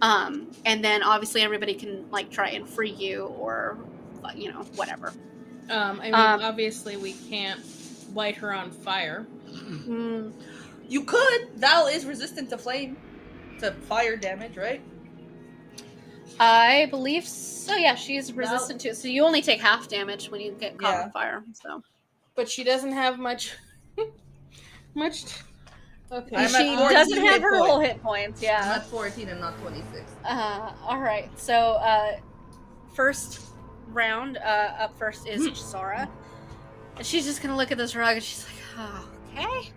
[0.00, 3.78] Um, and then obviously everybody can like try and free you or,
[4.34, 5.12] you know, whatever.
[5.68, 7.60] Um, I mean, Um, obviously we can't
[8.14, 9.26] light her on fire.
[9.50, 10.32] Mm,
[10.88, 11.48] You could.
[11.56, 12.96] Val is resistant to flame,
[13.60, 14.82] to fire damage, right?
[16.40, 17.74] I believe so.
[17.76, 18.96] Yeah, she's resistant to it.
[18.96, 21.02] So you only take half damage when you get caught Yeah.
[21.04, 21.44] on fire.
[21.52, 21.82] So
[22.34, 23.52] But she doesn't have much.
[24.94, 25.24] much.
[25.26, 25.32] T-
[26.10, 26.46] okay.
[26.48, 27.66] She doesn't have her points.
[27.66, 28.40] whole hit points.
[28.40, 28.72] I'm Yeah.
[28.76, 30.02] at 14 and not 26.
[30.24, 31.30] Uh, all right.
[31.38, 32.16] So uh,
[32.94, 33.40] first
[33.88, 36.08] round uh, up first is Sora,
[37.02, 39.72] and she's just gonna look at this rug and she's like, oh, "Okay,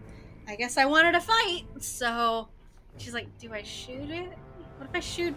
[0.47, 2.49] I guess I wanted to fight." So
[2.97, 4.29] she's like, "Do I shoot it?
[4.77, 5.35] What if I shoot?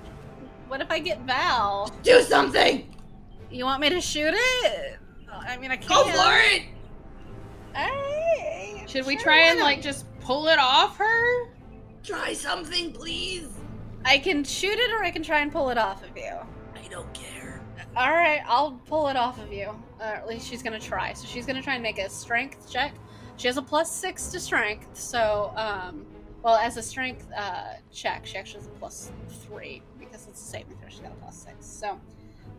[0.66, 1.90] What if I get Val?
[2.02, 2.94] Do something!
[3.50, 4.98] You want me to shoot it?
[5.32, 5.88] I mean, I can't.
[5.88, 6.64] Go for it!
[7.74, 11.46] Alright, Should we sure, try and like just pull it off her?
[12.02, 13.48] Try something, please!
[14.04, 16.36] I can shoot it, or I can try and pull it off of you.
[16.74, 17.62] I don't care.
[17.96, 19.74] All right, I'll pull it off of you.
[20.00, 21.12] Or at least she's gonna try.
[21.12, 22.94] So she's gonna try and make a strength check.
[23.36, 24.96] She has a plus six to strength.
[24.96, 26.06] So, um,
[26.42, 29.10] well, as a strength uh, check, she actually has a plus
[29.44, 30.88] three because it's a saving throw.
[30.88, 31.66] She got a plus six.
[31.66, 32.00] So,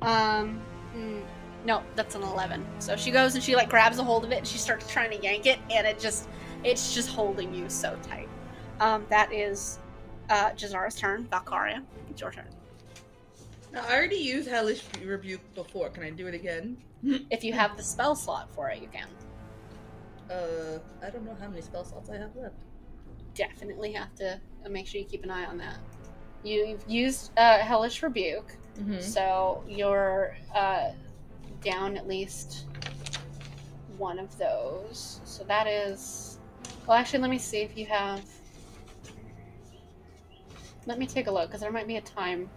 [0.02, 0.61] um,
[0.94, 1.22] mm,
[1.66, 2.66] no, that's an eleven.
[2.80, 5.11] So she goes and she like grabs a hold of it and she starts trying
[5.11, 6.28] to yank it, and it just,
[6.66, 8.28] it's just holding you so tight.
[8.82, 9.80] Um, that is
[10.30, 11.26] uh, Jaz'Zara's turn.
[11.32, 12.49] Valkaria, it's your turn.
[13.72, 15.90] Now, I already used Hellish Rebuke before.
[15.90, 16.78] Can I do it again?
[17.30, 19.08] If you have the spell slot for it, you can.
[20.30, 22.56] Uh, I don't know how many spell slots I have left.
[23.36, 25.78] definitely have to uh, make sure you keep an eye on that.
[26.44, 29.02] You, you've used uh, Hellish Rebuke, Mm-hmm.
[29.02, 30.91] so you're uh,
[31.62, 32.66] down at least
[33.98, 35.20] one of those.
[35.26, 36.40] So that is.
[36.88, 38.22] Well, actually, let me see if you have.
[40.86, 42.50] Let me take a look because there might be a time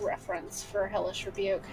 [0.00, 1.64] reference for Hellish Rebuke.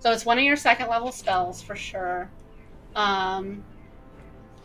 [0.00, 2.28] So it's one of your second level spells for sure.
[2.94, 3.62] Um,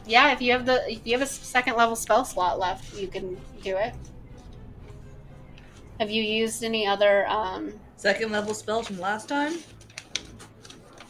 [0.05, 3.07] yeah, if you have the if you have a second level spell slot left, you
[3.07, 3.93] can do it.
[5.99, 7.27] Have you used any other?
[7.27, 9.53] Um, Second level spells from last time?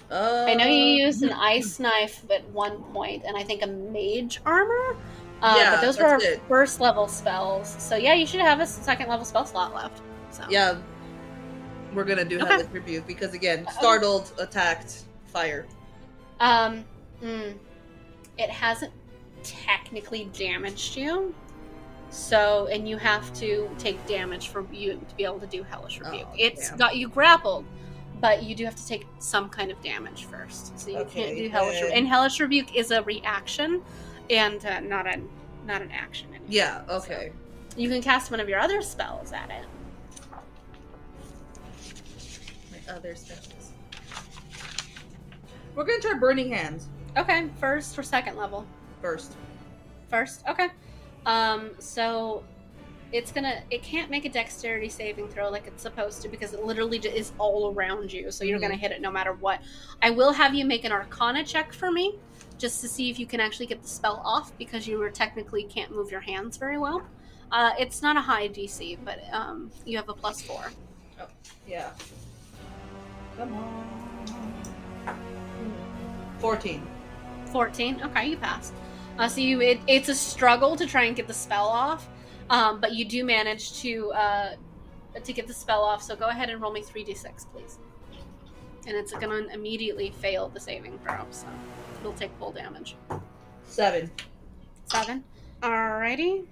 [0.09, 3.67] Uh, I know you used an ice knife at one point, and I think a
[3.67, 4.95] mage armor.
[5.41, 6.41] Uh, Yeah, but those were our it.
[6.47, 7.75] first level spells.
[7.79, 10.01] So yeah, you should have a second level spell slot left.
[10.31, 10.77] So Yeah,
[11.93, 12.47] we're gonna do Okay.
[12.47, 15.65] Hellish Rebuke because, again, startled, attacked, fire.
[16.39, 16.83] Um,
[17.21, 17.53] mm,
[18.37, 18.91] it hasn't
[19.43, 21.33] technically damaged you.
[22.09, 25.99] So, and you have to take damage for you to be able to do Hellish
[25.99, 26.27] Rebuke.
[26.31, 26.77] Oh, it's damn.
[26.77, 27.65] got you grappled,
[28.21, 30.77] but you do have to take some kind of damage first.
[30.79, 31.97] So you can't do Hellish Rebuke.
[31.97, 33.81] And Hellish Rebuke is a reaction,
[34.29, 35.29] and uh, not an
[35.65, 36.27] not an action.
[36.29, 36.47] anymore.
[36.49, 37.31] Yeah, okay.
[37.75, 39.65] You can cast one of your other spells at it.
[42.71, 43.71] My other spells.
[45.75, 46.87] We're gonna try Burning Hands
[47.17, 48.65] Okay, first or second level.
[49.01, 49.33] first.
[50.09, 50.43] first.
[50.47, 50.67] Okay.
[51.25, 52.43] Um, so
[53.11, 56.63] it's gonna it can't make a dexterity saving throw like it's supposed to because it
[56.65, 58.31] literally is all around you.
[58.31, 58.63] So you're Mhm.
[58.63, 59.61] gonna hit it no matter what.
[60.01, 62.17] I will have you make an Arcana check for me
[62.57, 65.63] just to see if you can actually get the spell off because you were technically
[65.63, 67.03] can't move your hands very well.
[67.51, 70.71] Uh, it's not a high DC, but um, you have a plus four.
[71.67, 71.91] Yeah.
[73.37, 73.87] Come on.
[76.39, 76.85] 14.
[77.47, 78.73] 14 okay you passed
[79.17, 82.07] uh, so you it, it's a struggle to try and get the spell off
[82.49, 84.55] um, but you do manage to uh,
[85.23, 87.79] to get the spell off so go ahead and roll me 3d6 please
[88.85, 91.47] and it's going to immediately fail the saving throw so
[92.07, 92.95] it'll take full damage.
[93.63, 94.09] Seven.
[94.85, 95.23] seven.
[95.61, 96.45] Alrighty.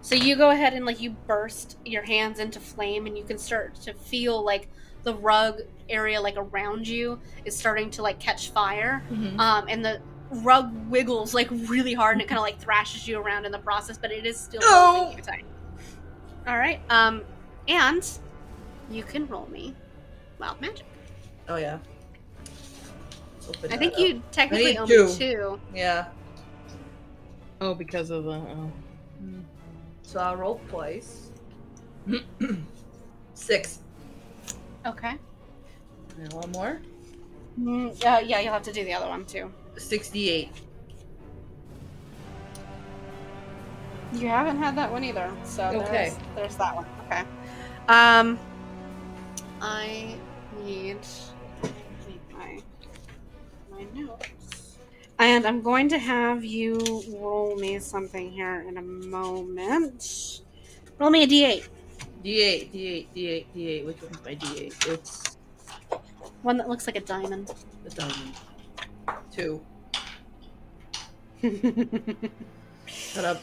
[0.00, 3.38] So you go ahead and like you burst your hands into flame and you can
[3.38, 4.68] start to feel like
[5.04, 9.04] the rug area like around you is starting to like catch fire.
[9.10, 9.38] Mm-hmm.
[9.38, 10.00] um, and the
[10.30, 13.58] rug wiggles like really hard and it kind of like thrashes you around in the
[13.58, 15.44] process but it is still you tight.
[16.46, 17.22] All right um
[17.68, 18.18] and
[18.90, 19.74] you can roll me
[20.38, 20.86] wild magic.
[21.48, 21.78] Oh, yeah.
[23.46, 23.98] Let's open i that think up.
[24.00, 25.06] you technically need owe two.
[25.06, 26.06] me two Yeah.
[27.60, 28.30] Oh, because of the.
[28.32, 28.72] Oh.
[30.02, 31.30] So I'll roll twice.
[33.34, 33.78] Six.
[34.86, 35.14] okay
[36.18, 36.80] And one more.
[37.58, 40.48] mm, uh, yeah you'll have to do the other one too 68.
[44.12, 46.10] you haven't had that one either so Okay.
[46.10, 47.22] there's, there's that one okay
[47.88, 48.38] um
[49.60, 50.14] i
[50.64, 51.31] need my
[53.84, 54.78] my notes
[55.18, 56.78] and i'm going to have you
[57.18, 60.40] roll me something here in a moment
[60.98, 61.68] roll me a d8
[62.24, 63.86] D8, D8, D8, D8.
[63.86, 64.88] Which one's my D8?
[64.88, 65.36] It's
[66.42, 67.52] one that looks like a diamond
[67.84, 68.34] A diamond.
[69.32, 69.60] Two.
[72.86, 73.42] Shut up.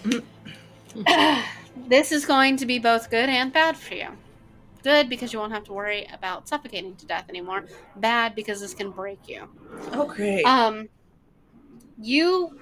[1.88, 4.10] this is going to be both good and bad for you.
[4.84, 7.66] Good because you won't have to worry about suffocating to death anymore.
[7.98, 9.50] Bad because this can break you.
[9.92, 10.44] Oh, great.
[10.44, 10.88] Um,
[12.02, 12.58] you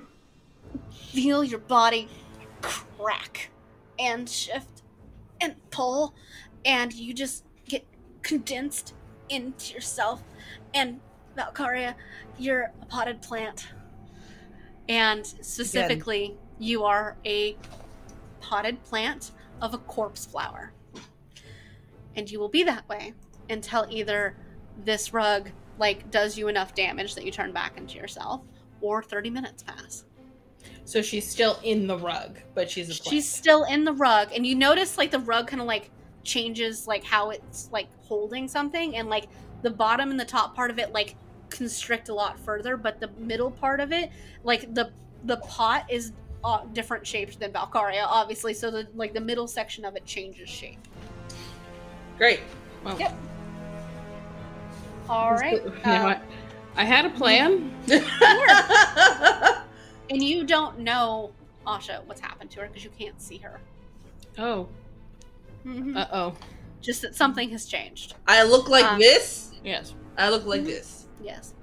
[0.92, 2.08] feel your body
[2.62, 3.50] crack
[4.00, 4.82] and shift
[5.40, 6.16] and pull,
[6.66, 7.86] and you just get
[8.24, 8.94] condensed
[9.30, 10.24] into yourself.
[10.74, 11.00] And
[11.38, 11.94] Valkaria,
[12.40, 13.68] you're a potted plant.
[14.90, 17.56] And specifically, you are a
[18.42, 19.32] potted plant
[19.62, 20.72] of a corpse flower.
[22.18, 23.14] And you will be that way
[23.50, 24.36] until either
[24.84, 25.50] this rug
[25.80, 28.42] like does you enough damage that you turn back into yourself
[28.82, 30.06] or 30 minutes pass.
[30.84, 32.94] So she's still in the rug, but she's a.
[32.94, 35.92] She's still in the rug and you notice like the rug kind of like
[36.24, 39.28] changes like how it's like holding something and like
[39.62, 41.16] the bottom and the top part of it like
[41.50, 44.12] constrict a lot further but the middle part of it
[44.44, 44.92] like the
[45.24, 46.12] the pot is
[46.44, 50.50] uh, different shaped than Valkaria obviously so the like the middle section of it changes
[50.50, 50.80] shape.
[52.18, 52.42] Great.
[52.84, 53.16] Well, Yep.
[55.10, 55.64] All right.
[55.64, 56.22] You know uh, what?
[56.76, 57.72] I had a plan.
[60.10, 61.32] and you don't know
[61.66, 63.60] Asha what's happened to her because you can't see her.
[64.38, 64.68] Oh.
[65.96, 66.34] Uh oh.
[66.82, 68.14] Just that something has changed.
[68.28, 69.52] I look like Um, this.
[69.64, 69.94] Yes.
[70.18, 71.06] I look like this.
[71.24, 71.54] Yes.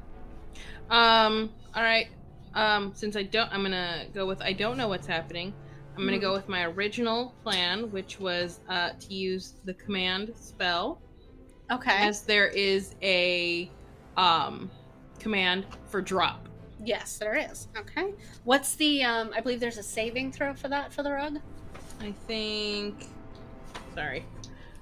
[0.90, 1.50] Um.
[1.74, 2.08] All right.
[2.54, 2.92] Um.
[2.94, 5.54] Since I don't, I'm gonna go with I don't know what's happening.
[5.96, 6.22] I'm gonna Mhm.
[6.22, 11.00] go with my original plan, which was uh, to use the command spell,
[11.70, 12.06] Okay.
[12.08, 13.70] as there is a
[14.16, 14.70] um
[15.20, 16.48] command for drop.
[16.84, 17.68] Yes, there is.
[17.76, 18.12] Okay.
[18.44, 21.38] What's the um I believe there's a saving throw for that for the rug?
[22.00, 23.06] I think.
[23.94, 24.24] Sorry.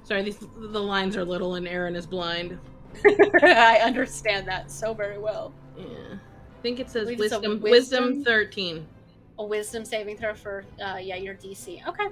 [0.05, 0.23] Sorry.
[0.23, 2.59] These the lines are little, and Aaron is blind.
[3.43, 5.53] I understand that so very well.
[5.77, 5.85] Yeah.
[5.85, 7.61] I think it says believe it's a wisdom.
[7.61, 8.87] wisdom- Wisdom thirteen.
[9.43, 11.87] A wisdom saving throw for uh yeah, your DC.
[11.89, 12.09] Okay.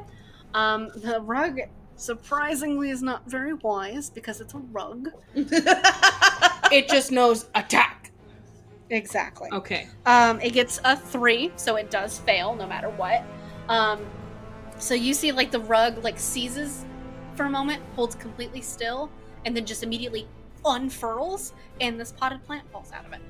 [0.54, 1.60] Um the rug
[1.96, 5.10] surprisingly is not very wise because it's a rug.
[6.70, 8.12] It just knows attack.
[8.90, 9.48] Exactly.
[9.52, 9.88] Okay.
[10.06, 13.24] Um, it gets a three, so it does fail no matter what.
[13.68, 14.04] Um,
[14.78, 16.84] so you see, like the rug like seizes
[17.34, 19.10] for a moment, holds completely still,
[19.44, 20.26] and then just immediately
[20.64, 23.20] unfurls, and this potted plant falls out of it.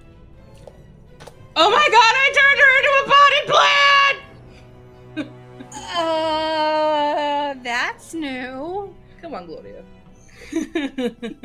[1.56, 2.14] Oh my god!
[2.16, 5.27] I turned her into a body potted
[5.97, 8.94] Uh, that's new.
[9.20, 9.82] Come on, Gloria.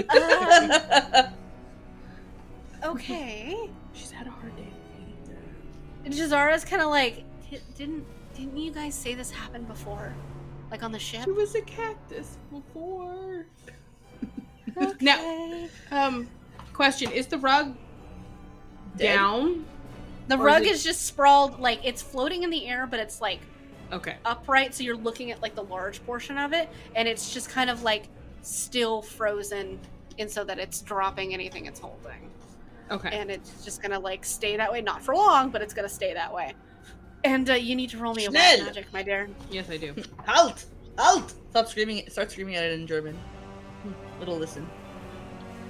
[0.09, 1.33] Um,
[2.83, 3.69] okay.
[3.93, 4.71] She's had a hard day.
[6.03, 7.23] And Jaz'Zara's kind of like,
[7.77, 8.05] didn't
[8.35, 10.13] didn't you guys say this happened before,
[10.71, 11.23] like on the ship?
[11.23, 13.45] She was a cactus before.
[14.99, 16.27] Now, um,
[16.73, 17.77] question: Is the rug
[18.97, 19.15] Dead?
[19.15, 19.65] down?
[20.27, 22.99] The Or rug is it- is just sprawled, like it's floating in the air, but
[22.99, 23.39] it's like
[23.91, 24.15] Okay.
[24.25, 27.69] upright, so you're looking at like the large portion of it, and it's just kind
[27.69, 28.07] of like
[28.41, 29.79] still frozen,
[30.17, 32.31] and so that it's dropping anything it's holding,
[32.89, 33.09] Okay.
[33.11, 36.13] and it's just gonna like stay that way, not for long, but it's gonna stay
[36.15, 36.53] that way.
[37.23, 39.29] And uh, you need to roll me a wild magic, my dear.
[39.51, 39.93] yes, I do.
[40.27, 40.65] Halt!
[40.97, 41.33] Halt!
[41.51, 42.07] Stop screaming!
[42.09, 43.17] Start screaming at it in German.
[44.19, 44.67] Little listen.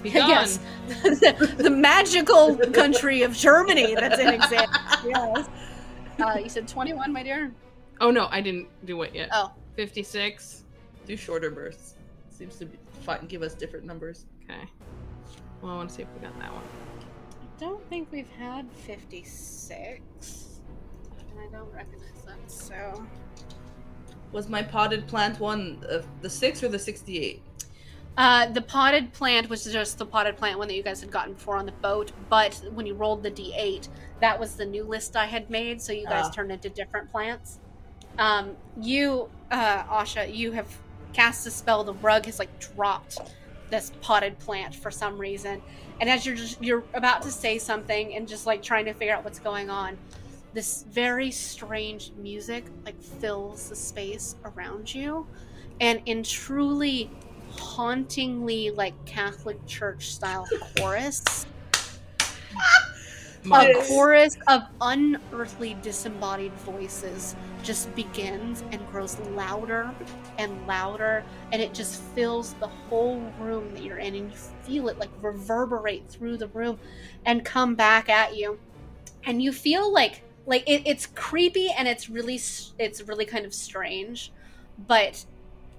[0.06, 0.28] Be gone.
[0.28, 0.58] yes,
[0.88, 4.80] the magical country of Germany that's in example.
[5.04, 5.48] Yes.
[6.20, 7.52] Uh, you said 21, my dear.
[8.00, 9.30] Oh no, I didn't do it yet.
[9.32, 9.52] Oh.
[9.74, 10.64] Fifty-six.
[11.06, 11.94] Do shorter bursts.
[12.30, 13.26] Seems to be fine.
[13.26, 14.26] Give us different numbers.
[14.44, 14.60] Okay.
[15.60, 16.62] Well, I want to see if we got that one.
[16.62, 20.60] I don't think we've had 56.
[21.30, 23.04] And I don't recognize that, so.
[24.32, 27.42] Was my potted plant one uh, the six or the sixty-eight?
[28.16, 31.34] Uh, the potted plant was just the potted plant one that you guys had gotten
[31.34, 33.88] before on the boat, but when you rolled the d8,
[34.20, 36.30] that was the new list I had made, so you guys Ah.
[36.30, 37.58] turned into different plants.
[38.18, 40.66] Um, you, uh, Asha, you have
[41.12, 41.84] cast a spell.
[41.84, 43.18] The rug has like dropped
[43.68, 45.60] this potted plant for some reason,
[46.00, 49.14] and as you're just you're about to say something and just like trying to figure
[49.14, 49.98] out what's going on,
[50.54, 55.26] this very strange music like fills the space around you,
[55.80, 57.10] and in truly
[57.58, 60.46] hauntingly like Catholic church style
[60.76, 61.46] chorus.
[63.52, 69.94] A chorus of unearthly disembodied voices just begins and grows louder
[70.38, 74.88] and louder, and it just fills the whole room that you're in, and you feel
[74.88, 76.78] it like reverberate through the room
[77.24, 78.58] and come back at you.
[79.24, 82.40] And you feel like like it, it's creepy and it's really
[82.78, 84.32] it's really kind of strange,
[84.86, 85.24] but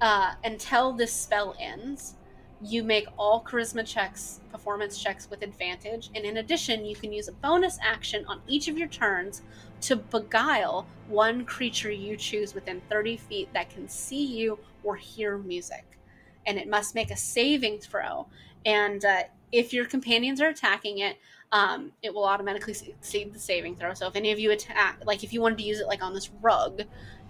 [0.01, 2.15] uh, until this spell ends,
[2.61, 7.27] you make all charisma checks, performance checks with advantage, and in addition, you can use
[7.27, 9.43] a bonus action on each of your turns
[9.81, 15.37] to beguile one creature you choose within 30 feet that can see you or hear
[15.37, 15.85] music.
[16.47, 18.27] And it must make a saving throw.
[18.65, 21.17] And uh, if your companions are attacking it,
[21.51, 23.93] um, it will automatically succeed the saving throw.
[23.93, 26.13] So if any of you attack, like if you wanted to use it like on
[26.13, 26.81] this rug,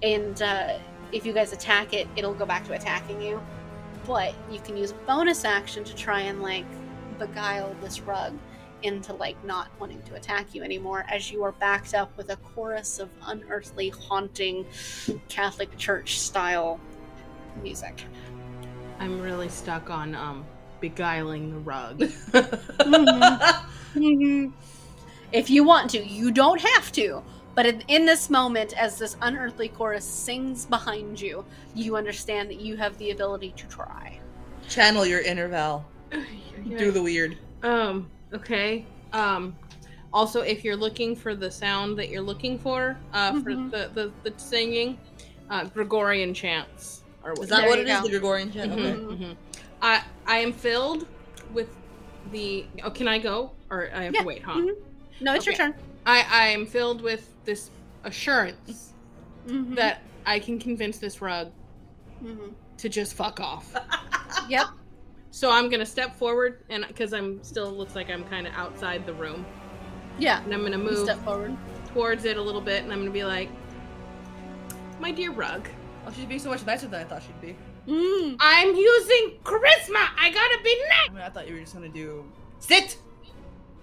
[0.01, 0.77] and uh,
[1.11, 3.41] if you guys attack it, it'll go back to attacking you.
[4.05, 6.65] But you can use a bonus action to try and like
[7.19, 8.37] beguile this rug
[8.83, 12.35] into like not wanting to attack you anymore as you are backed up with a
[12.37, 14.65] chorus of unearthly haunting
[15.29, 16.79] Catholic Church style
[17.63, 18.03] music.
[18.99, 20.45] I'm really stuck on um
[20.79, 21.99] beguiling the rug.
[23.97, 24.53] Mhm.
[25.31, 27.23] If you want to, you don't have to.
[27.57, 31.43] But in, in this moment, as this unearthly chorus sings behind you,
[31.73, 34.19] you understand that you have the ability to try.
[34.69, 35.83] Channel your inner Val.
[36.77, 37.35] Do the weird.
[37.63, 38.85] Um, okay.
[39.11, 39.57] Um
[40.13, 43.71] also if you're looking for the sound that you're looking for, uh for Mhm.
[43.71, 44.99] the, the, the singing,
[45.49, 47.97] uh Gregorian chants Or Is that what you it is?
[48.01, 48.03] go.
[48.03, 48.71] The Gregorian chant?
[48.71, 49.15] Mhm, Okay.
[49.25, 49.35] mhm.
[49.81, 51.07] I I am filled
[51.53, 51.75] with
[52.31, 53.49] the oh can I go?
[53.71, 54.59] Or I have Yeah, to wait, huh?
[54.59, 54.75] mhm.
[55.21, 55.73] No, it's your turn.
[56.07, 57.69] I, I am filled with this
[58.03, 58.93] assurance
[59.45, 59.75] Mhm.
[59.75, 61.51] that I can convince this rug
[62.23, 62.53] Mhm.
[62.77, 63.75] to just fuck off.
[64.49, 64.67] Yep.
[65.31, 69.05] So I'm gonna step forward, and because I'm still looks like I'm kind of outside
[69.05, 69.45] the room,
[70.19, 70.41] Yeah.
[70.43, 71.55] and I'm gonna move Step forward.
[71.93, 73.49] towards it a little bit, and I'm gonna be like,
[74.99, 75.67] "My dear rug,
[76.05, 77.53] Oh, she's being so much nicer than I thought she'd be.
[77.85, 78.37] Mm.
[78.39, 80.07] I'm using charisma.
[80.17, 80.73] I gotta be
[81.09, 82.23] I mean, I thought you were just gonna do
[82.59, 82.97] sit.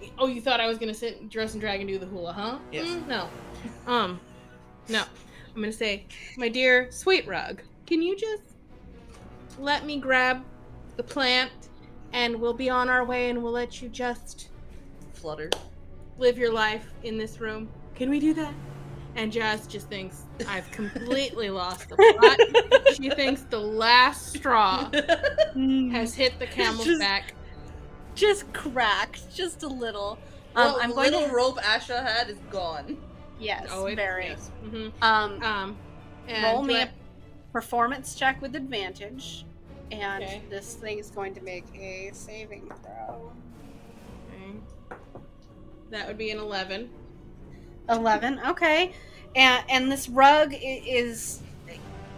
[0.04, 2.32] Nice." Oh, you thought I was gonna sit, dress and drag, and do the hula,
[2.32, 2.58] huh?
[2.72, 2.86] Yes.
[2.88, 3.28] Mm, no.
[3.86, 4.20] Um,
[4.88, 5.02] no.
[5.54, 6.06] I'm gonna say,
[6.36, 8.42] "My dear sweet rug, can you just
[9.58, 10.42] let me grab
[10.96, 11.50] the plant,
[12.12, 14.48] and we'll be on our way, and we'll let you just."
[15.12, 15.50] Flutter.
[16.18, 17.68] live your life in this room.
[17.96, 18.52] Can we do that?
[19.16, 22.94] And Jazz just thinks I've completely lost the plot.
[22.94, 24.90] she thinks the last straw
[25.92, 27.34] has hit the camel's Just- back.
[28.14, 30.18] Just cracked, just a little.
[30.56, 31.34] Um, Well, I'm the going little to.
[31.34, 32.96] rope Asha had is gone.
[33.40, 34.26] Yes, Oh, it, very.
[34.26, 34.50] Yes.
[34.62, 35.76] hmm Um, Um,
[36.42, 36.90] roll me do a I-
[37.52, 39.44] performance check with advantage,
[39.90, 40.42] and Okay.
[40.50, 43.32] this thing is going to make a saving throw.
[44.30, 44.98] okay.
[45.90, 46.90] That would be an eleven.
[47.90, 48.92] 11 okay
[49.36, 51.42] and and this rug is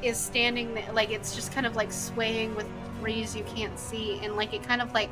[0.00, 2.68] is standing there, like it's just kind of like swaying with
[3.00, 5.10] breeze you can't see and like it kind of like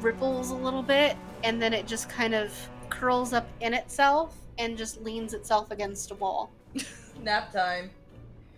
[0.00, 2.52] ripples a little bit and then it just kind of
[2.90, 6.50] curls up in itself and just leans itself against a wall
[7.22, 7.90] Nap time.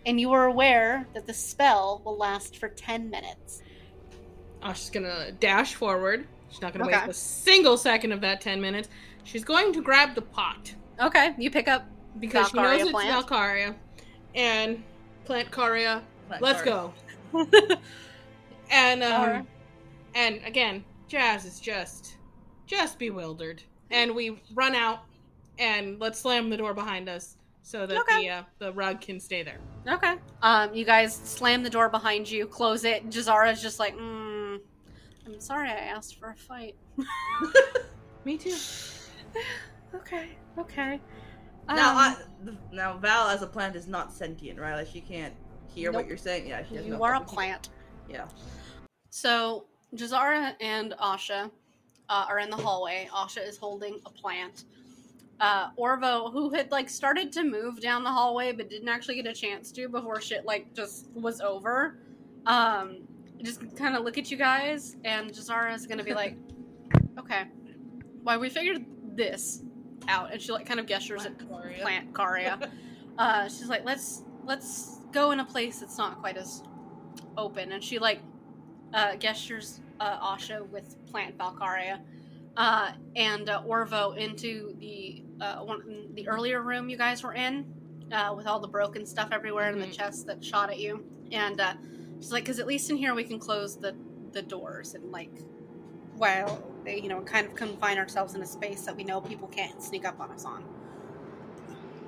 [0.05, 3.61] and you are aware that the spell will last for 10 minutes
[4.61, 6.27] Oh, she's gonna dash forward.
[6.49, 6.97] She's not gonna Okay.
[7.07, 8.89] waste a single second of that ten minutes.
[9.23, 11.85] She's going to grab the pot okay you pick up
[12.19, 13.25] because she Valkaria knows it's plant.
[13.27, 13.75] Valkaria,
[14.35, 14.83] and
[15.23, 16.01] plant Karia.
[16.27, 16.91] Plant Let's card.
[17.33, 17.47] go.
[18.71, 19.45] And um, Alright.
[20.13, 22.15] and again, Jazz is just
[22.65, 23.61] just bewildered,
[23.91, 24.99] and we run out
[25.57, 28.23] and let's slam the door behind us so that Okay.
[28.23, 29.57] the uh, the rug can stay there.
[29.87, 34.57] okay um you guys slam the door behind you close it jaz'zara's just like mm,
[35.25, 36.75] i'm sorry i asked for a fight
[38.25, 38.55] Me too.
[39.95, 40.29] Okay,
[40.59, 40.99] okay.
[41.67, 42.15] Now, Um, I,
[42.71, 44.75] now Val as a plant is not sentient, right?
[44.75, 45.33] Like she can't
[45.73, 46.45] hear what you're saying.
[46.47, 47.69] Yeah, she has you no are a plant.
[48.07, 48.25] Yeah.
[49.09, 49.65] So
[49.95, 51.49] Jaz'Zara and Asha
[52.09, 53.09] uh, are in the hallway.
[53.11, 54.65] Asha is holding a plant.
[55.39, 59.25] Uh, Orvo, who had like started to move down the hallway but didn't actually get
[59.25, 61.97] a chance to before shit like just was over,
[62.45, 62.97] um,
[63.41, 66.35] just kind of look at you guys, and Jaz'Zara is gonna be like,
[67.19, 67.43] "Okay,
[68.23, 68.85] why we figured
[69.15, 69.63] this
[70.09, 71.81] out," and she like kind of gestures at Plant Karia.
[71.81, 72.69] plant Karia.
[73.17, 76.63] uh, she's like, let's let's go in a place that's not quite as
[77.37, 78.19] open, and she like
[78.93, 81.99] uh, gestures uh, Asha with plant Valkaria
[82.57, 87.65] uh, and uh, Orvo into the uh, one the earlier room you guys were in
[88.11, 91.61] uh, with all the broken stuff everywhere and the chest that shot at you, and
[91.61, 91.73] uh,
[92.19, 93.95] she's like, because at least in here we can close the
[94.31, 95.31] the doors and like
[96.15, 99.47] while they you know kind of confine ourselves in a space that we know people
[99.47, 100.63] can't sneak up on us on.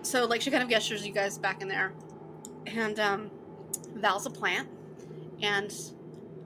[0.04, 1.94] So like she kind of gestures you guys back in there,
[2.66, 3.32] and um,
[3.96, 4.68] Val's a plant.
[5.42, 5.74] And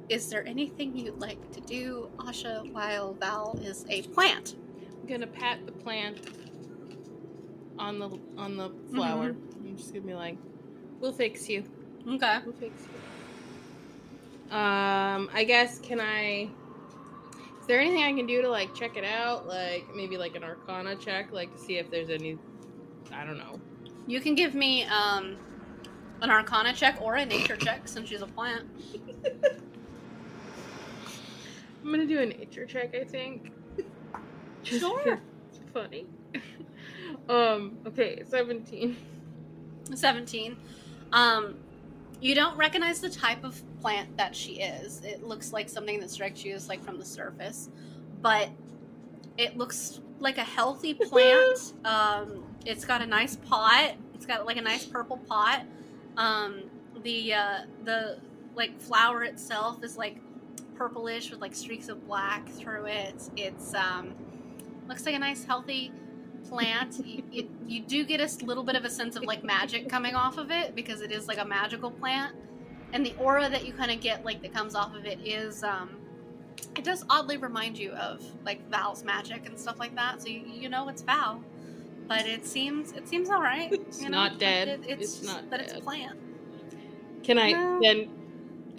[0.09, 4.55] is there anything you'd like to do, Asha, while Val is a plant?
[5.01, 6.19] I'm gonna pat the plant
[7.77, 9.33] on the on the flower.
[9.33, 9.67] Mm-hmm.
[9.67, 10.37] I'm just gonna be like,
[10.99, 11.63] "We'll fix you.
[12.07, 12.39] Okay.
[12.45, 16.49] We'll fix you." Um, I guess can I?
[17.59, 19.47] Is there anything I can do to like check it out?
[19.47, 22.37] Like maybe like an Arcana check, like to see if there's any.
[23.11, 23.59] I don't know.
[24.07, 25.35] You can give me um,
[26.21, 28.67] an Arcana check or a Nature check since she's a plant.
[31.85, 32.95] I'm gonna do a nature check.
[32.95, 33.51] I think.
[34.63, 35.21] Just Sure.
[35.49, 36.07] it's funny.
[37.29, 37.77] um.
[37.85, 38.23] Okay.
[38.27, 38.97] Seventeen.
[39.93, 40.57] 17.
[41.13, 41.55] Um,
[42.19, 45.03] you don't recognize the type of plant that she is.
[45.03, 47.69] It looks like something that strikes you as like from the surface,
[48.23, 48.49] but
[49.37, 51.73] it looks like a healthy plant.
[51.85, 53.93] um, it's got a nice pot.
[54.15, 55.65] It's got like a nice purple pot.
[56.17, 56.63] Um,
[57.03, 58.17] the uh, the
[58.55, 60.17] like flower itself is like
[60.77, 63.29] purplish with like streaks of black through it.
[63.35, 64.13] It's um,
[64.87, 65.91] looks like a nice healthy
[66.49, 67.05] plant.
[67.05, 70.15] you, you, you do get a little bit of a sense of like magic coming
[70.15, 72.35] off of it because it is like a magical plant,
[72.93, 75.63] and the aura that you kind of get like that comes off of it is
[75.63, 75.89] um,
[76.77, 80.21] it does oddly remind you of like Val's magic and stuff like that.
[80.21, 81.43] So you, you know it's Val,
[82.07, 83.71] but it seems it seems all right.
[83.71, 84.17] It's you know?
[84.17, 84.67] not dead.
[84.67, 86.19] It- it's, It's not that it's a plant.
[87.23, 87.79] Can I No.
[87.81, 88.09] then?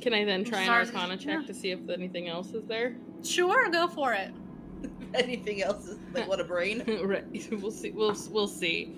[0.01, 0.69] Can I then try an.
[0.71, 1.47] Arcana check Yeah.
[1.47, 2.97] to see if anything else is there?
[3.25, 4.31] Sure, go for it.
[5.15, 6.85] Anything else is like what a brain.
[7.05, 7.25] right.
[7.51, 7.91] We'll see.
[7.93, 8.95] We'll we'll see.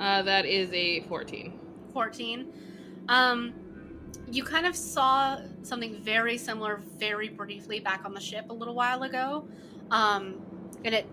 [0.00, 1.58] Uh, that is a fourteen.
[1.92, 2.52] 14.
[3.08, 3.54] Um,
[4.30, 8.74] you kind of saw something very similar very briefly back on the ship a little
[8.74, 9.48] while ago.
[9.90, 10.36] Um,
[10.84, 11.06] and it,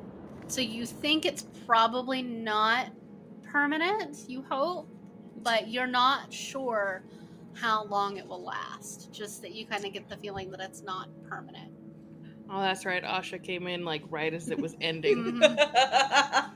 [0.48, 2.88] so you think it's probably not
[3.52, 4.88] permanent, you hope,
[5.42, 7.04] but you're not sure
[7.56, 9.12] how long it will last.
[9.12, 11.72] Just that you kind of get the feeling that it's not permanent.
[12.50, 13.04] Oh, that's right.
[13.04, 15.18] Asha came in like right as it was ending.
[15.42, 16.52] Mhm.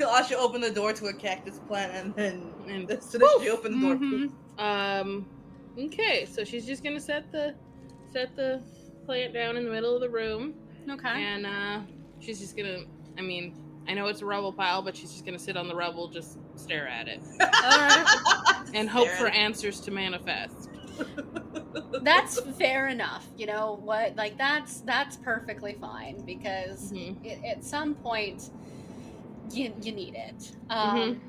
[0.00, 3.48] Asha opened the door to a cactus plant, and then And as soon as she
[3.50, 4.32] opened the door, Mhm.
[4.60, 5.26] Um.
[5.78, 7.54] Okay, so she's just gonna set the
[8.12, 8.60] set the
[9.06, 10.54] plant down in the middle of the room,
[10.90, 11.08] Okay.
[11.08, 11.80] and uh,
[12.20, 12.80] she's just gonna.
[13.16, 13.54] I mean,
[13.88, 16.38] I know it's a rubble pile, but she's just gonna sit on the rubble, just
[16.56, 17.20] stare at it,
[18.74, 20.68] and hope for answers to manifest.
[22.02, 23.26] that's fair enough.
[23.36, 24.16] You know what?
[24.16, 27.24] Like that's that's perfectly fine because Mhm.
[27.24, 28.50] it, at some point
[29.52, 30.52] you you need it.
[30.70, 30.96] Mm-hmm.
[30.96, 31.20] Um,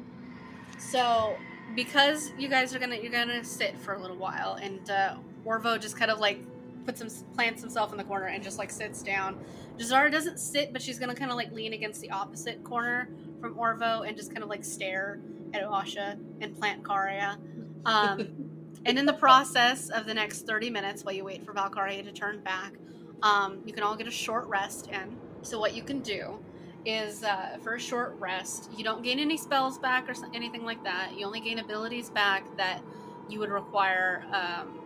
[0.79, 1.35] So
[1.75, 5.79] because you guys are gonna you're gonna sit for a little while, and uh, Orvo
[5.79, 6.39] just kind of like
[6.85, 9.37] puts him plants himself in the corner and just like sits down.
[9.77, 13.09] Jaz'Zara doesn't sit, but she's gonna kind of like lean against the opposite corner
[13.39, 15.19] from Orvo and just kind of like stare
[15.53, 17.37] at Asha and plant Karia.
[17.85, 18.27] Um,
[18.85, 22.11] and in the process of the next 30 minutes, while you wait for Valkaria to
[22.11, 22.73] turn back,
[23.21, 25.17] um, you can all get a short rest in.
[25.41, 26.39] So, what you can do
[26.85, 30.83] is uh, for a short rest, you don't gain any spells back or anything like
[30.83, 31.17] that.
[31.17, 32.81] You only gain abilities back that
[33.29, 34.79] you would require, um,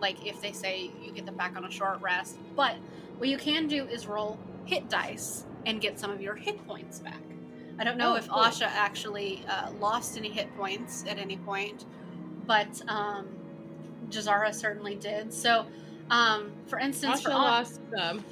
[0.00, 2.38] like if they say you get them back on a short rest.
[2.54, 2.76] But
[3.18, 6.98] what you can do is roll hit dice and get some of your hit points
[6.98, 7.22] back.
[7.78, 8.42] I don't know Oh, if cool.
[8.42, 11.84] Asha actually uh, lost any hit points at any point,
[12.46, 13.40] but um,
[14.08, 15.32] Jaz'Zara certainly did.
[15.32, 15.66] So,
[16.10, 18.24] um, for instance, Asha for lost some.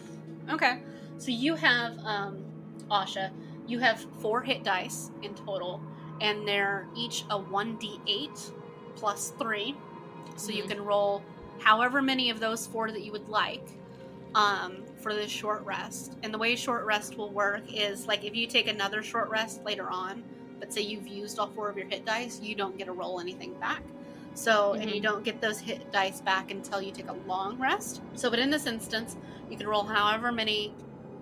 [0.50, 0.78] Okay.
[1.18, 2.46] So you have um
[2.90, 3.32] Asha,
[3.66, 5.86] you have four hit dice in total,
[6.20, 8.52] and they're each a 1d8
[8.96, 9.82] plus 3.
[10.36, 10.68] So you Mhm.
[10.68, 13.80] can roll however many of those four that you would like
[14.34, 16.16] um, for this short rest.
[16.22, 19.62] And the way short rest will work is like if you take another short rest
[19.62, 20.24] later on,
[20.58, 23.20] but say you've used all four of your hit dice, you don't get to roll
[23.20, 23.82] anything back.
[24.32, 25.02] So, and you Mhm.
[25.02, 28.00] don't get those hit dice back until you take a long rest.
[28.14, 29.16] So, but in this instance,
[29.50, 30.74] you can roll however many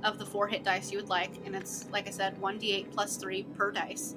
[0.05, 2.93] of the four hit dice you would like, and it's like I said, one d8
[2.93, 4.15] plus three per dice.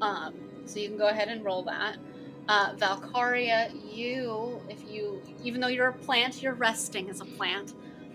[0.00, 0.34] Um,
[0.64, 1.96] so you can go ahead and roll that.
[2.48, 7.74] Uh, Valkaria, you, if you, even though you're a plant, you're resting as a plant.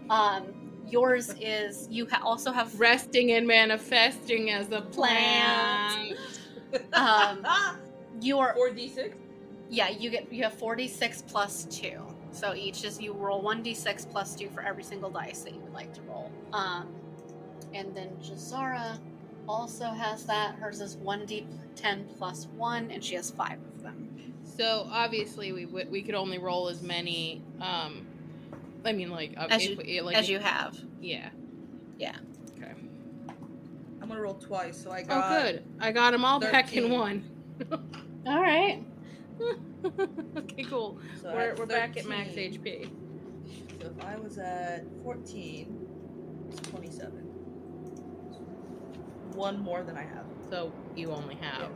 [0.10, 6.18] Um, yours is you ha- also have Resting and manifesting as a Plant.
[6.94, 6.94] plant.
[6.94, 7.78] um,
[8.22, 9.16] your Four d six.
[9.70, 11.92] yeah you get you have 46 plus 2
[12.32, 15.74] so each is you roll 1d6 plus 2 for every single dice that you would
[15.74, 16.88] like to roll um
[17.74, 18.98] and then Jaz'Zara
[19.48, 24.10] also has that hers is 1d10 plus 1 and she has 5 of them
[24.58, 27.42] So obviously we would we could only roll as many.
[27.62, 28.08] Um,
[28.88, 31.30] I mean, like uh, As if you- we- like as you have yeah.
[32.00, 32.16] Yeah.
[32.58, 32.72] Okay.
[34.02, 35.18] I'm gonna roll twice, so I got.
[35.18, 35.42] Oh, got.
[35.44, 35.64] good.
[35.80, 37.30] I got them all back in one.
[38.26, 38.84] all right
[40.38, 41.00] okay, cool.
[41.22, 42.90] So we're we're back at max HP.
[43.82, 45.88] So if I was at 14,
[46.50, 47.12] it's 27.
[49.34, 50.26] One more than I have.
[50.50, 51.70] So you only have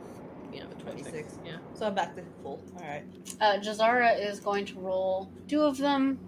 [0.52, 1.10] yeah the 26.
[1.10, 1.38] 26.
[1.44, 1.56] Yeah.
[1.74, 2.62] So I'm back to full.
[2.76, 3.04] Alright.
[3.40, 6.18] uh, Jaz'Zara is going to roll two of them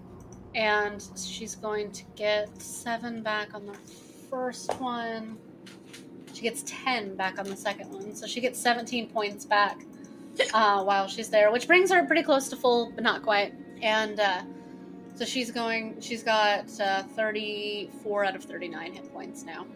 [0.55, 3.75] And she's going to get seven back on the
[4.31, 5.37] first one.
[6.33, 8.15] She gets 10 back on the second one.
[8.15, 9.81] So she gets 17 points back
[10.55, 13.55] uh, while she's there, which brings her pretty close to full, but not quite.
[13.83, 14.43] And uh,
[15.15, 19.67] so she's going, she's got uh, 34 out of 39 hit points now.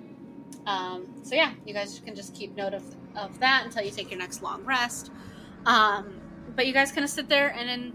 [0.67, 2.85] Um, so yeah, you guys can just keep note of,
[3.17, 5.11] of that until you take your next long rest.
[5.65, 6.21] Um,
[6.55, 7.93] but you guys kind of sit there and then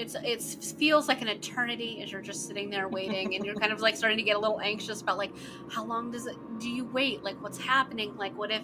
[0.00, 0.42] it's it
[0.78, 3.96] feels like an eternity as you're just sitting there waiting and you're kind of like
[3.96, 5.32] starting to get a little anxious about like
[5.70, 7.22] how long does it do you wait?
[7.22, 8.16] Like what's happening?
[8.16, 8.62] Like what if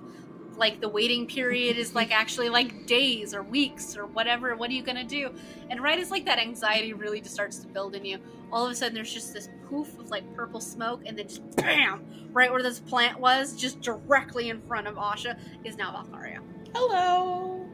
[0.57, 4.73] like the waiting period is like actually like days or weeks or whatever what are
[4.73, 5.31] you gonna do?
[5.69, 8.19] And right as like that anxiety really just starts to build in you
[8.51, 11.57] all of a sudden there's just this poof of like purple smoke and then just
[11.57, 16.41] bam right where this plant was just directly in front of asha is now valkaria.
[16.75, 17.66] Hello.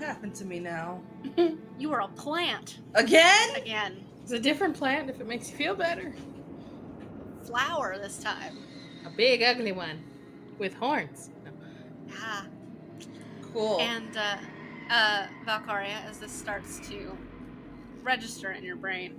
[0.00, 1.02] What happened to me now?
[1.78, 3.50] you are a plant Again?
[3.54, 6.14] again It's a different plant if it makes you feel better.
[7.44, 8.56] flower this time
[9.04, 10.02] A big ugly one
[10.58, 11.28] with horns.
[12.08, 12.44] yeah
[13.52, 13.78] Cool.
[13.78, 14.36] And uh,
[14.88, 17.14] uh, Valkaria, as this starts to
[18.02, 19.12] register in your brain,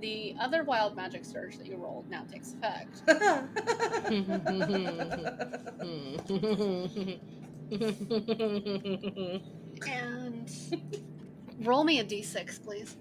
[0.00, 3.02] the other wild magic surge that you rolled now takes effect.
[9.88, 10.27] And
[11.60, 12.96] roll me a d6, please.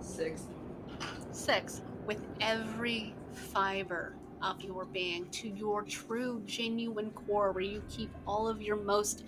[0.00, 0.42] Six.
[1.32, 1.82] Six.
[2.06, 8.48] With every fiber of your being to your true, genuine core, where you keep all
[8.48, 9.24] of your most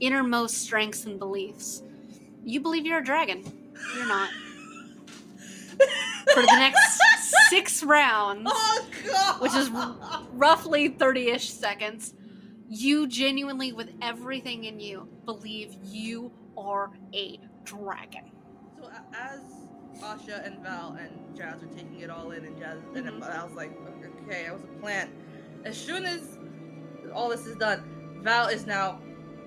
[0.00, 1.82] innermost strengths and beliefs.
[2.44, 3.42] You believe you're a dragon.
[3.96, 4.30] You're not.
[6.34, 7.00] For the next
[7.48, 9.40] six rounds, Oh god.
[9.40, 9.96] which is r-
[10.34, 12.12] roughly 30 ish seconds,
[12.70, 18.30] you genuinely, with everything in you, believe you are a dragon.
[18.80, 19.40] So as
[20.00, 23.22] Asha and Val and Jazz are taking it all in, and Jazz and Mhm.
[23.22, 23.72] I was like,
[24.22, 25.10] okay, I was a plant.
[25.64, 26.38] As soon as
[27.12, 27.82] all this is done,
[28.22, 29.00] Val is now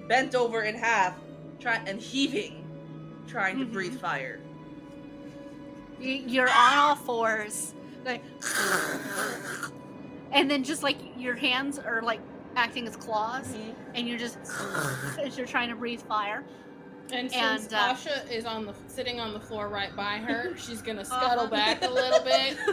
[0.09, 1.17] bent over in half,
[1.59, 2.67] trying and heaving,
[3.25, 3.71] trying to Mhm.
[3.71, 4.41] breathe fire.
[5.97, 7.73] You- You're on all fours,
[8.03, 8.21] like,
[10.33, 12.19] and then just like your hands are like
[12.55, 13.55] acting as claws,
[13.95, 14.37] and you're just
[15.23, 16.43] as you're trying to breathe fire.
[17.11, 20.55] And And, since uh, Asha is on the sitting on the floor right by her,
[20.57, 21.19] she's gonna Uh-huh.
[21.21, 22.57] scuttle back a little bit.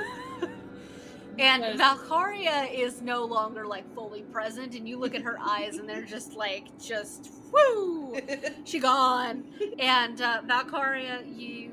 [1.38, 5.88] And Valkaria is no longer like fully present, and you look at her eyes, and
[5.88, 8.18] they're just like, just whoo,
[8.64, 9.44] she gone.
[9.78, 11.70] And uh, Valkaria, you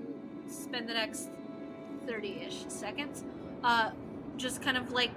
[0.47, 1.31] spend the next
[2.05, 3.25] thirty-ish seconds,
[3.61, 3.89] uh,
[4.37, 5.11] just kind of like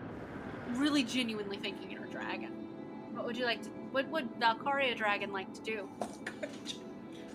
[0.70, 2.50] really genuinely thinking you're a dragon.
[3.20, 3.68] What would you like to?
[3.92, 5.86] What would Valkaria dragon like to do?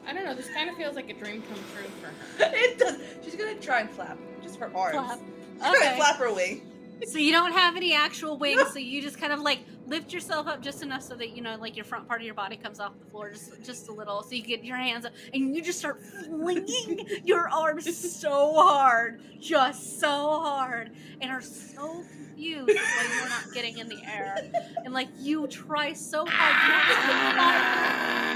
[0.07, 0.33] I don't know.
[0.33, 2.51] This kind of feels like a dream come true for her.
[2.55, 2.99] it does.
[3.23, 4.95] She's gonna try and flap, just her arms.
[4.95, 5.19] Flap.
[5.53, 5.95] She's gonna Okay.
[5.97, 6.63] flap her wing.
[7.05, 10.47] So you don't have any actual wings, so you just kind of like lift yourself
[10.47, 12.79] up just enough so that you know, like your front part of your body comes
[12.79, 15.61] off the floor just just a little, so you get your hands up, and you
[15.61, 22.03] just start flinging your arms so hard, just so hard, and are so
[22.35, 24.37] confused why you're not getting in the air,
[24.83, 26.53] and like you try so hard,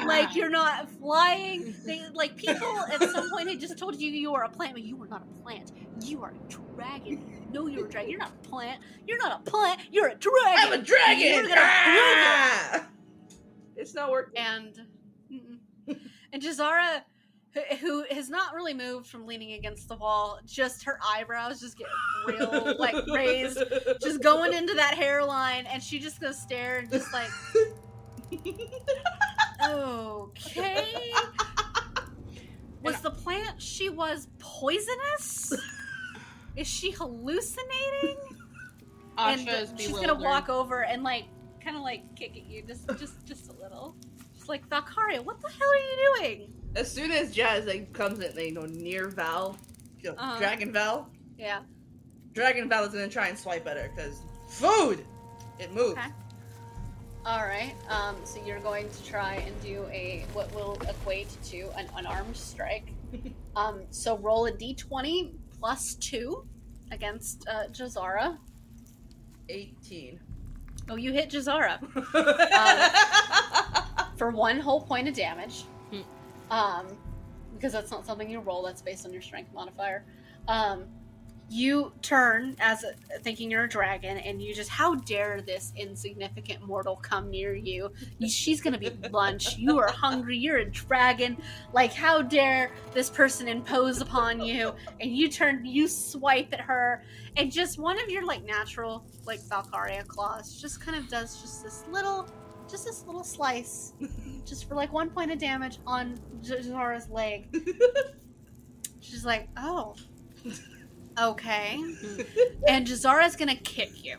[0.07, 1.75] like you're not flying.
[1.85, 4.83] They like people at some point had just told you you were a plant, but
[4.83, 5.71] you were not a plant.
[6.01, 7.41] You are a dragon.
[7.51, 8.09] No, you're a dragon.
[8.09, 8.81] You're not a plant.
[9.07, 9.81] You're not a plant.
[9.91, 10.55] You're a dragon.
[10.57, 11.27] I'm a dragon.
[11.27, 12.87] You're gonna Ah!
[13.75, 14.37] It's not working.
[14.37, 14.79] and
[16.31, 17.01] and Jazara,
[17.79, 21.87] who- has not really moved from leaning against the wall, just her eyebrows just get
[22.25, 23.61] real like raised,
[24.01, 27.29] just going into that hairline, and she just goes stare and just like,
[29.69, 31.11] okay.
[32.83, 35.53] Was the plant she was poisonous?
[36.55, 38.17] Is she hallucinating?
[39.17, 39.39] Asha and
[39.77, 40.09] she's bewildered.
[40.09, 41.25] gonna walk over and like
[41.61, 43.95] kind of like kick at you just just just a little.
[44.49, 46.53] Like, Valkaria, what the hell are you doing?
[46.75, 49.55] As soon as Jazz like comes in, you know, near Val,
[50.01, 50.39] you know, Uh-huh.
[50.39, 51.61] Dragon Val, Yeah.
[52.33, 54.19] Dragon Val is gonna try and swipe at her because
[54.49, 55.05] food.
[55.59, 55.91] It moves.
[55.93, 56.07] Okay.
[57.25, 57.75] All right.
[57.89, 62.35] Um, so you're going to try and do a what will equate to an unarmed
[62.35, 62.91] strike.
[63.55, 66.47] Um, so roll a d20 plus two
[66.91, 68.37] against uh, Jaz'Zara.
[69.49, 70.19] Eighteen.
[70.89, 71.79] Oh, you hit Jaz'Zara
[74.19, 75.63] for one whole point of damage.
[75.91, 76.01] Hmm.
[76.51, 76.85] Um,
[77.55, 78.61] because that's not something you roll.
[78.61, 80.05] That's based on your strength modifier.
[80.47, 80.85] Um,
[81.49, 86.61] you turn as a, thinking you're a dragon, and you just how dare this insignificant
[86.61, 87.91] mortal come near you?
[88.19, 89.57] you she's gonna be lunch.
[89.57, 90.37] You are hungry.
[90.37, 91.37] You're a dragon.
[91.73, 94.73] Like how dare this person impose upon you?
[94.99, 97.03] And you turn, you swipe at her,
[97.35, 101.63] and just one of your like natural like Valkaria claws just kind of does just
[101.63, 102.29] this little,
[102.69, 103.93] just this little slice,
[104.45, 107.47] just for like one point of damage on Zara's leg.
[108.99, 109.95] She's like, oh.
[111.21, 111.77] Okay.
[111.77, 112.63] Mm-hmm.
[112.69, 114.17] and Jaz'Zara's gonna kick you.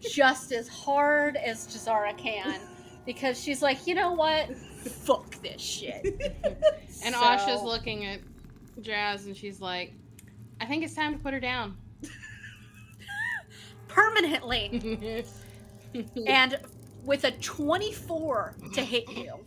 [0.00, 2.58] Just as hard as Jaz'Zara can.
[3.04, 4.56] Because she's like, you know what?
[4.56, 6.02] Fuck this shit.
[7.04, 8.20] And So- Asha's looking at
[8.80, 9.92] Jazz and she's like,
[10.62, 11.76] I think it's time to put her down.
[13.88, 15.26] permanently.
[16.26, 16.58] and
[17.04, 19.44] with a 24 to hit you,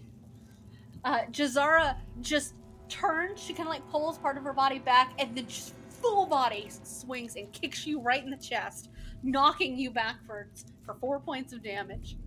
[1.04, 2.54] uh, Jaz'Zara just
[2.90, 3.42] turns.
[3.42, 6.70] She kind of like pulls part of her body back and then just full body
[6.84, 8.90] swings and kicks you right in the chest,
[9.24, 12.18] knocking you backwards for four points of damage.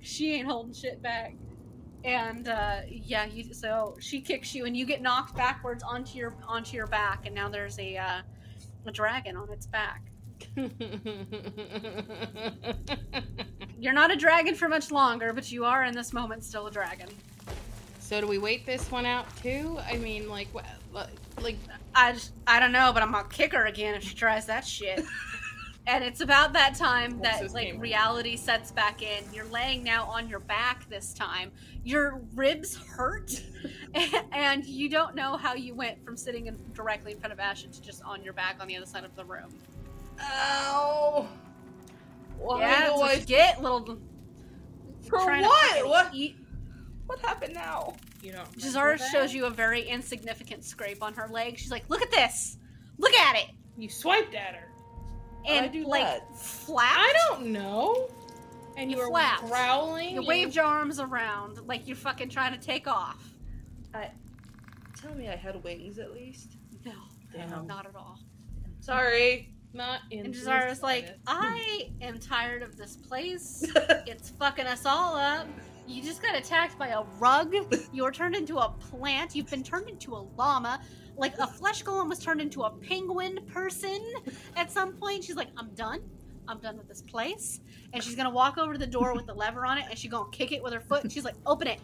[0.00, 1.34] She ain't holding shit back.
[2.04, 6.34] And uh, yeah, you, so she kicks you, and you get knocked backwards onto your
[6.46, 8.20] onto your back, and now there's a uh,
[8.84, 10.02] a dragon on its back.
[13.78, 16.70] You're not a dragon for much longer, but you are in this moment still a
[16.70, 17.08] dragon.
[17.98, 19.78] so do we wait this one out too?
[19.86, 20.48] I mean, like,
[21.40, 21.56] like,
[21.94, 24.66] I just, I don't know, but I'm gonna kick her again if she tries that
[24.66, 25.04] shit.
[25.86, 29.22] and it's about that time that like reality sets back in.
[29.32, 31.52] You're laying now on your back this time.
[31.84, 33.42] Your ribs hurt,
[34.32, 37.70] and you don't know how you went from sitting in, directly in front of Ashen
[37.72, 39.52] to just on your back on the other side of the room.
[40.20, 41.28] Ow!
[42.38, 43.98] Why yeah, do what I you get, little.
[45.08, 45.86] For what?
[45.88, 46.14] What?
[46.14, 46.36] Eat.
[47.06, 47.94] What happened now?
[48.22, 48.44] You know.
[48.56, 51.58] Jaz'Zara shows you a very insignificant scrape on her leg.
[51.58, 52.56] She's like, "Look at this!
[52.98, 53.46] Look at it!"
[53.76, 54.68] you swiped at her.
[55.46, 56.36] How'd I And do like that?
[56.38, 56.96] flapped.
[56.96, 58.08] I don't know.
[58.76, 59.46] And you, You were flapped.
[59.46, 60.10] growling.
[60.14, 63.22] You and- waved your arms around like you're fucking trying to take off.
[65.00, 66.56] Tell me I had wings at least.
[66.84, 66.92] No,
[67.30, 67.66] Damn.
[67.66, 68.18] not at all.
[68.80, 69.53] Sorry.
[69.74, 70.26] Not in.
[70.26, 73.64] And Jaz'Zara's like, I am tired of this place.
[74.06, 75.48] It's fucking us all up.
[75.86, 77.54] You just got attacked by a rug.
[77.92, 79.34] You were turned into a plant.
[79.34, 80.80] You've been turned into a llama.
[81.16, 84.00] Like a flesh golem was turned into a penguin person
[84.56, 85.24] at some point.
[85.24, 86.00] She's like, I'm done.
[86.46, 87.60] I'm done with this place.
[87.92, 90.10] And she's gonna walk over to the door with the lever on it and she's
[90.10, 91.02] gonna kick it with her foot.
[91.02, 91.80] And she's like, Open it.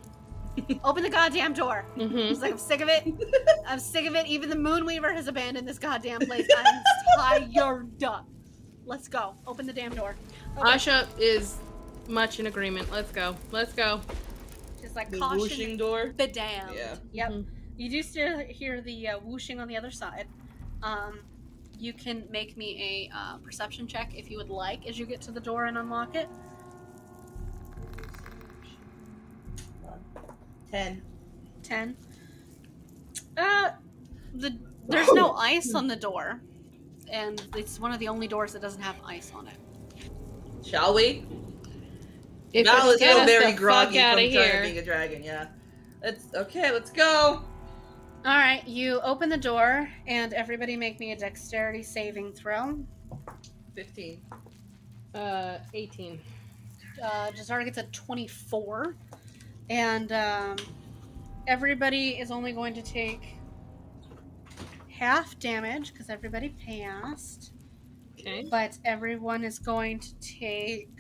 [0.85, 1.85] Open the goddamn door.
[1.95, 3.07] hmm She's like, I'm sick of it.
[3.67, 4.27] I'm sick of it.
[4.27, 6.47] Even the Moonweaver has abandoned this goddamn place.
[6.57, 6.83] I'm
[7.17, 7.89] tired.
[8.87, 9.35] Let's go.
[9.47, 10.17] Open the damn door.
[10.57, 11.57] Asha is
[12.09, 12.91] much in agreement.
[12.91, 13.37] Let's go.
[13.53, 14.01] Let's go.
[14.83, 16.13] Just like The caution whooshing door.
[16.17, 16.75] the damn.
[16.75, 16.97] Yeah.
[17.13, 17.31] Yep.
[17.31, 17.47] Mhm.
[17.77, 20.27] You do still hear the uh, whooshing on the other side.
[20.83, 21.21] Um,
[21.79, 25.21] you can make me a uh, perception check if you would like as you get
[25.23, 26.29] to the door and unlock it.
[30.71, 31.03] Ten.
[31.63, 31.97] 10.
[33.37, 33.71] Uh,
[34.35, 34.57] the
[34.89, 36.41] there's no ice on the door.
[37.11, 39.55] And it's one of the only doors that doesn't have ice on it.
[40.65, 41.25] Shall we?
[42.53, 45.23] If Val it's is get still very groggy from out trying to being a dragon.
[45.23, 45.49] Yeah.
[46.03, 46.71] Let's okay.
[46.71, 47.45] Let's go.
[48.23, 52.79] All right, you open the door, and everybody make me a dexterity saving throw.
[53.75, 54.21] Fifteen.
[55.15, 56.21] Uh, 18.
[57.03, 58.95] Uh, Jaz'Zara gets a 24,
[59.71, 60.57] and um,
[61.47, 63.37] everybody is only going to take
[64.91, 67.53] half damage because everybody passed,
[68.19, 68.47] Okay.
[68.51, 70.91] but everyone is going to take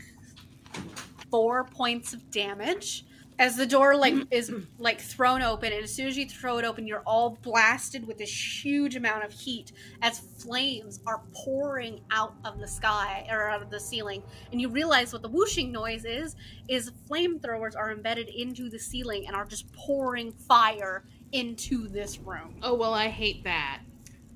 [1.30, 3.04] four points of damage
[3.40, 6.64] as the door like is like thrown open and as soon as you throw it
[6.64, 9.72] open you're all blasted with this huge amount of heat
[10.02, 14.22] as flames are pouring out of the sky or out of the ceiling
[14.52, 16.36] and you realize what the whooshing noise is
[16.68, 22.54] is flamethrowers are embedded into the ceiling and are just pouring fire into this room
[22.62, 23.80] Oh well, I hate that.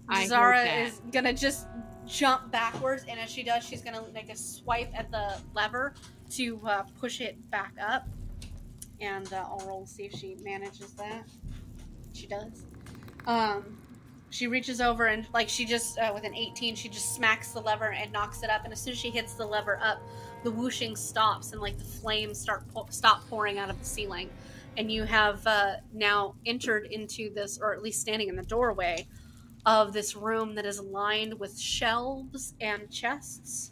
[0.08, 0.86] I Zara that.
[0.86, 1.66] is gonna just
[2.06, 5.94] jump backwards, and as she does, she's gonna make a swipe at the lever
[6.30, 8.06] to uh, push it back up.
[9.04, 11.26] And uh, I'll roll to see if she manages that.
[12.12, 12.64] She does.
[13.26, 13.78] Um,
[14.30, 17.60] she reaches over and like she just uh, with an 18, she just smacks the
[17.60, 18.64] lever and knocks it up.
[18.64, 20.00] And as soon as she hits the lever up,
[20.42, 24.30] the whooshing stops and like the flames start po- stop pouring out of the ceiling.
[24.76, 29.06] And you have uh, now entered into this, or at least standing in the doorway
[29.66, 33.70] of this room that is lined with shelves and chests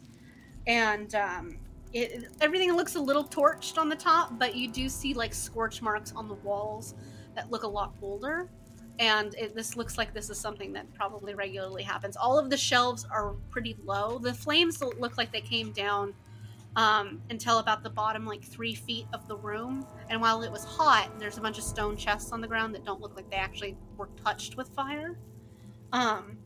[0.65, 1.57] and um,
[1.93, 5.81] it, everything looks a little torched on the top but you do see like scorch
[5.81, 6.95] marks on the walls
[7.35, 8.49] that look a lot older
[8.99, 12.15] and it, this looks like this is something that probably regularly happens.
[12.15, 14.19] All of the shelves are pretty low.
[14.19, 16.13] The flames look like they came down
[16.75, 19.85] um, until about the bottom, like three feet of the room.
[20.09, 22.85] And while it was hot, there's a bunch of stone chests on the ground that
[22.85, 25.17] don't look like they actually were touched with fire.
[25.91, 26.37] Um,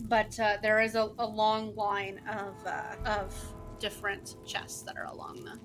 [0.00, 5.06] but uh, there is a, a long line of uh, of different chests that are
[5.06, 5.58] along the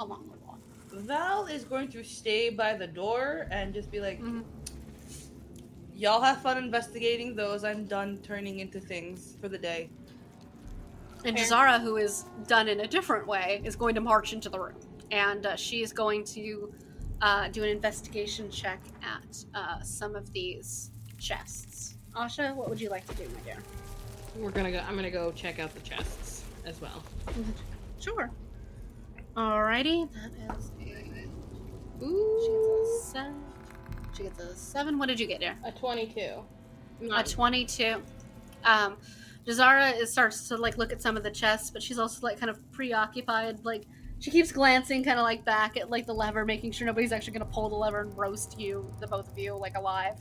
[0.00, 0.58] along the wall.
[0.90, 4.44] Val is going to stay by the door and just be like, Mhm.
[5.94, 7.62] "Y'all have fun investigating those.
[7.64, 9.90] I'm done turning into things for the day."
[11.24, 11.46] And Fair.
[11.46, 14.80] Jaz'Zara, who is done in a different way, is going to march into the room,
[15.12, 16.74] and uh, she is going to
[17.20, 21.96] uh, do an investigation check at uh, some of these chests.
[22.16, 23.58] Asha, what would you like to do, my dear?
[24.36, 24.80] We're gonna go.
[24.80, 26.31] I'm gonna go check out the chests
[26.64, 27.02] as well.
[28.00, 28.30] Sure.
[29.36, 30.92] Alrighty, that is a.
[32.00, 33.44] She gets a seven.
[34.16, 34.98] She gets a seven.
[34.98, 35.56] What did you get, dear?
[35.64, 36.42] a 22.
[37.14, 38.02] A 22.
[38.64, 38.96] Um,
[39.46, 42.38] Jaz'Zara is, starts to like look at some of the chests, but she's also like
[42.38, 43.64] kind of preoccupied.
[43.64, 43.86] Like
[44.18, 47.32] she keeps glancing kind of like back at like the lever, making sure nobody's actually
[47.32, 50.20] gonna pull the lever and roast you, the both of you, like alive.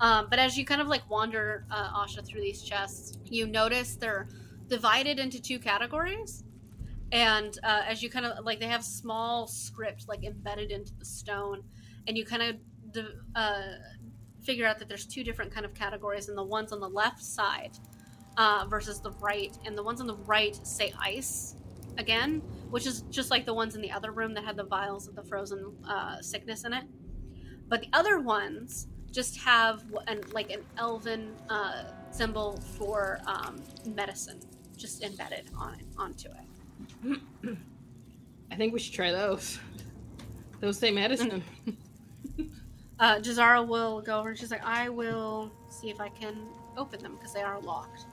[0.00, 3.96] Um, but as you kind of like wander uh, Asha through these chests, you notice
[3.96, 4.28] they're
[4.68, 6.44] divided into two categories.
[7.12, 11.04] And uh, as you kind of like, they have small script like embedded into the
[11.04, 11.62] stone,
[12.08, 13.62] and you kind of uh,
[14.42, 17.22] figure out that there's two different kind of categories, and the ones on the left
[17.22, 17.78] side
[18.36, 21.54] uh, versus the right, and the ones on the right say ice
[21.98, 25.06] again, which is just like the ones in the other room that had the vials
[25.06, 26.84] of the frozen uh, sickness in it.
[27.68, 34.40] But the other ones just have an, like an elven uh, symbol for um, medicine
[34.76, 37.20] just embedded on it onto it.
[38.50, 39.58] I think we should try those.
[40.60, 41.42] Those say medicine.
[42.98, 46.34] Uh, Jaz'Zara will go over and she's like, I will see if I can
[46.78, 48.06] open them because they are locked.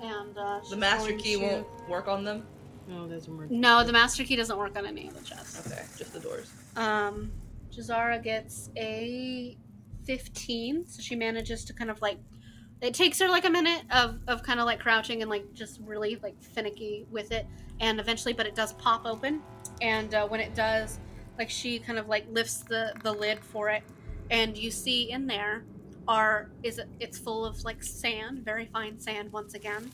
[0.00, 2.46] And uh, The master key to- won't work on them.
[2.88, 3.46] those are more.
[3.50, 5.66] No, the master key doesn't work on any of the chests.
[5.70, 6.50] Okay, just the doors.
[6.76, 7.30] Um,
[7.76, 9.54] Jaz'Zara gets a
[10.06, 12.16] 15, so she manages to kind of like.
[12.82, 15.80] It takes her like a minute of, of kind of like crouching and like just
[15.84, 17.46] really like finicky with it,
[17.78, 19.40] and eventually, but it does pop open,
[19.80, 20.98] and uh, when it does,
[21.38, 23.84] like she kind of like lifts the the lid for it,
[24.30, 25.62] and you see in there
[26.08, 29.88] are is it, it's full of like sand, very fine sand once again,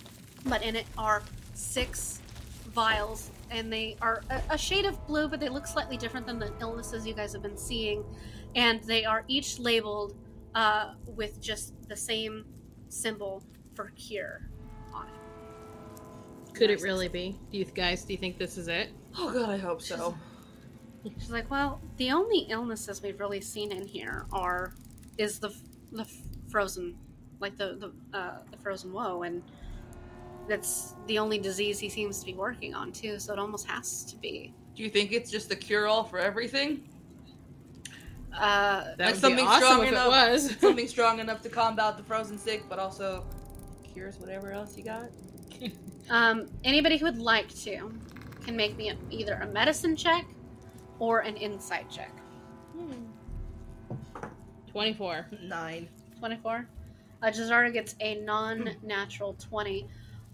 [0.47, 2.23] but in it are six
[2.73, 6.39] vials and they are a, a shade of blue but they look slightly different than
[6.39, 8.05] the illnesses you guys have been seeing
[8.55, 10.15] and they are each labeled
[10.55, 12.45] uh, with just the same
[12.89, 13.43] symbol
[13.75, 14.49] for cure
[14.93, 17.39] on it Could it really be?
[17.51, 18.05] Do you guys?
[18.05, 18.91] Do you think this is it?
[19.17, 20.17] Oh god, I hope so.
[21.19, 24.75] she's like well the only illnesses we've really seen in here are
[25.17, 25.55] is the
[25.93, 26.07] the
[26.51, 26.97] frozen
[27.41, 27.77] like the
[28.13, 29.43] the, uh, the frozen woe and
[30.49, 34.05] that's the only disease he seems to be working on too so it almost has
[34.05, 36.89] to be Do you think it's just the cure-all for everything?
[38.35, 40.07] Uh, That Like would be something awesome strong if enough.
[40.07, 40.57] it was.
[40.61, 43.25] Something strong enough to combat the frozen sick, but also
[43.93, 45.05] cures whatever else you got.
[46.11, 47.93] Um, anybody who would like to
[48.43, 50.25] can make me a, either a medicine check
[50.99, 52.11] or an insight check.
[54.73, 55.27] Twenty-four.
[55.43, 55.89] Nine.
[56.19, 56.67] 24.
[57.23, 59.87] Uh, Jaz'Zara gets a non natural 20.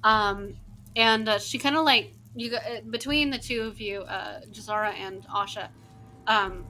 [0.05, 0.55] Um,
[0.97, 4.43] and uh, she kind of like, you go, uh, between the two of you, uh,
[4.53, 5.69] Jaz'Zara and Asha,
[6.27, 6.65] um,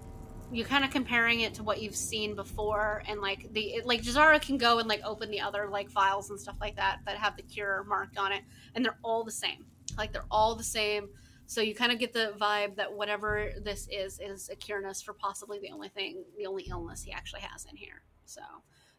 [0.55, 3.03] you're kind of comparing it to what you've seen before.
[3.09, 6.31] And like, the it, like Jaz'Zara can go and like open the other like files
[6.31, 8.43] and stuff like that that have the cure marked on it.
[8.75, 9.67] And they're all the same.
[9.99, 11.09] Like, they're all the same.
[11.47, 15.13] So you kind of get the vibe that whatever this is is a cureness for
[15.13, 18.03] possibly the only thing, the only illness he actually has in here.
[18.25, 18.41] So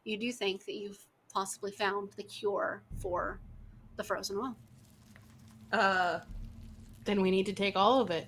[0.03, 0.99] you do think that you've
[1.33, 3.39] possibly found the cure for
[3.95, 4.55] the frozen well.
[5.71, 6.19] Uh,
[7.05, 8.27] Then we need to take all of it.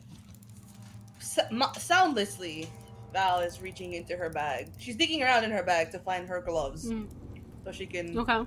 [1.20, 2.68] s- mo- soundlessly,
[3.18, 4.70] Val is reaching into her bag.
[4.78, 7.08] She's digging around in her bag to find her gloves, Mm.
[7.64, 8.46] so she can Okay.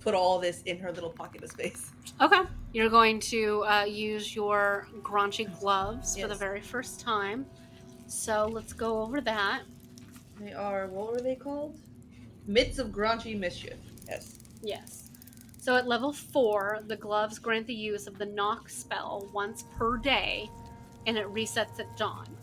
[0.00, 1.90] put all this in her little pocket of space.
[2.18, 2.40] Okay.
[2.72, 7.44] You're going to uh, use your Graunchy gloves for the very first time.
[8.06, 9.64] So let's go over that.
[10.40, 11.78] They are what were they called?
[12.46, 13.76] Mitts of Graunchy Mischief.
[14.08, 14.38] Yes.
[14.62, 15.10] Yes.
[15.60, 19.98] So at level four, the gloves grant the use of the knock spell once per
[19.98, 20.48] day,
[21.06, 22.37] and it resets at dawn.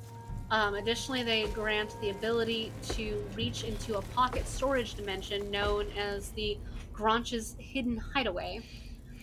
[0.52, 6.30] Um, additionally, they grant the ability to reach into a pocket storage dimension known as
[6.32, 6.58] the
[6.94, 8.62] Granch's Hidden Hideaway.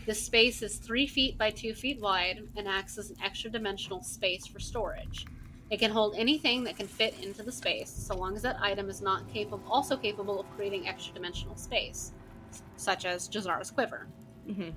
[0.04, 4.02] The space is three feet by two feet wide and acts as an extra dimensional
[4.02, 5.24] space for storage.
[5.70, 8.90] It can hold anything that can fit into the space, so long as that item
[8.90, 12.12] is not capable, also capable of creating extra dimensional space,
[12.76, 14.08] such as Jaz'Zara's quiver.
[14.46, 14.74] Mhm.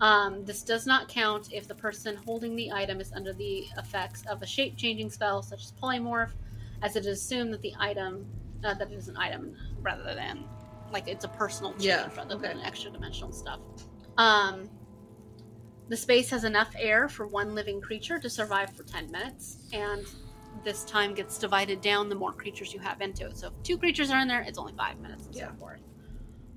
[0.00, 4.24] Um, this does not count if the person holding the item is under the effects
[4.26, 6.32] of a shape changing spell, such as polymorph,
[6.82, 8.26] as it is assumed that the item,
[8.64, 10.44] uh, that it is an item rather than
[10.90, 12.48] like it's a personal change Yeah, rather okay.
[12.48, 13.60] than extra dimensional stuff.
[14.18, 14.68] Um,
[15.88, 20.04] the space has enough air for one living creature to survive for 10 minutes, and
[20.64, 23.36] this time gets divided down the more creatures you have into it.
[23.38, 25.48] So if two creatures are in there, it's only five minutes and Yeah.
[25.52, 25.80] so forth.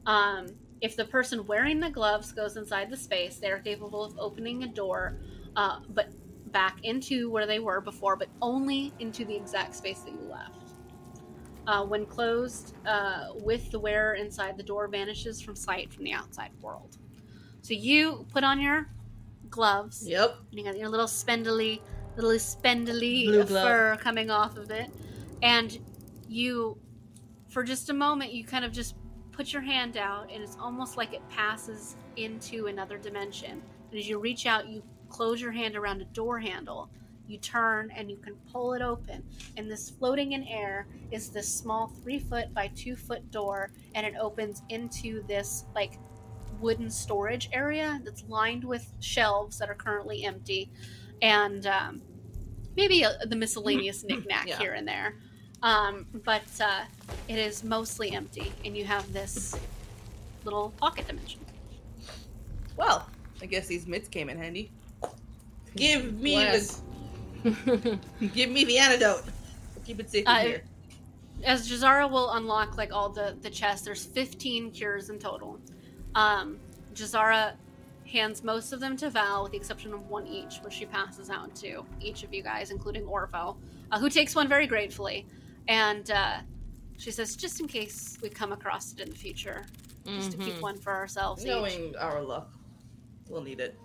[0.05, 0.47] Um,
[0.81, 4.63] if the person wearing the gloves goes inside the space, they are capable of opening
[4.63, 5.17] a door,
[5.55, 6.09] uh, but
[6.51, 10.55] back into where they were before, but only into the exact space that you left.
[11.67, 16.13] Uh, when closed, uh, with the wearer inside, the door vanishes from sight from the
[16.13, 16.97] outside world.
[17.61, 18.89] So you put on your
[19.49, 20.07] gloves.
[20.07, 20.35] Yep.
[20.51, 21.81] You got your little spindly,
[22.15, 23.67] little spindly Blue glove.
[23.67, 24.89] fur coming off of it,
[25.43, 25.77] and
[26.27, 26.77] you,
[27.49, 28.95] for just a moment, you kind of just
[29.39, 33.61] put your hand out, and it's almost like it passes into another dimension.
[33.89, 36.89] And as you reach out, you close your hand around a door handle.
[37.25, 39.23] You turn and you can pull it open,
[39.55, 44.05] and this floating in air is this small three foot by two foot door, and
[44.05, 45.93] it opens into this like
[46.59, 50.69] wooden storage area that's lined with shelves that are currently empty
[51.21, 52.01] and um,
[52.75, 54.57] maybe a, the miscellaneous knickknack Yeah.
[54.57, 55.15] here and there.
[55.61, 56.83] Um, but uh,
[57.27, 59.55] it is mostly empty, and you have this
[60.45, 61.41] little pocket dimension.
[62.77, 63.07] Well,
[63.41, 64.71] I guess these mitts came in handy.
[65.75, 66.81] Give me Bless.
[67.43, 67.99] the
[68.33, 69.23] give me the antidote.
[69.85, 70.63] Keep it safe Uh, here.
[71.43, 75.59] As Jaz'Zara will unlock like all the the chests, there's 15 cures in total.
[76.15, 76.57] Um,
[76.93, 77.53] Jaz'Zara
[78.05, 81.29] hands most of them to Val, with the exception of one each, which she passes
[81.29, 83.55] out to each of you guys, including Orvo,
[83.91, 85.25] uh, who takes one very gratefully.
[85.69, 86.39] And uh,
[86.97, 89.65] she says, just in case we come across it in the future,
[90.03, 90.61] just to keep Mhm.
[90.61, 91.43] one for ourselves.
[91.43, 92.51] each." Knowing our luck,
[93.29, 93.79] we'll need it.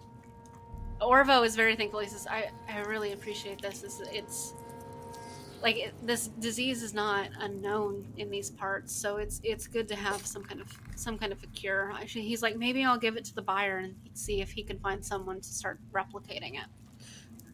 [1.00, 2.00] Orvo is very thankful.
[2.00, 3.82] He says, "I, I really appreciate this.
[3.84, 4.54] It's, it's
[5.60, 9.96] like it, this disease is not unknown in these parts, so it's it's good to
[9.96, 13.16] have some kind of some kind of a cure." Actually, he's like, "Maybe I'll give
[13.18, 16.68] it to the buyer and see if he can find someone to start replicating it."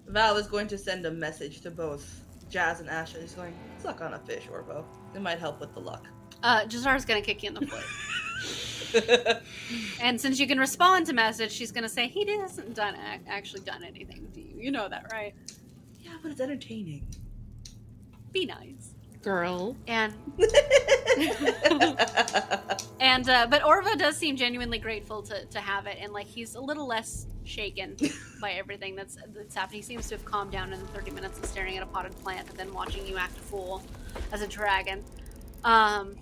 [0.07, 3.21] Val is going to send a message to both Jazz and Asha.
[3.21, 4.85] He's going, suck on a fish, Orvo.
[5.15, 6.07] It might help with the luck.
[6.43, 7.67] Uh, Jaz'Zara's gonna kick you in the
[8.93, 9.43] foot,
[10.03, 13.61] and since you can respond to message, she's gonna say he hasn't done ac- actually
[13.61, 14.55] done anything to you.
[14.57, 15.35] You know that, right?
[16.01, 17.07] yeah, but it's entertaining.
[18.33, 18.90] Be nice.
[19.23, 19.77] Girl.
[19.87, 20.15] And
[23.01, 26.55] And uh, but Orva does seem genuinely grateful to, to have it, and like he's
[26.55, 27.97] a little less shaken
[28.41, 29.77] by everything that's that's happened.
[29.77, 32.13] He seems to have calmed down in the thirty minutes of staring at a potted
[32.21, 33.83] plant and then watching you act a fool
[34.33, 35.03] as a dragon.
[35.65, 36.15] Um,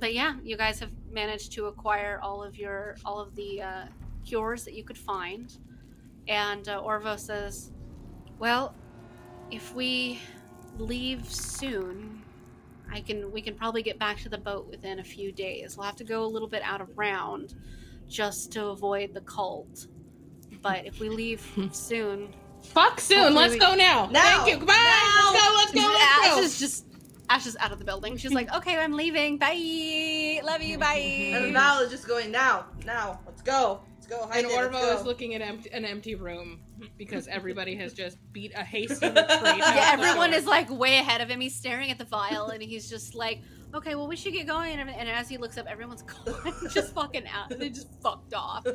[0.00, 3.84] but yeah, you guys have managed to acquire all of your all of the uh,
[4.26, 5.56] cures that you could find,
[6.26, 7.70] and uh, Orvo says,
[8.40, 8.74] "Well,
[9.52, 10.18] if we
[10.78, 12.23] leave soon."
[12.92, 15.76] I can we can probably get back to the boat within a few days.
[15.76, 17.54] We'll have to go a little bit out of round
[18.08, 19.86] just to avoid the cult.
[20.62, 21.68] But if we leave hmm.
[21.70, 23.34] soon, Fuck soon.
[23.34, 24.06] Let's we- go now.
[24.06, 24.44] Now.
[24.44, 24.56] Thank you.
[24.58, 24.74] Goodbye.
[24.74, 25.32] Now.
[25.32, 25.54] Let's go.
[25.56, 25.96] Let's go.
[25.98, 26.86] Ash Let's is just
[27.28, 28.16] Ash is out of the building.
[28.16, 29.38] She's like, "Okay, I'm leaving.
[29.38, 30.40] Bye.
[30.44, 30.78] Love you.
[30.78, 31.32] Bye.
[31.34, 33.80] And Bye." Val is just going, now, now, let's go.
[33.94, 34.20] Let's go.
[34.20, 34.26] go.
[34.26, 36.60] Hide And it, Orvo is looking at empty, an empty room
[36.98, 39.26] because everybody has just beat a hasty retreat.
[39.28, 41.40] yeah, everyone is like way ahead of him.
[41.40, 43.40] He's staring at the vial and he's just like,
[43.74, 46.94] "Okay, well, we should get going." And, and as he looks up, everyone's gone, just
[46.94, 47.50] fucking out.
[47.58, 48.66] They just fucked off.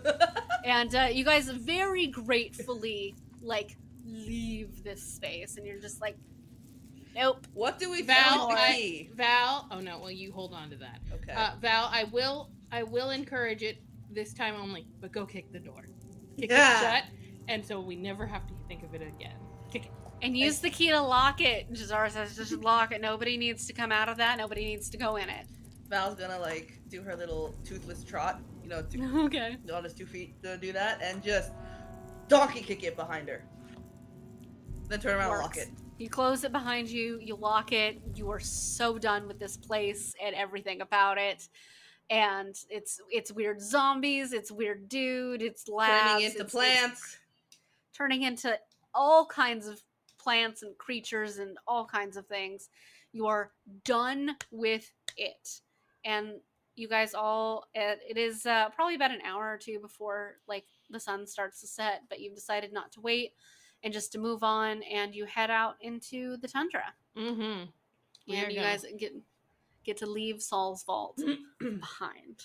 [0.65, 6.17] and uh, you guys very gratefully like leave this space, and you're just like,
[7.15, 9.67] "Nope." What do we Val, I- Val.
[9.71, 9.99] Oh no.
[9.99, 10.99] Well, you hold on to that.
[11.13, 11.33] Okay.
[11.33, 12.49] Uh, Val, I will.
[12.71, 13.79] I will encourage it
[14.11, 14.87] this time only.
[15.01, 15.85] But go kick the door.
[16.39, 16.79] Kick Yeah.
[16.97, 17.03] it shut,
[17.49, 19.35] and so we never have to think of it again.
[20.21, 21.71] And use the key to lock it.
[21.71, 22.99] Jaz'Zara says, "Just lock it.
[22.99, 24.37] Nobody needs to come out of that.
[24.37, 25.45] Nobody needs to go in it."
[25.87, 29.55] Val's gonna like do her little toothless trot, you know, to, Okay.
[29.73, 31.51] on his two feet to do that, and just
[32.27, 33.45] donkey kick it behind her.
[34.89, 35.69] Then turn around and lock it.
[35.97, 40.13] You close it behind you, you lock it, you are so done with this place
[40.23, 41.47] and everything about it.
[42.09, 47.17] And it's it's weird zombies, it's weird dude, it's labs, Turning into it's- it's plants.
[47.99, 48.57] Turning into
[48.93, 49.81] all kinds of
[50.17, 52.69] plants and creatures and all kinds of things.
[53.11, 53.51] You are
[53.83, 55.61] done with it.
[56.05, 56.33] And
[56.75, 60.65] you guys all it, it is uh, probably about an hour or two before like
[60.89, 63.33] the sun starts to set, but you've decided not to wait
[63.83, 66.93] and just to move on and you head out into the tundra.
[67.17, 67.65] Mm-hmm.
[68.33, 69.13] And you guys get
[69.83, 71.15] get to leave Salsvault
[71.59, 72.43] behind.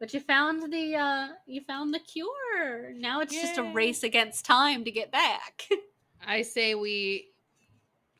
[0.00, 2.92] But you found the uh you found the cure.
[2.94, 5.68] Now it's just a race against time to get back.
[6.26, 7.28] I say we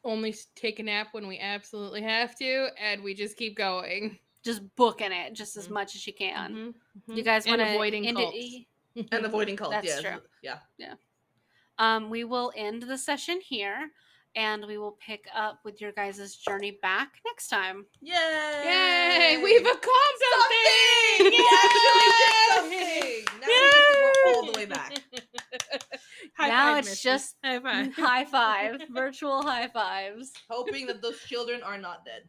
[0.04, 4.18] only take a nap when we absolutely have to, and we just keep going.
[4.42, 5.72] just booking it just as Mhm.
[5.72, 6.54] much as you can.
[6.54, 6.74] Mhm,
[7.12, 7.16] mhm.
[7.16, 8.36] You guys want to avoiding end cults.
[8.38, 8.66] it?
[9.12, 9.72] and avoiding cults.
[9.72, 10.00] That's yes.
[10.00, 10.22] true.
[10.42, 10.94] Yeah.
[11.78, 13.90] Um, we will end the session here,
[14.36, 17.84] and we will pick up with your guys' journey back next time.
[18.00, 18.14] Yay!
[18.14, 19.40] Yay!
[19.42, 21.30] We've accomplished something!
[21.30, 22.10] We actually
[22.54, 23.24] something.
[23.40, 24.92] Now we get to go all the way back.
[26.36, 27.08] High now five, it's Misty.
[27.08, 27.92] just high five.
[27.96, 30.32] high five, virtual high fives.
[30.48, 32.22] Hoping that those children are not dead.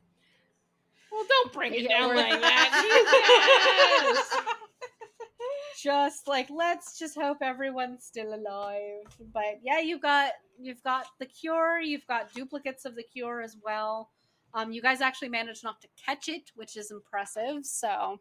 [1.11, 4.23] Well, don't bring it Yeah, down like that.
[5.81, 9.05] Just like let's just hope everyone's still alive.
[9.33, 11.79] But yeah you've got you've got the cure.
[11.79, 14.09] You've got duplicates of the cure as well.
[14.53, 18.19] Um you guys actually managed not to catch it which is impressive so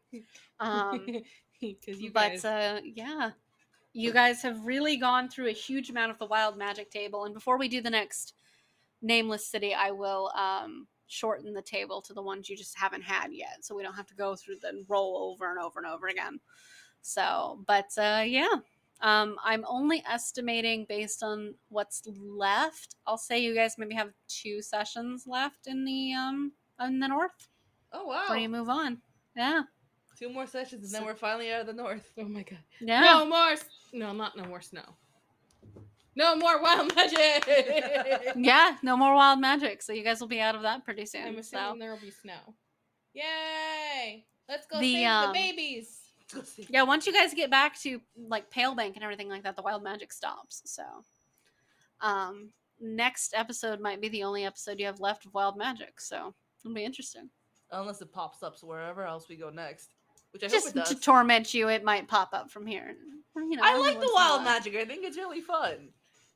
[0.61, 1.07] um
[1.61, 3.31] you but guys- uh yeah.
[3.93, 7.25] You guys have really gone through a huge amount of the wild magic table.
[7.25, 8.35] And before we do the next
[9.03, 13.29] nameless city i will um shorten the table to the ones you just haven't had
[13.33, 16.09] yet so we don't have to go through the roll over and over and over
[16.09, 16.39] again
[17.03, 18.49] so but uh yeah
[19.03, 24.61] um i'm only estimating based on what's left i'll say you guys maybe have two
[24.61, 27.49] sessions left in the um in the north
[27.93, 28.23] Oh wow!
[28.23, 28.99] before you move on
[29.37, 29.63] yeah
[30.19, 32.13] Two more sessions and then we're finally out of the north.
[32.19, 32.59] oh my god.
[32.79, 33.55] yeah No more.
[33.95, 34.83] No, not no more snow.
[36.15, 37.47] No more wild magic.
[38.37, 39.81] Yeah, no more wild magic.
[39.81, 41.25] So you guys will be out of that pretty soon.
[41.27, 42.55] I'm so assuming there will be snow.
[43.15, 44.27] Yay!
[44.47, 46.00] Let's go The, save um, the babies.
[46.69, 49.63] Yeah, once you guys get back to like Pale Bank and everything like that, the
[49.63, 50.63] wild magic stops.
[50.65, 50.83] So
[52.01, 52.51] um
[52.81, 56.01] next episode might be the only episode you have left of wild magic.
[56.01, 56.35] So
[56.65, 57.29] it'll be interesting.
[57.71, 59.91] Unless it pops up wherever else we go next,
[60.33, 62.97] which I Just hope it to torment you, it might pop up from here.
[63.37, 64.75] You know, I like the once in a wild magic.
[64.75, 65.91] I think it's really fun.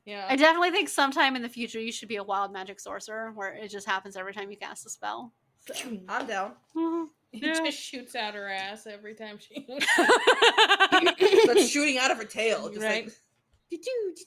[0.05, 0.25] Yeah.
[0.29, 3.53] I definitely think sometime in the future you should be a wild magic sorcerer where
[3.53, 5.33] it just happens every time you cast a spell.
[5.67, 5.73] So.
[6.07, 6.53] I'm down.
[6.75, 7.07] Mhm.
[7.35, 7.53] It Yeah.
[7.65, 9.65] just shoots out her ass every time she.
[11.45, 12.69] That's shooting out of her tail.
[12.69, 13.05] Just Right.
[13.05, 13.13] like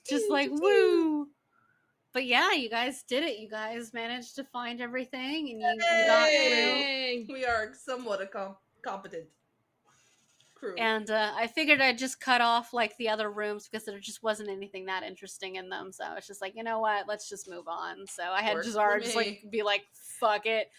[0.09, 1.29] just like woo.
[2.13, 3.39] But yeah, you guys did it.
[3.39, 7.35] You guys managed to find everything, and you, you got through.
[7.35, 9.27] We are somewhat a com- competent
[10.55, 10.75] crew.
[10.77, 14.23] And uh, I figured I'd just cut off like the other rooms because there just
[14.23, 15.93] wasn't anything that interesting in them.
[15.93, 17.07] So it's just like, you know what?
[17.07, 18.07] Let's just move on.
[18.09, 19.83] So I had Works Jazar just like be like,
[20.19, 20.71] fuck it.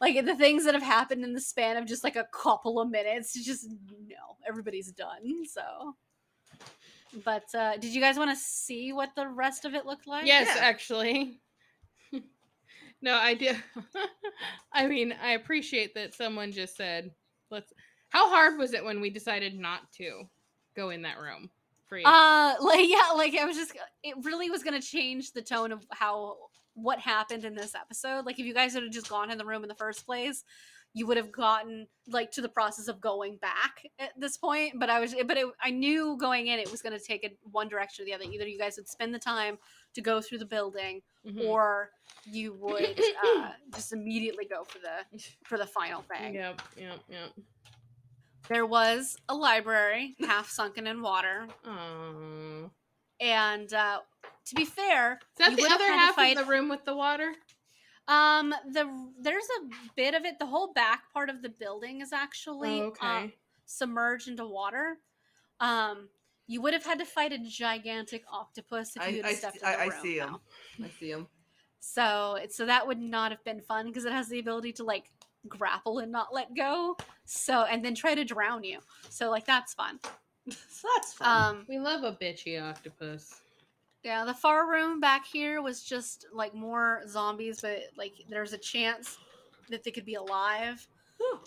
[0.00, 2.90] Like the things that have happened in the span of just like a couple of
[2.90, 5.46] minutes, it's just no, everybody's done.
[5.46, 5.96] So,
[7.24, 10.26] but uh, did you guys want to see what the rest of it looked like?
[10.26, 10.62] Yes, Yeah.
[10.62, 11.40] actually.
[13.02, 13.52] no, I do.
[14.72, 17.10] I mean, I appreciate that someone just said,
[17.50, 17.72] "Let's."
[18.10, 20.22] How hard was it when we decided not to
[20.76, 21.50] go in that room?
[21.86, 22.06] For you?
[22.06, 23.72] Uh, like yeah, like I was just,
[24.02, 26.36] it really was gonna change the tone of how
[26.74, 28.26] what happened in this episode.
[28.26, 30.44] Like if you guys had just gone in the room in the first place,
[30.96, 34.74] you would have gotten like to the process of going back at this point.
[34.78, 37.68] But I was, but it, I knew going in it was gonna take it one
[37.68, 38.24] direction or the other.
[38.24, 39.58] Either you guys would spend the time
[39.94, 41.46] to go through the building, Mhm.
[41.48, 41.90] or
[42.26, 46.34] you would uh, just immediately go for the for the final thing.
[46.34, 47.30] Yep, yep, yep.
[48.48, 51.46] There was a library half sunken in water.
[51.66, 52.70] Oh,
[53.20, 54.00] And uh,
[54.46, 56.44] to be fair, is that you the would have other had to half fight- of
[56.46, 57.32] the room with the water?
[58.06, 58.86] Um, the
[59.18, 60.38] there's a bit of it.
[60.38, 63.34] The whole back part of the building is actually Oh, uh, okay.
[63.64, 64.98] submerged into water.
[65.60, 66.08] Um,
[66.46, 69.60] you would have had to fight a gigantic octopus if I, you had I, stepped
[69.60, 70.02] see- I, in I the room.
[70.02, 70.36] see him.
[70.78, 70.84] though.
[70.84, 71.26] I see him.
[71.80, 75.04] So, so that would not have been fun because it has the ability to like
[75.48, 76.96] grapple and not let go.
[77.24, 78.80] So, and then try to drown you.
[79.08, 80.00] So, like that's fun.
[80.48, 81.56] So that's fun.
[81.56, 83.40] Um, We love a bitchy octopus.
[84.02, 88.58] Yeah, the far room back here was just like more zombies, but like there's a
[88.58, 89.16] chance
[89.70, 90.86] that they could be alive.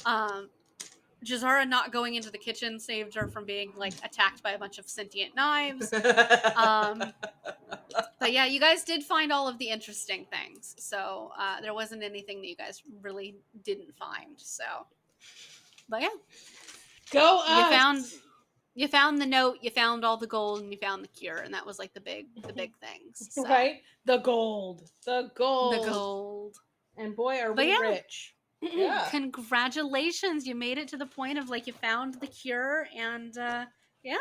[0.06, 0.50] Um,
[1.24, 4.80] Jaz'Zara not going into the kitchen saved her from being like attacked by a bunch
[4.80, 5.94] of sentient knives.
[6.56, 7.14] Um,
[8.20, 12.04] but yeah, you guys did find all of the interesting things, so uh, there wasn't
[12.04, 14.34] anything that you guys really didn't find.
[14.38, 14.64] So,
[15.90, 16.10] but yeah,
[17.12, 17.70] Go you us!
[17.70, 18.06] found
[18.78, 21.52] you found the note, you found all the gold, and you found the cure, and
[21.56, 23.28] that was like the big the big things.
[23.32, 23.44] So.
[23.44, 26.56] right the gold, the gold, The gold.
[26.96, 27.80] and boy, are But we yeah.
[27.80, 28.36] rich!
[28.62, 29.08] yeah.
[29.10, 33.66] Congratulations, you made it to the point of like you found the cure, and uh,
[34.04, 34.18] yeah,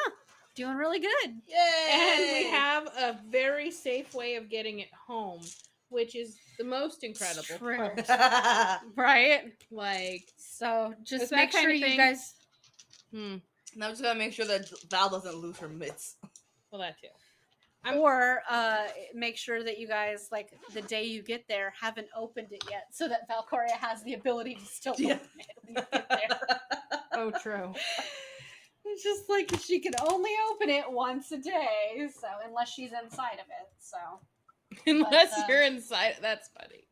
[0.54, 1.30] doing really good.
[1.46, 1.90] Yay!
[1.92, 5.42] And we have a very safe way of getting it home
[5.88, 7.76] which is the most incredible True.
[7.76, 8.08] part.
[8.96, 9.52] right?
[9.70, 12.34] Like, So just make sure you guys.
[13.12, 13.36] hmm,
[13.76, 16.16] Now I'm just gotta make sure that Val doesn't lose her mitts.
[16.72, 17.08] well, that too.
[17.84, 22.08] I'm- Or uh, make sure that you guys, like the day you get there, haven't
[22.16, 25.14] opened it yet, so that Valkaria has the ability to still Yeah.
[25.14, 26.58] open it when you get there.
[27.18, 27.72] Oh, true.
[28.84, 33.34] It's just like she can only open it once a day, so unless she's inside
[33.34, 33.68] of it.
[33.78, 33.96] So
[34.86, 36.16] Unless uh, you're inside.
[36.20, 36.86] That's funny.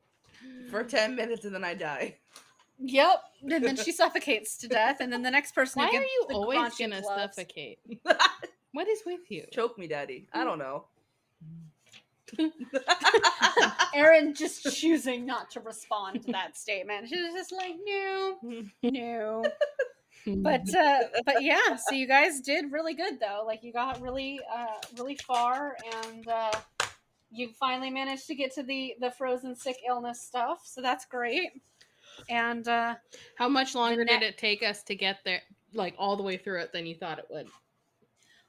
[0.71, 2.17] For 10 minutes and then I die.
[2.79, 3.23] Yep.
[3.51, 6.27] And then she suffocates to death, and then the next person Why who are you
[6.33, 7.79] always Quan gonna loves- suffocate?
[8.73, 9.45] What is with you?
[9.53, 10.27] Choke me, daddy.
[10.33, 10.87] I don't know.
[13.95, 17.09] Erin just choosing not to respond to that statement.
[17.09, 18.37] She's just like, no,
[18.83, 19.45] no.
[20.27, 23.43] But uh, but yeah, so you guys did really good though.
[23.47, 25.77] Like you got really uh, really far,
[26.07, 26.51] and uh,
[27.31, 30.63] you finally managed to get to the the frozen sick illness stuff.
[30.65, 31.51] So that's great.
[32.29, 32.95] And uh,
[33.37, 35.43] how much longer did it take us to get there,
[35.73, 37.49] like all the way through it, than you thought it would?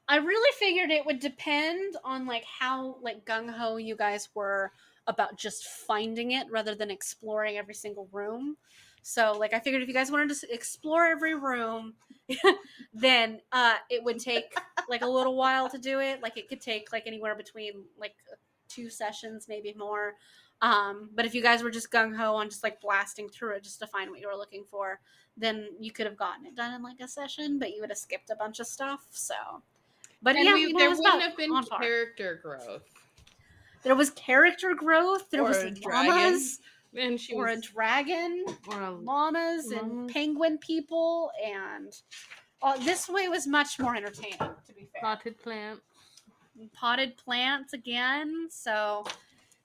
[0.08, 4.72] I really figured it would depend on like how like gung ho you guys were
[5.08, 8.58] about just finding it rather than exploring every single room.
[9.02, 11.94] So like I figured if you guys wanted to explore every room,
[12.94, 14.56] then uh it would take
[14.90, 16.22] like a little while to do it.
[16.22, 18.14] Like it could take like anywhere between like
[18.68, 20.16] two sessions, maybe more.
[20.62, 23.64] Um, but if you guys were just gung ho on just like blasting through it
[23.64, 25.00] just to find what you were looking for,
[25.38, 27.98] then you could have gotten it done in like a session, but you would have
[27.98, 29.06] skipped a bunch of stuff.
[29.12, 29.36] So,
[30.22, 32.84] but and yeah, we, you know, there wouldn't have been character growth.
[33.84, 35.30] There was character growth.
[35.30, 36.10] There Or was a dragon.
[36.10, 36.60] llamas,
[36.98, 41.94] And she or a dragon, or a llamas, and penguin people, and
[42.64, 44.40] uh, this way was much more entertaining.
[44.40, 45.82] To be fair, potted plant.
[46.74, 48.48] Potted plants again.
[48.50, 49.06] So,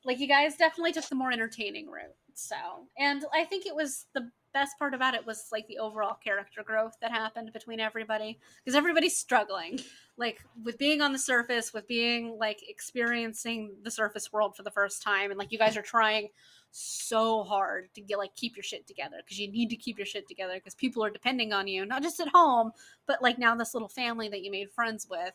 [0.05, 2.15] like, you guys definitely took the more entertaining route.
[2.35, 2.57] So,
[2.99, 6.63] and I think it was the best part about it was like the overall character
[6.65, 9.79] growth that happened between everybody because everybody's struggling
[10.17, 14.71] like with being on the surface with being like experiencing the surface world for the
[14.71, 16.29] first time and like you guys are trying
[16.73, 20.07] so hard to get like keep your shit together because you need to keep your
[20.07, 22.71] shit together because people are depending on you not just at home
[23.07, 25.33] but like now this little family that you made friends with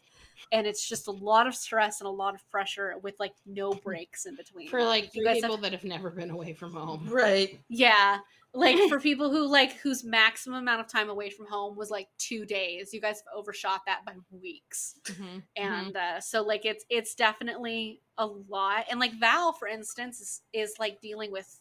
[0.52, 3.74] and it's just a lot of stress and a lot of pressure with like no
[3.74, 6.54] breaks in between For like You three guys have- people that have never been away
[6.54, 7.08] from home.
[7.10, 7.60] Right.
[7.68, 8.20] yeah.
[8.56, 12.08] Like for people who like whose maximum amount of time away from home was like
[12.18, 14.96] two days, you guys have overshot that by weeks.
[15.06, 18.86] Mhm, And uh, so like it's it's definitely a lot.
[18.90, 21.60] And like Val, for instance, is, is like dealing with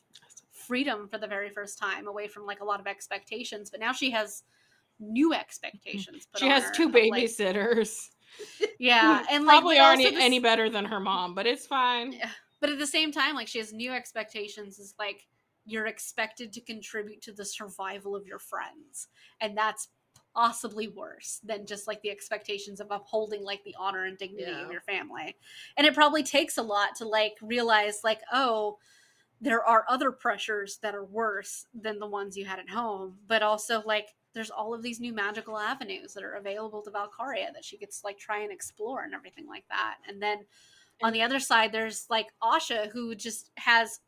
[0.52, 3.70] freedom for the very first time away from like a lot of expectations.
[3.70, 4.44] But now she has
[5.00, 6.26] new expectations.
[6.32, 8.08] put She has her two of, like- babysitters.
[8.78, 12.12] yeah, and like Probably aren't also this- any better than her mom, but it's fine.
[12.12, 12.30] Yeah.
[12.60, 14.78] But at the same time, like she has new expectations.
[14.78, 15.26] Is like
[15.66, 19.08] you're expected to contribute to the survival of your friends,
[19.40, 19.88] and that's
[20.34, 24.64] possibly worse than just like the expectations of upholding like the honor and dignity Yeah.
[24.64, 25.36] of your family.
[25.76, 28.78] And it probably takes a lot to like realize like oh
[29.40, 33.42] there are other pressures that are worse than the ones you had at home, but
[33.42, 37.64] also like there's all of these new magical avenues that are available to Valkaria that
[37.64, 39.96] she gets like try and explore and everything like that.
[40.08, 40.44] And then
[41.02, 44.00] on the other side, there's like Asha who just has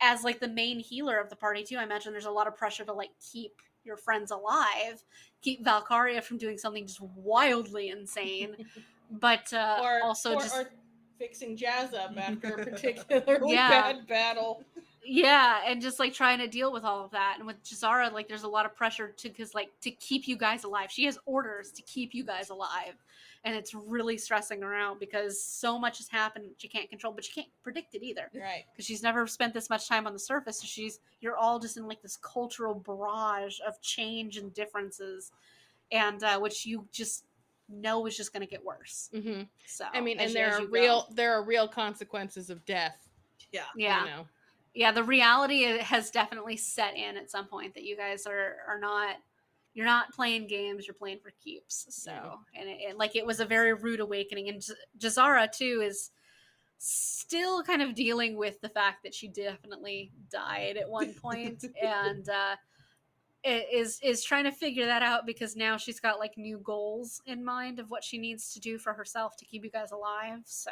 [0.00, 1.76] as like the main healer of the party too.
[1.76, 3.52] I imagine there's a lot of pressure to like keep
[3.84, 5.04] your friends alive,
[5.42, 8.56] keep Valkaria from doing something just wildly insane,
[9.10, 10.70] but uh, or also or, just or
[11.18, 13.68] fixing Jazz up after a particularly Yeah.
[13.92, 14.62] bad battle.
[15.04, 18.26] yeah and just like trying to deal with all of that and with Jaz'Zara like
[18.28, 21.16] there's a lot of pressure to because like to keep you guys alive she has
[21.26, 22.94] orders to keep you guys alive
[23.46, 27.24] and it's really stressing her out because so much has happened she can't control but
[27.24, 28.64] she can't predict it either Right.
[28.72, 31.76] because she's never spent this much time on the surface so she's you're all just
[31.78, 35.32] in like this cultural barrage of change and differences
[35.92, 37.24] and uh, which you just
[37.68, 40.66] know is just going to get worse hmm so I mean, and there are you
[40.66, 40.72] go.
[40.72, 43.08] real there are real consequences of death.
[43.52, 43.62] Yeah.
[43.76, 44.26] yeah You know.
[44.74, 48.78] yeah the reality has definitely set in at some point that you guys are are
[48.80, 49.16] not
[49.76, 51.86] you're not playing games you're playing for keeps.
[51.90, 52.60] So Yeah.
[52.60, 54.48] and it, it- like it was a very rude awakening.
[54.48, 56.10] And J- jaz'zara too is
[56.78, 61.62] still kind of dealing with the fact that she definitely died at one point.
[61.82, 62.56] And uh
[63.44, 67.44] is is trying to figure that out because now she's got like new goals in
[67.44, 70.40] mind of what she needs to do for herself to keep you guys alive.
[70.46, 70.70] So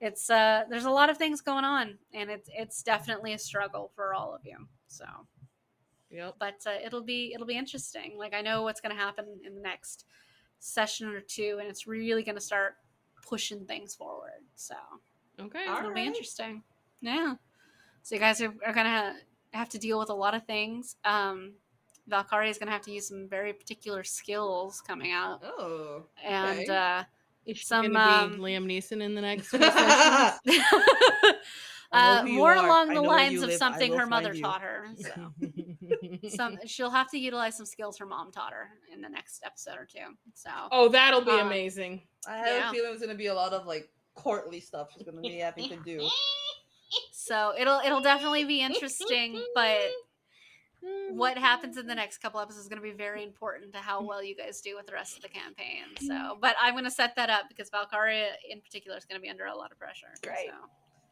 [0.00, 3.90] it's uh there's a lot of things going on and it's it's definitely a struggle
[3.94, 4.56] for all of you.
[4.86, 5.04] So
[6.16, 6.34] Yep.
[6.38, 9.54] but uh, it'll be it'll be interesting like i know what's going to happen in
[9.54, 10.06] the next
[10.58, 12.74] session or two and it's really going to start
[13.22, 14.74] pushing things forward so
[15.38, 15.66] Okay.
[15.68, 16.62] All it'll be interesting
[17.02, 17.34] Yeah.
[18.02, 19.16] So you guys are, are gonna
[19.52, 20.96] have to deal with a lot of things.
[21.04, 21.52] Um,
[22.10, 26.04] Valkaria is gonna have to use some very particular skills coming out, Oh.
[26.24, 27.04] and uh,
[27.44, 30.40] Is she Some, gonna be um, Liam Neeson in the next few sessions?
[31.92, 32.64] uh, more are.
[32.66, 33.58] along the lines of live.
[33.58, 34.42] Something her mother you.
[34.42, 34.86] taught her.
[34.98, 35.32] So.
[36.28, 39.76] some she'll have to utilize some skills her mom taught her in the next episode
[39.78, 40.14] or two.
[40.34, 42.02] So oh, that'll be Uh, amazing.
[42.26, 42.70] I have Yeah.
[42.70, 45.68] a feeling it's gonna be a lot of like courtly stuff she's gonna be having
[45.68, 46.08] to do.
[47.12, 49.78] so it'll it'll definitely be interesting, but
[51.10, 54.00] what happens in the next couple episodes is going to be very important to how
[54.04, 55.82] well you guys do with the rest of the campaign.
[56.00, 59.22] So, but I'm going to set that up because Valkaria in particular is going to
[59.22, 60.06] be under a lot of pressure.
[60.22, 60.46] Great.
[60.48, 60.54] So,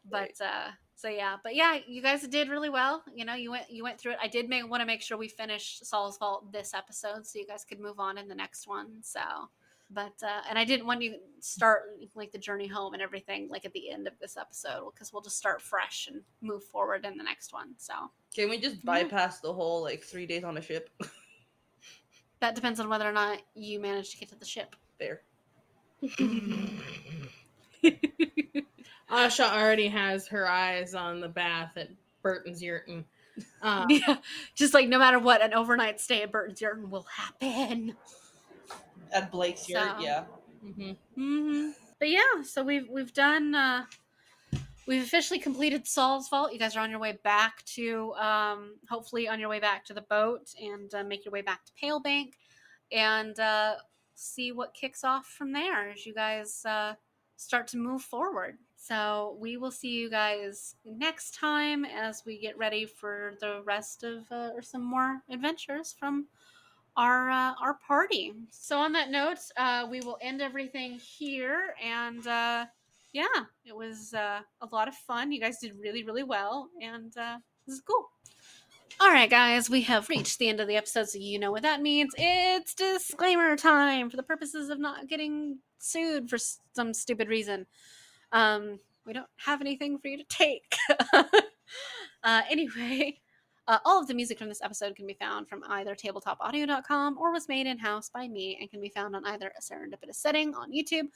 [0.09, 3.03] but uh, so yeah, but yeah, you guys did really well.
[3.13, 4.17] You know, you went you went through it.
[4.21, 7.65] I did make want to make sure we finished Salsvault this episode so you guys
[7.65, 8.87] could move on in the next one.
[9.01, 9.21] So.
[9.91, 11.83] But uh, and I didn't want you to start
[12.15, 15.21] like the journey home and everything like at the end of this episode because we'll
[15.21, 17.75] just start fresh and move forward in the next one.
[17.77, 17.93] So
[18.35, 18.81] Can we just Yeah.
[19.03, 20.89] bypass the whole like three days on a ship?
[22.41, 24.75] That depends on whether or not you manage to get to the ship.
[24.99, 25.21] Fair.
[29.09, 31.89] Asha already has her eyes on the bath at
[32.23, 33.03] Burton's Yurton.
[33.61, 34.15] Um, yeah,
[34.55, 37.93] just like no matter what, an overnight stay at Burton's Yurton will happen.
[39.11, 40.23] At Blake's yurt, So- yeah.
[40.65, 40.95] mhm.
[41.15, 41.69] hmm
[41.99, 43.53] But yeah, so we've we've done.
[43.53, 43.85] Uh,
[44.87, 46.53] we've officially completed Salsvault.
[46.53, 49.93] You guys are on your way back to, um, hopefully, on your way back to
[49.93, 52.35] the boat and uh, make your way back to Pale Bank,
[52.93, 53.73] and uh,
[54.13, 56.93] see what kicks off from there as you guys uh,
[57.35, 58.59] start to move forward.
[58.87, 64.03] So we will see you guys next time as we get ready for the rest
[64.03, 66.27] of uh, or some more adventures from
[66.95, 68.33] our uh, our party.
[68.51, 72.65] So on that note, uh, we will end everything here, and uh,
[73.11, 75.31] yeah, it was uh, a lot of fun.
[75.31, 78.11] You guys did really really well, and uh, this is cool.
[79.01, 81.63] All right, guys, we have reached the end of the episode, so you know what
[81.63, 82.13] that means.
[82.17, 87.65] It's disclaimer time for the purposes of not getting sued for some stupid reason.
[88.31, 90.75] Um, we don't have anything for you to take.
[92.23, 93.19] uh, anyway,
[93.67, 97.31] uh, all of the music from this episode can be found from either tabletopaudio.com or
[97.31, 100.53] was made in house by me and can be found on either a serendipitous setting
[100.55, 101.07] on YouTube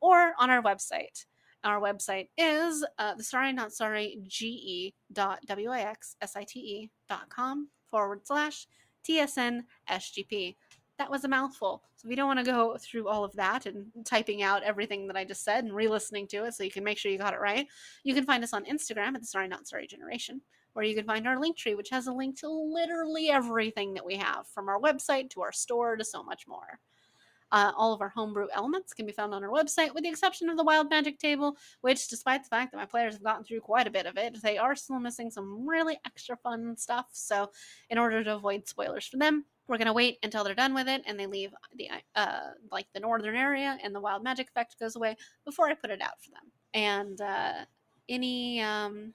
[0.00, 1.24] or on our website.
[1.64, 8.68] Our website is uh, the sorry not sorry ge dot w-i-x-s-i-t-e dot com forward slash
[9.08, 10.56] tsn sgp.
[10.98, 11.82] That was a mouthful.
[11.96, 15.16] So you don't want to go through all of that and typing out everything that
[15.16, 17.40] I just said and re-listening to it so you can make sure you got it
[17.40, 17.66] right,
[18.02, 20.40] you can find us on Instagram at the sorry not sorry generation
[20.76, 24.04] where you can find our link tree, which has a link to literally everything that
[24.04, 26.78] we have, from our website to our store to so much more.
[27.50, 30.50] Uh, all of our homebrew elements can be found on our website, with the exception
[30.50, 33.60] of the Wild Magic table, which, despite the fact that my players have gotten through
[33.60, 37.06] quite a bit of it, they are still missing some really extra fun stuff.
[37.12, 37.50] So,
[37.88, 41.02] in order to avoid spoilers for them, we're gonna wait until they're done with it
[41.06, 44.96] and they leave the uh, like the northern area and the wild magic effect goes
[44.96, 46.50] away before I put it out for them.
[46.74, 47.64] And uh,
[48.08, 49.14] any um,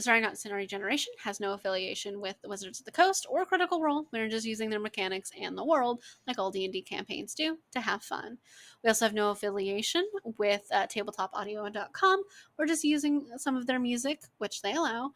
[0.00, 3.82] Sorry Not Sorry Generation has no affiliation with the Wizards of the Coast or Critical
[3.82, 4.06] Role.
[4.10, 8.02] We're just using their mechanics and the world, like all D&D campaigns do, to have
[8.02, 8.38] fun.
[8.82, 12.22] We also have no affiliation with uh, tabletopaudio.com.
[12.58, 15.12] We're just using some of their music, which they allow.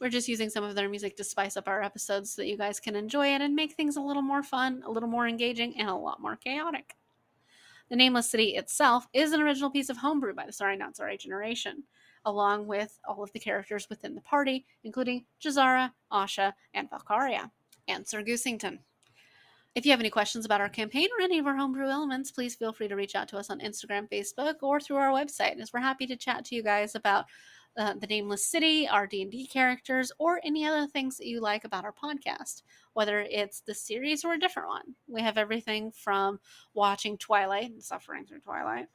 [0.00, 2.56] We're just using some of their music to spice up our episodes so that you
[2.56, 5.78] guys can enjoy it and make things a little more fun, a little more engaging,
[5.78, 6.94] and a lot more chaotic.
[7.90, 11.16] The Nameless City itself is an original piece of homebrew by the Sorry Not Sorry
[11.16, 11.84] Generation
[12.24, 17.50] along with all of the characters within the party, including Jaz'Zara, Asha, and Valkaria,
[17.88, 18.78] and Sir Goosington.
[19.74, 22.54] If you have any questions about our campaign or any of our homebrew elements, please
[22.54, 25.72] feel free to reach out to us on Instagram, Facebook, or through our website, as
[25.72, 27.26] we're happy to chat to you guys about
[27.78, 31.84] uh, the Nameless City, our D&D characters, or any other things that you like about
[31.84, 32.62] our podcast,
[32.94, 34.94] whether it's the series or a different one.
[35.06, 36.40] We have everything from
[36.74, 38.86] watching Twilight and suffering through Twilight,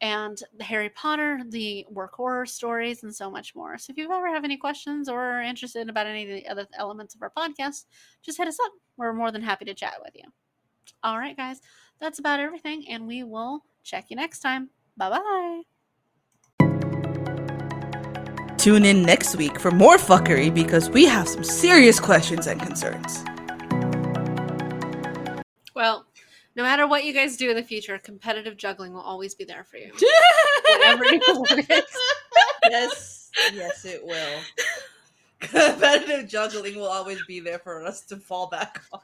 [0.00, 3.78] and Harry Potter, the work horror stories, and so much more.
[3.78, 6.66] So if you ever have any questions or are interested about any of the other
[6.74, 7.84] elements of our podcast,
[8.22, 8.72] just hit us up.
[8.96, 10.24] We're more than happy to chat with you.
[11.02, 11.60] All right, guys,
[12.00, 14.70] that's about everything, and we will check you next time.
[14.96, 15.75] Bye bye.
[18.66, 23.22] Tune in next week for more fuckery because we have some serious questions and concerns.
[25.76, 26.04] Well,
[26.56, 29.62] no matter what you guys do in the future, competitive juggling will always be there
[29.62, 29.92] for you.
[30.68, 31.64] Whatever you want.
[32.68, 34.40] yes, yes, it will.
[35.38, 38.98] Competitive juggling will always be there for us to fall back on.